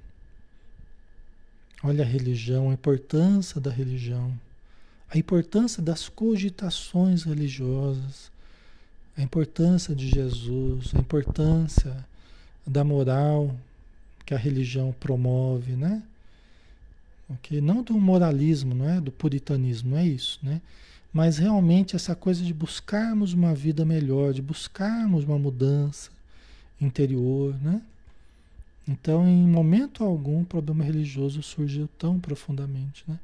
Olha 1.84 2.06
a 2.06 2.08
religião, 2.08 2.70
a 2.70 2.74
importância 2.74 3.60
da 3.60 3.72
religião, 3.72 4.34
a 5.10 5.18
importância 5.18 5.82
das 5.82 6.08
cogitações 6.08 7.24
religiosas, 7.24 8.32
a 9.18 9.22
importância 9.22 9.96
de 9.96 10.08
Jesus, 10.08 10.94
a 10.96 11.00
importância 11.00 12.06
da 12.66 12.84
moral 12.84 13.56
que 14.26 14.34
a 14.34 14.38
religião 14.38 14.94
promove, 15.00 15.74
né? 15.74 16.02
Okay? 17.30 17.62
Não 17.62 17.84
do 17.84 17.94
moralismo, 18.00 18.74
não 18.74 18.90
é? 18.90 19.00
Do 19.00 19.12
puritanismo, 19.12 19.92
não 19.92 19.98
é 19.98 20.08
isso, 20.08 20.40
né? 20.42 20.62
Mas 21.14 21.38
realmente 21.38 21.96
essa 21.96 22.16
coisa 22.16 22.44
de 22.44 22.54
buscarmos 22.54 23.34
uma 23.34 23.54
vida 23.54 23.86
melhor, 23.86 24.34
de 24.34 24.42
buscarmos 24.42 25.24
uma 25.24 25.38
mudança 25.38 26.10
interior, 26.82 27.56
né? 27.62 27.82
Então, 28.88 29.28
em 29.28 29.48
momento 29.48 30.04
algum, 30.04 30.42
o 30.42 30.46
problema 30.46 30.84
religioso 30.84 31.42
surgiu 31.42 31.88
tão 31.98 32.20
profundamente, 32.20 33.04
né? 33.08 33.18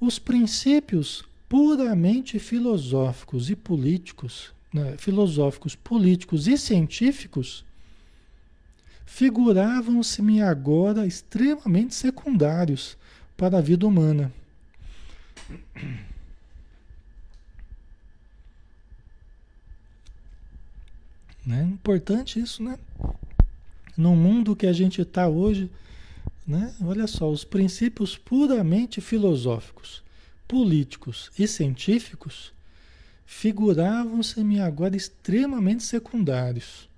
os 0.00 0.18
princípios 0.18 1.24
puramente 1.48 2.38
filosóficos 2.38 3.50
e 3.50 3.56
políticos, 3.56 4.52
né, 4.72 4.96
filosóficos, 4.98 5.74
políticos 5.74 6.46
e 6.46 6.56
científicos, 6.58 7.64
figuravam-se-me 9.04 10.42
agora 10.42 11.06
extremamente 11.06 11.94
secundários 11.94 12.96
para 13.36 13.58
a 13.58 13.60
vida 13.60 13.86
humana. 13.86 14.32
Né? 21.46 21.62
Importante 21.62 22.40
isso, 22.40 22.60
né? 22.60 22.76
No 23.96 24.16
mundo 24.16 24.56
que 24.56 24.66
a 24.66 24.72
gente 24.72 25.00
está 25.00 25.28
hoje, 25.28 25.70
né? 26.44 26.74
Olha 26.80 27.06
só, 27.06 27.30
os 27.30 27.44
princípios 27.44 28.18
puramente 28.18 29.00
filosóficos, 29.00 30.02
políticos 30.48 31.30
e 31.38 31.46
científicos 31.46 32.52
figuravam-se-me 33.26 34.60
agora 34.60 34.96
extremamente 34.96 35.82
secundários. 35.82 36.88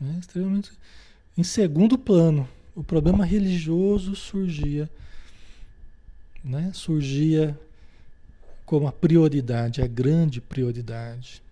Né? 0.00 0.16
Extremamente 0.20 0.70
em 1.36 1.42
segundo 1.42 1.98
plano. 1.98 2.48
O 2.74 2.84
problema 2.84 3.24
religioso 3.24 4.14
surgia, 4.14 4.88
né? 6.44 6.70
surgia 6.72 7.58
como 8.64 8.86
a 8.86 8.92
prioridade, 8.92 9.82
a 9.82 9.86
grande 9.86 10.40
prioridade. 10.40 11.42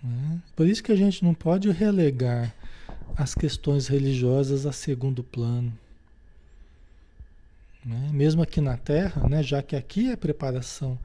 Né? 0.00 0.40
Por 0.54 0.68
isso 0.68 0.84
que 0.84 0.92
a 0.92 0.96
gente 0.96 1.24
não 1.24 1.34
pode 1.34 1.68
relegar 1.72 2.54
as 3.16 3.34
questões 3.34 3.88
religiosas 3.88 4.66
a 4.66 4.72
segundo 4.72 5.24
plano. 5.24 5.76
Né? 7.84 8.10
Mesmo 8.12 8.42
aqui 8.42 8.60
na 8.60 8.76
Terra, 8.76 9.28
né? 9.28 9.42
já 9.42 9.62
que 9.62 9.74
aqui 9.74 10.10
é 10.10 10.16
preparação 10.16 10.96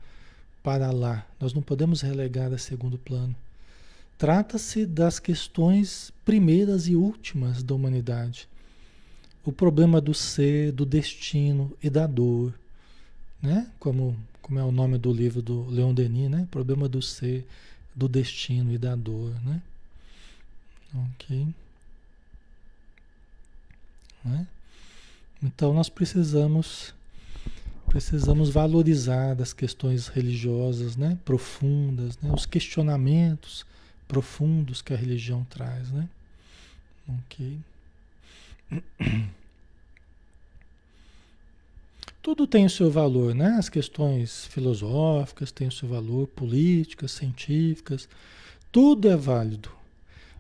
para 0.64 0.92
lá, 0.92 1.26
nós 1.40 1.54
não 1.54 1.62
podemos 1.62 2.02
relegar 2.02 2.54
a 2.54 2.58
segundo 2.58 2.98
plano. 2.98 3.36
Trata-se 4.18 4.86
das 4.86 5.20
questões 5.20 6.14
primeiras 6.24 6.88
e 6.88 6.96
últimas 6.96 7.64
da 7.64 7.74
humanidade. 7.74 8.48
O 9.44 9.52
problema 9.52 10.00
do 10.00 10.14
ser, 10.14 10.72
do 10.72 10.86
destino 10.86 11.76
e 11.82 11.90
da 11.90 12.06
dor, 12.06 12.54
né? 13.42 13.68
Como, 13.80 14.16
como 14.42 14.60
é 14.60 14.64
o 14.64 14.72
nome 14.72 15.00
do 15.00 15.12
livro 15.12 15.42
do 15.42 15.66
Leon 15.68 15.94
Denis, 15.94 16.30
né? 16.30 16.48
Problema 16.52 16.88
do 16.88 17.02
ser, 17.02 17.48
do 17.96 18.08
destino 18.08 18.72
e 18.72 18.78
da 18.78 18.96
dor, 18.96 19.34
né? 19.44 19.62
Ok. 20.94 21.48
Né? 24.24 24.48
Então 25.42 25.74
nós 25.74 25.90
precisamos 25.90 26.94
precisamos 27.88 28.50
valorizar 28.50 29.42
as 29.42 29.54
questões 29.54 30.08
religiosas, 30.08 30.96
né? 30.96 31.18
Profundas, 31.26 32.18
né? 32.20 32.32
Os 32.34 32.46
questionamentos 32.46 33.66
profundos 34.08 34.82
que 34.82 34.94
a 34.94 34.98
religião 34.98 35.46
traz, 35.50 35.90
né? 35.92 36.08
Ok. 37.08 37.58
Tudo 42.22 42.46
tem 42.46 42.66
o 42.66 42.70
seu 42.70 42.92
valor, 42.92 43.34
né? 43.34 43.56
As 43.58 43.68
questões 43.68 44.46
filosóficas 44.46 45.52
têm 45.52 45.68
o 45.70 45.72
seu 45.72 45.90
valor, 45.90 46.28
políticas, 46.28 47.14
científicas, 47.14 48.08
tudo 48.72 49.10
é 49.10 49.18
válido. 49.18 49.72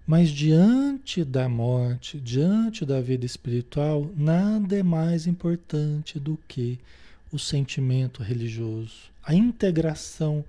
Mas 0.05 0.29
diante 0.29 1.23
da 1.23 1.49
morte, 1.49 2.19
diante 2.19 2.85
da 2.85 3.01
vida 3.01 3.25
espiritual, 3.25 4.11
nada 4.15 4.77
é 4.77 4.83
mais 4.83 5.25
importante 5.25 6.19
do 6.19 6.37
que 6.47 6.77
o 7.31 7.39
sentimento 7.39 8.21
religioso, 8.21 9.09
a 9.23 9.33
integração 9.33 10.43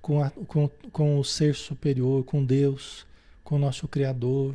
com, 0.00 0.22
a, 0.22 0.30
com, 0.30 0.68
com 0.92 1.18
o 1.18 1.24
ser 1.24 1.54
superior, 1.54 2.24
com 2.24 2.44
Deus, 2.44 3.06
com 3.42 3.56
o 3.56 3.58
nosso 3.58 3.88
Criador, 3.88 4.54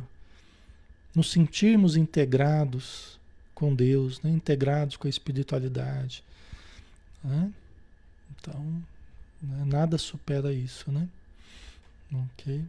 nos 1.14 1.30
sentirmos 1.30 1.96
integrados 1.96 3.18
com 3.54 3.74
Deus, 3.74 4.20
né? 4.22 4.30
integrados 4.30 4.96
com 4.96 5.06
a 5.06 5.10
espiritualidade. 5.10 6.22
Né? 7.24 7.50
Então, 8.38 8.60
né? 9.42 9.64
nada 9.64 9.96
supera 9.98 10.52
isso, 10.52 10.90
né? 10.92 11.08
Ok. 12.12 12.62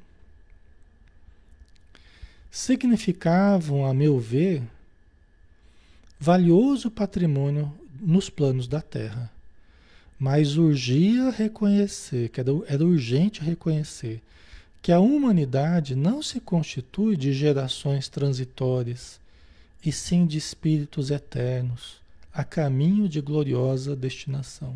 Significavam, 2.50 3.86
a 3.86 3.94
meu 3.94 4.20
ver, 4.20 4.64
valioso 6.20 6.90
patrimônio 6.90 7.72
nos 8.02 8.30
planos 8.30 8.68
da 8.68 8.82
Terra 8.82 9.32
mas 10.20 10.58
urgia 10.58 11.30
reconhecer, 11.30 12.30
que 12.30 12.40
era, 12.40 12.52
era 12.68 12.84
urgente 12.84 13.42
reconhecer, 13.42 14.22
que 14.82 14.92
a 14.92 15.00
humanidade 15.00 15.96
não 15.96 16.24
se 16.24 16.40
constitui 16.40 17.16
de 17.16 17.34
gerações 17.34 18.08
transitórias, 18.08 19.20
e 19.86 19.92
sim 19.92 20.26
de 20.26 20.38
espíritos 20.38 21.12
eternos, 21.12 22.02
a 22.34 22.44
caminho 22.44 23.08
de 23.08 23.22
gloriosa 23.22 23.96
destinação. 23.96 24.76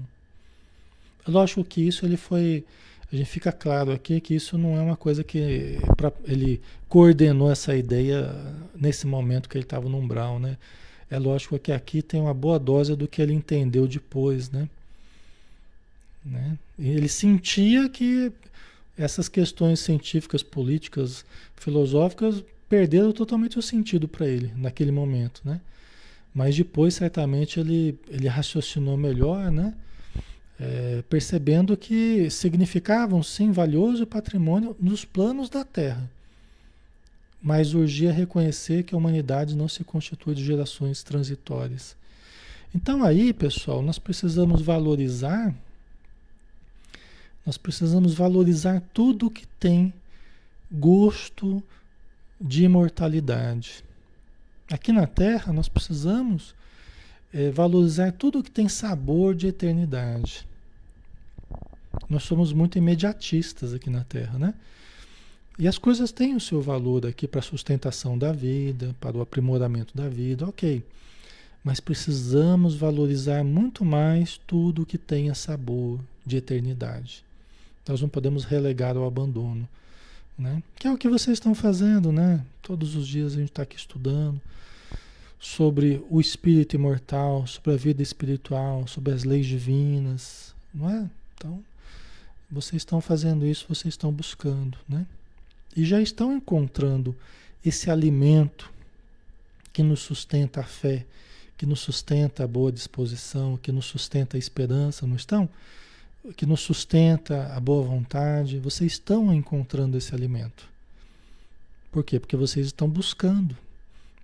Lógico 1.28 1.63
que 1.63 1.82
isso 1.82 2.05
ele 2.05 2.17
foi. 2.17 2.63
A 3.11 3.15
gente 3.15 3.30
fica 3.30 3.51
claro 3.51 3.91
aqui 3.91 4.22
que 4.22 4.34
isso 4.34 4.57
não 4.57 4.78
é 4.78 4.82
uma 4.82 4.95
coisa 4.95 5.24
que 5.24 5.78
pra, 5.97 6.13
ele 6.24 6.61
coordenou 6.88 7.51
essa 7.51 7.76
ideia 7.76 8.34
nesse 8.74 9.05
momento 9.05 9.49
que 9.49 9.57
ele 9.57 9.65
estava 9.65 9.89
no 9.89 9.97
umbral, 9.97 10.39
né? 10.39 10.57
É 11.12 11.20
lógico 11.20 11.59
que 11.59 11.74
aqui 11.74 12.01
tem 12.01 12.22
uma 12.22 12.34
boa 12.34 12.57
dose 12.57 12.95
do 12.95 13.05
que 13.05 13.22
ele 13.22 13.34
entendeu 13.34 13.86
depois, 13.86 14.49
né? 14.49 14.70
Né? 16.26 16.57
Ele 16.80 17.09
sentia 17.09 17.89
que 17.89 18.32
essas 18.97 19.28
questões 19.28 19.82
científicas, 19.82 20.41
políticas, 20.41 21.26
filosóficas 21.57 22.43
perderam 22.70 23.12
totalmente 23.12 23.59
o 23.59 23.62
sentido 23.62 24.07
para 24.07 24.26
ele 24.26 24.53
naquele 24.55 24.91
momento, 24.91 25.41
né? 25.43 25.59
Mas 26.34 26.55
depois, 26.55 26.93
certamente, 26.93 27.59
ele, 27.59 27.99
ele 28.07 28.30
raciocinou 28.30 28.95
melhor, 28.95 29.51
né? 29.51 29.74
É, 30.57 31.03
percebendo 31.09 31.76
que 31.76 32.30
significavam, 32.30 33.22
sim, 33.22 33.51
valioso 33.51 34.07
patrimônio 34.07 34.78
nos 34.80 35.03
planos 35.03 35.49
da 35.49 35.66
Terra. 35.66 36.09
Mas 37.42 37.74
urgia 37.74 38.12
reconhecer 38.12 38.84
que 38.84 38.94
a 38.94 38.98
humanidade 38.98 39.56
não 39.56 39.68
se 39.68 39.84
constitui 39.84 40.36
de 40.36 40.44
gerações 40.44 41.02
transitórias. 41.02 41.96
Então 42.74 43.04
aí, 43.04 43.34
pessoal, 43.34 43.82
nós 43.82 43.98
precisamos 43.98 44.62
valorizar 44.62 45.54
nós 47.46 47.58
precisamos 47.58 48.14
valorizar 48.14 48.82
tudo 48.94 49.32
que 49.32 49.48
tem 49.48 49.94
gosto 50.72 51.62
de 52.39 52.64
imortalidade. 52.64 53.84
Aqui 54.72 54.92
na 54.92 55.08
Terra, 55.08 55.52
nós 55.52 55.68
precisamos 55.68 56.56
é, 57.34 57.50
valorizar 57.50 58.12
tudo 58.14 58.44
que 58.44 58.52
tem 58.52 58.70
sabor 58.70 59.36
de 59.36 59.48
eternidade. 59.48 60.48
Nós 62.08 62.24
somos 62.24 62.54
muito 62.54 62.78
imediatistas 62.78 63.74
aqui 63.74 63.89
na 63.89 64.04
Terra, 64.04 64.38
né? 64.38 64.54
E 65.60 65.68
as 65.68 65.78
coisas 65.78 66.12
têm 66.12 66.36
o 66.36 66.39
seu 66.39 66.62
valor 66.62 67.06
aqui 67.06 67.28
para 67.28 67.39
a 67.39 67.43
sustentação 67.43 68.18
da 68.18 68.32
vida, 68.32 68.95
para 68.99 69.18
o 69.18 69.22
aprimoramento 69.22 69.95
da 69.95 70.08
vida, 70.08 70.47
ok. 70.47 70.84
Mas 71.64 71.80
precisamos 71.80 72.76
valorizar 72.76 73.43
muito 73.43 73.86
mais 73.86 74.39
tudo 74.47 74.86
que 74.86 74.97
tenha 74.97 75.36
sabor 75.36 75.99
de 76.26 76.38
eternidade. 76.38 77.24
Nós 77.88 78.02
não 78.02 78.10
podemos 78.10 78.45
relegar 78.45 78.97
ao 78.97 79.06
abandono. 79.06 79.68
Né? 80.38 80.64
Que 80.76 80.88
é 80.88 80.91
o 80.91 80.97
que 80.97 81.10
vocês 81.10 81.36
estão 81.36 81.54
fazendo, 81.54 82.12
né? 82.12 82.43
Todos 82.64 82.95
os 82.95 83.08
dias 83.08 83.34
a 83.34 83.36
gente 83.36 83.49
está 83.49 83.62
aqui 83.62 83.76
estudando 83.76 84.41
sobre 85.39 86.04
o 86.10 86.22
espírito 86.22 86.76
imortal, 86.76 87.45
sobre 87.45 87.74
a 87.74 87.78
vida 87.78 88.02
espiritual, 88.02 88.88
sobre 88.88 89.14
as 89.14 89.24
leis 89.24 89.45
divinas, 89.45 90.56
não 90.74 90.89
é? 90.89 91.10
Então, 91.36 91.64
vocês 92.49 92.82
estão 92.82 93.02
fazendo 93.02 93.45
isso, 93.45 93.66
vocês 93.68 93.93
estão 93.93 94.12
buscando, 94.12 94.78
né? 94.88 95.06
E 95.76 95.86
já 95.86 96.01
estão 96.01 96.36
encontrando 96.36 97.15
esse 97.65 97.89
alimento 97.89 98.72
que 99.72 99.84
nos 99.84 100.01
sustenta 100.01 100.61
a 100.61 100.63
fé, 100.63 101.05
que 101.57 101.65
nos 101.65 101.80
sustenta 101.80 102.43
a 102.43 102.47
boa 102.47 102.72
disposição, 102.72 103.57
que 103.57 103.72
nos 103.72 103.86
sustenta 103.86 104.36
a 104.36 104.39
esperança, 104.39 105.07
não 105.07 105.15
estão? 105.15 105.49
que 106.36 106.45
nos 106.45 106.61
sustenta 106.61 107.53
a 107.55 107.59
boa 107.59 107.84
vontade, 107.84 108.59
vocês 108.59 108.93
estão 108.93 109.34
encontrando 109.34 109.97
esse 109.97 110.13
alimento. 110.13 110.69
Por 111.91 112.03
quê? 112.03 112.19
Porque 112.19 112.38
vocês 112.38 112.67
estão 112.67 112.88
buscando, 112.88 113.57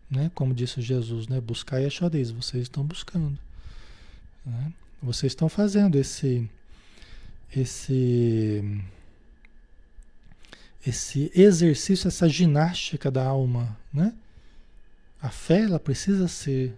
né? 0.09 0.31
Como 0.35 0.53
disse 0.53 0.81
Jesus, 0.81 1.27
né? 1.27 1.41
Buscar 1.41 1.81
e 1.81 1.85
achareis, 1.85 2.29
vocês 2.29 2.63
estão 2.63 2.83
buscando. 2.83 3.37
Né? 4.45 4.71
Vocês 5.01 5.31
estão 5.31 5.49
fazendo 5.49 5.95
esse 5.97 6.49
esse 7.55 8.81
esse 10.89 11.31
exercício, 11.35 12.07
essa 12.07 12.27
ginástica 12.29 13.11
da 13.11 13.25
alma, 13.25 13.77
né? 13.93 14.13
A 15.21 15.29
fé 15.29 15.61
ela 15.61 15.79
precisa 15.79 16.27
ser 16.27 16.73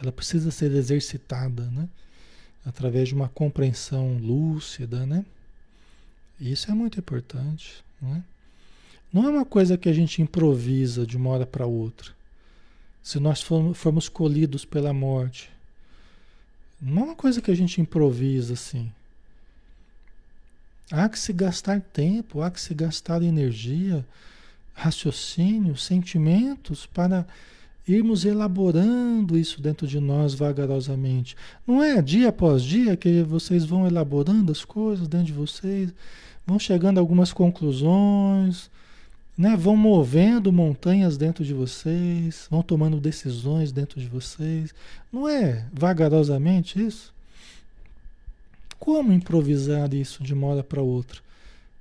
ela 0.00 0.10
precisa 0.10 0.50
ser 0.50 0.72
exercitada, 0.72 1.64
né? 1.70 1.88
Através 2.64 3.08
de 3.08 3.14
uma 3.14 3.28
compreensão 3.28 4.16
lúcida, 4.18 5.04
né? 5.04 5.24
Isso 6.40 6.70
é 6.70 6.74
muito 6.74 6.98
importante, 6.98 7.84
né? 8.00 8.24
Não 9.12 9.24
é 9.24 9.28
uma 9.28 9.44
coisa 9.44 9.76
que 9.76 9.88
a 9.88 9.92
gente 9.92 10.22
improvisa 10.22 11.06
de 11.06 11.16
uma 11.16 11.30
hora 11.30 11.44
para 11.44 11.66
outra. 11.66 12.12
Se 13.02 13.18
nós 13.18 13.42
formos 13.42 14.08
colhidos 14.08 14.64
pela 14.64 14.92
morte, 14.92 15.50
não 16.80 17.02
é 17.02 17.04
uma 17.06 17.16
coisa 17.16 17.42
que 17.42 17.50
a 17.50 17.54
gente 17.54 17.80
improvisa 17.80 18.54
assim. 18.54 18.90
Há 20.92 21.08
que 21.08 21.18
se 21.18 21.32
gastar 21.32 21.80
tempo, 21.80 22.42
há 22.42 22.50
que 22.50 22.60
se 22.60 22.74
gastar 22.74 23.22
energia, 23.22 24.04
raciocínio, 24.74 25.76
sentimentos 25.76 26.86
para 26.86 27.26
irmos 27.86 28.24
elaborando 28.24 29.38
isso 29.38 29.60
dentro 29.60 29.86
de 29.86 30.00
nós 30.00 30.34
vagarosamente. 30.34 31.36
Não 31.66 31.82
é 31.82 32.00
dia 32.02 32.28
após 32.28 32.62
dia 32.62 32.96
que 32.96 33.22
vocês 33.22 33.64
vão 33.64 33.86
elaborando 33.86 34.50
as 34.50 34.64
coisas 34.64 35.06
dentro 35.06 35.26
de 35.26 35.32
vocês, 35.32 35.92
vão 36.46 36.58
chegando 36.58 36.98
a 36.98 37.00
algumas 37.00 37.32
conclusões, 37.32 38.70
né? 39.36 39.56
vão 39.56 39.76
movendo 39.76 40.52
montanhas 40.52 41.16
dentro 41.16 41.44
de 41.44 41.54
vocês, 41.54 42.46
vão 42.50 42.62
tomando 42.62 43.00
decisões 43.00 43.72
dentro 43.72 44.00
de 44.00 44.08
vocês. 44.08 44.74
Não 45.12 45.28
é 45.28 45.66
vagarosamente 45.72 46.84
isso? 46.84 47.12
Como 48.80 49.12
improvisar 49.12 49.92
isso 49.92 50.24
de 50.24 50.32
uma 50.32 50.46
hora 50.46 50.64
para 50.64 50.80
outra? 50.80 51.20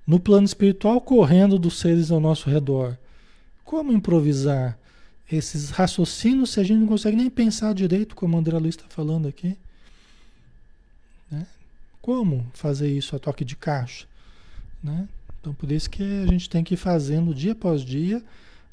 No 0.06 0.20
plano 0.20 0.46
espiritual, 0.46 1.00
correndo 1.00 1.58
dos 1.58 1.80
seres 1.80 2.12
ao 2.12 2.20
nosso 2.20 2.50
redor. 2.50 2.98
Como 3.64 3.94
improvisar 3.94 4.78
esses 5.32 5.70
raciocínios 5.70 6.52
se 6.52 6.60
a 6.60 6.64
gente 6.64 6.80
não 6.80 6.88
consegue 6.88 7.16
nem 7.16 7.30
pensar 7.30 7.74
direito, 7.74 8.16
como 8.16 8.36
o 8.36 8.40
André 8.40 8.58
Luiz 8.60 8.76
está 8.76 8.90
falando 8.90 9.30
aqui? 9.30 9.58
Né? 11.32 11.48
Como 12.02 12.46
fazer 12.54 12.92
isso 12.92 13.16
a 13.16 13.20
toque 13.20 13.46
de 13.46 13.56
caixa? 13.56 14.06
Né? 14.84 15.08
Então, 15.40 15.54
por 15.54 15.72
isso 15.72 15.90
que 15.90 16.04
a 16.04 16.28
gente 16.28 16.50
tem 16.50 16.66
que 16.66 16.74
ir 16.74 16.78
fazendo 16.78 17.34
dia 17.34 17.54
após 17.54 17.82
dia, 17.82 18.22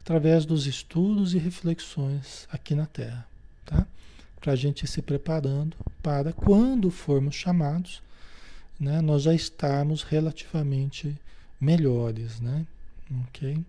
através 0.00 0.44
dos 0.44 0.66
estudos 0.66 1.32
e 1.32 1.38
reflexões 1.38 2.48
aqui 2.50 2.74
na 2.74 2.86
Terra, 2.86 3.26
tá? 3.64 3.86
Para 4.40 4.52
a 4.52 4.56
gente 4.56 4.84
ir 4.84 4.88
se 4.88 5.00
preparando 5.00 5.76
para 6.02 6.32
quando 6.32 6.90
formos 6.90 7.34
chamados, 7.34 8.02
né, 8.78 9.00
nós 9.00 9.22
já 9.22 9.34
estarmos 9.34 10.02
relativamente 10.02 11.16
melhores, 11.60 12.40
né? 12.40 12.66
Ok? 13.28 13.64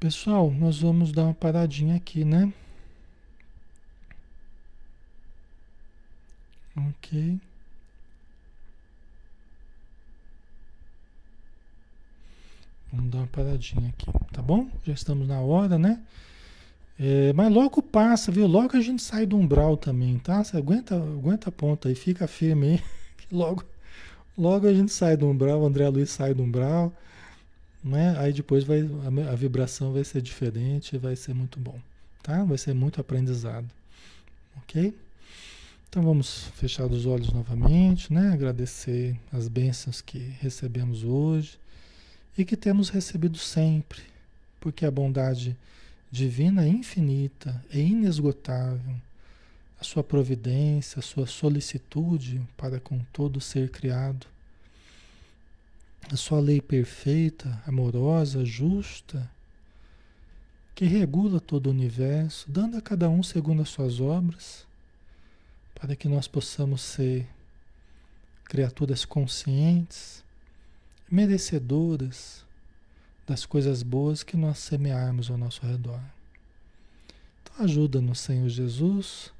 Pessoal, 0.00 0.50
nós 0.50 0.80
vamos 0.80 1.12
dar 1.12 1.24
uma 1.24 1.34
paradinha 1.34 1.96
aqui, 1.96 2.24
né? 2.24 2.52
Ok. 6.76 7.40
Vamos 12.92 13.10
dar 13.10 13.18
uma 13.18 13.26
paradinha 13.26 13.88
aqui, 13.90 14.06
tá 14.32 14.40
bom? 14.40 14.70
Já 14.84 14.92
estamos 14.92 15.26
na 15.26 15.40
hora, 15.40 15.78
né? 15.78 16.00
É, 16.98 17.32
mas 17.32 17.52
logo 17.52 17.80
passa, 17.80 18.32
viu? 18.32 18.46
Logo 18.46 18.76
a 18.76 18.80
gente 18.80 19.02
sai 19.02 19.24
do 19.24 19.36
umbral 19.36 19.76
também, 19.76 20.18
tá? 20.18 20.42
Você 20.42 20.56
aguenta, 20.56 20.96
aguenta 20.96 21.48
a 21.48 21.52
ponta 21.52 21.88
aí, 21.88 21.94
fica 21.94 22.26
firme 22.26 22.66
aí. 22.66 22.82
logo, 23.30 23.64
logo 24.36 24.66
a 24.66 24.74
gente 24.74 24.92
sai 24.92 25.16
do 25.16 25.28
umbral, 25.28 25.60
o 25.60 25.66
André 25.66 25.88
Luiz 25.88 26.10
sai 26.10 26.34
do 26.34 26.42
umbral, 26.42 26.92
né? 27.84 28.16
Aí 28.18 28.32
depois 28.32 28.64
vai, 28.64 28.80
a, 28.80 29.32
a 29.32 29.34
vibração 29.36 29.92
vai 29.92 30.02
ser 30.02 30.20
diferente, 30.20 30.98
vai 30.98 31.14
ser 31.14 31.34
muito 31.34 31.60
bom, 31.60 31.78
tá? 32.22 32.42
Vai 32.42 32.58
ser 32.58 32.74
muito 32.74 33.00
aprendizado, 33.00 33.68
ok? 34.56 34.92
Então 35.88 36.02
vamos 36.02 36.50
fechar 36.56 36.86
os 36.86 37.06
olhos 37.06 37.32
novamente, 37.32 38.12
né? 38.12 38.30
Agradecer 38.32 39.16
as 39.32 39.46
bênçãos 39.46 40.00
que 40.00 40.18
recebemos 40.40 41.04
hoje 41.04 41.58
e 42.36 42.44
que 42.44 42.56
temos 42.56 42.88
recebido 42.88 43.38
sempre, 43.38 44.02
porque 44.60 44.84
a 44.84 44.90
bondade 44.90 45.56
divina 46.10 46.66
infinita, 46.66 47.62
é 47.70 47.78
inesgotável. 47.78 48.96
A 49.80 49.84
sua 49.84 50.02
providência, 50.02 50.98
a 50.98 51.02
sua 51.02 51.26
solicitude 51.26 52.42
para 52.56 52.80
com 52.80 52.98
todo 53.12 53.40
ser 53.40 53.70
criado, 53.70 54.26
a 56.10 56.16
sua 56.16 56.40
lei 56.40 56.60
perfeita, 56.60 57.62
amorosa, 57.64 58.44
justa, 58.44 59.30
que 60.74 60.84
regula 60.84 61.38
todo 61.38 61.66
o 61.66 61.70
universo, 61.70 62.50
dando 62.50 62.76
a 62.76 62.80
cada 62.80 63.08
um 63.08 63.22
segundo 63.22 63.62
as 63.62 63.68
suas 63.68 64.00
obras, 64.00 64.66
para 65.74 65.94
que 65.94 66.08
nós 66.08 66.26
possamos 66.26 66.80
ser 66.80 67.28
criaturas 68.44 69.04
conscientes, 69.04 70.24
merecedoras 71.10 72.44
das 73.28 73.44
coisas 73.44 73.82
boas 73.82 74.22
que 74.22 74.36
nós 74.36 74.58
semearmos 74.58 75.30
ao 75.30 75.36
nosso 75.36 75.66
redor. 75.66 76.00
Então 77.42 77.64
ajuda-nos, 77.64 78.20
Senhor 78.20 78.48
Jesus, 78.48 79.30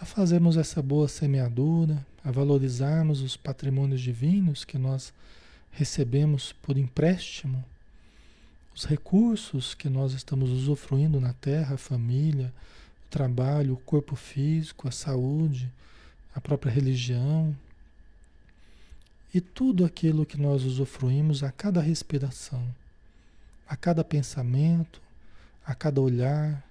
a 0.00 0.04
fazermos 0.04 0.56
essa 0.56 0.80
boa 0.80 1.08
semeadura, 1.08 2.06
a 2.24 2.30
valorizarmos 2.30 3.22
os 3.22 3.36
patrimônios 3.36 4.00
divinos 4.00 4.64
que 4.64 4.78
nós 4.78 5.12
recebemos 5.72 6.52
por 6.52 6.78
empréstimo, 6.78 7.64
os 8.74 8.84
recursos 8.84 9.74
que 9.74 9.88
nós 9.88 10.12
estamos 10.12 10.50
usufruindo 10.50 11.20
na 11.20 11.32
terra, 11.32 11.74
a 11.74 11.78
família, 11.78 12.52
o 13.06 13.10
trabalho, 13.10 13.74
o 13.74 13.78
corpo 13.78 14.14
físico, 14.14 14.86
a 14.86 14.92
saúde, 14.92 15.70
a 16.34 16.40
própria 16.40 16.70
religião, 16.70 17.56
e 19.34 19.40
tudo 19.40 19.84
aquilo 19.84 20.24
que 20.24 20.40
nós 20.40 20.62
usufruímos 20.62 21.42
a 21.42 21.50
cada 21.50 21.80
respiração, 21.80 22.62
a 23.68 23.76
cada 23.76 24.04
pensamento, 24.04 25.00
a 25.64 25.74
cada 25.74 26.00
olhar, 26.00 26.64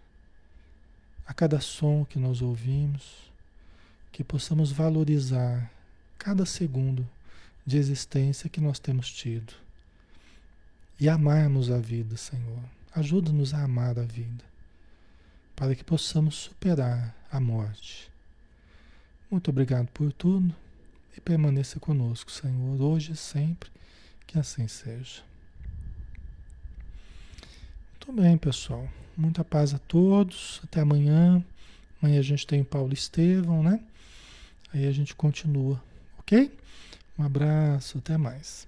a 1.26 1.34
cada 1.34 1.60
som 1.60 2.06
que 2.06 2.20
nós 2.20 2.42
ouvimos, 2.42 3.32
que 4.12 4.24
possamos 4.24 4.72
valorizar 4.72 5.72
cada 6.18 6.46
segundo 6.46 7.08
de 7.66 7.78
existência 7.78 8.50
que 8.50 8.62
nós 8.62 8.80
temos 8.80 9.12
tido 9.12 9.54
e 11.00 11.10
amarmos 11.10 11.70
a 11.70 11.78
vida, 11.78 12.16
Senhor. 12.16 12.64
Ajuda-nos 12.94 13.54
a 13.54 13.64
amar 13.64 14.00
a 14.00 14.04
vida, 14.04 14.44
para 15.56 15.76
que 15.76 15.84
possamos 15.84 16.36
superar 16.36 17.14
a 17.30 17.40
morte. 17.40 18.10
Muito 19.30 19.50
obrigado 19.50 19.88
por 19.88 20.14
tudo 20.14 20.56
e 21.18 21.20
permaneça 21.20 21.80
conosco, 21.80 22.32
Senhor, 22.32 22.82
hoje 22.82 23.12
e 23.12 23.18
sempre, 23.18 23.70
que 24.26 24.40
assim 24.40 24.68
seja. 24.68 25.22
Muito 28.08 28.22
bem, 28.22 28.38
pessoal. 28.38 28.88
Muita 29.18 29.44
paz 29.44 29.74
a 29.74 29.80
todos. 29.80 30.62
Até 30.64 30.82
amanhã. 30.82 31.44
Amanhã 32.00 32.20
a 32.20 32.24
gente 32.24 32.46
tem 32.46 32.64
Paulo 32.64 32.94
Estevão, 32.94 33.64
né? 33.64 33.80
Aí 34.72 34.86
a 34.86 34.92
gente 34.92 35.16
continua, 35.16 35.82
ok? 36.20 36.56
Um 37.18 37.24
abraço, 37.24 37.98
até 37.98 38.16
mais. 38.16 38.68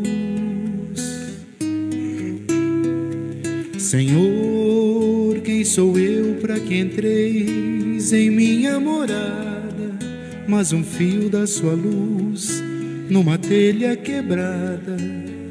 Senhor, 3.91 5.41
quem 5.43 5.65
sou 5.65 5.99
eu 5.99 6.35
para 6.35 6.57
que 6.57 6.79
entreis 6.79 8.13
em 8.13 8.29
minha 8.31 8.79
morada? 8.79 9.99
Mas 10.47 10.71
um 10.71 10.81
fio 10.81 11.29
da 11.29 11.45
sua 11.45 11.73
luz 11.73 12.63
numa 13.09 13.37
telha 13.37 13.97
quebrada 13.97 14.95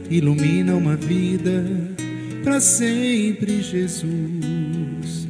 ilumina 0.08 0.74
uma 0.74 0.96
vida 0.96 1.62
para 2.42 2.60
sempre, 2.60 3.60
Jesus. 3.60 5.28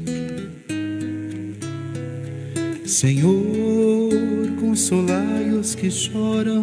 Senhor, 2.87 4.13
consolai 4.61 5.51
os 5.51 5.75
que 5.75 5.91
choram, 5.91 6.63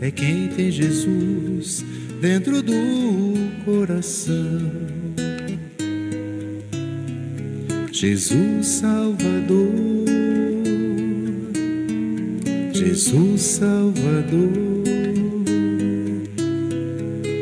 é 0.00 0.10
quem 0.10 0.48
tem 0.48 0.70
Jesus 0.70 1.84
dentro 2.20 2.62
do 2.62 2.74
coração. 3.64 4.60
Jesus 7.92 8.66
Salvador, 8.66 10.04
Jesus 12.72 13.42
Salvador, 13.42 14.84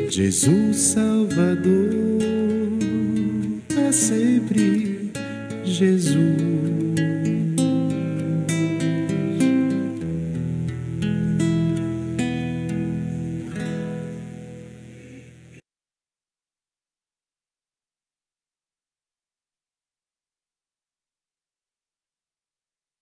Jesus 0.09 0.77
Salvador, 0.77 2.19
para 3.67 3.91
sempre 3.91 5.11
Jesus. 5.63 6.56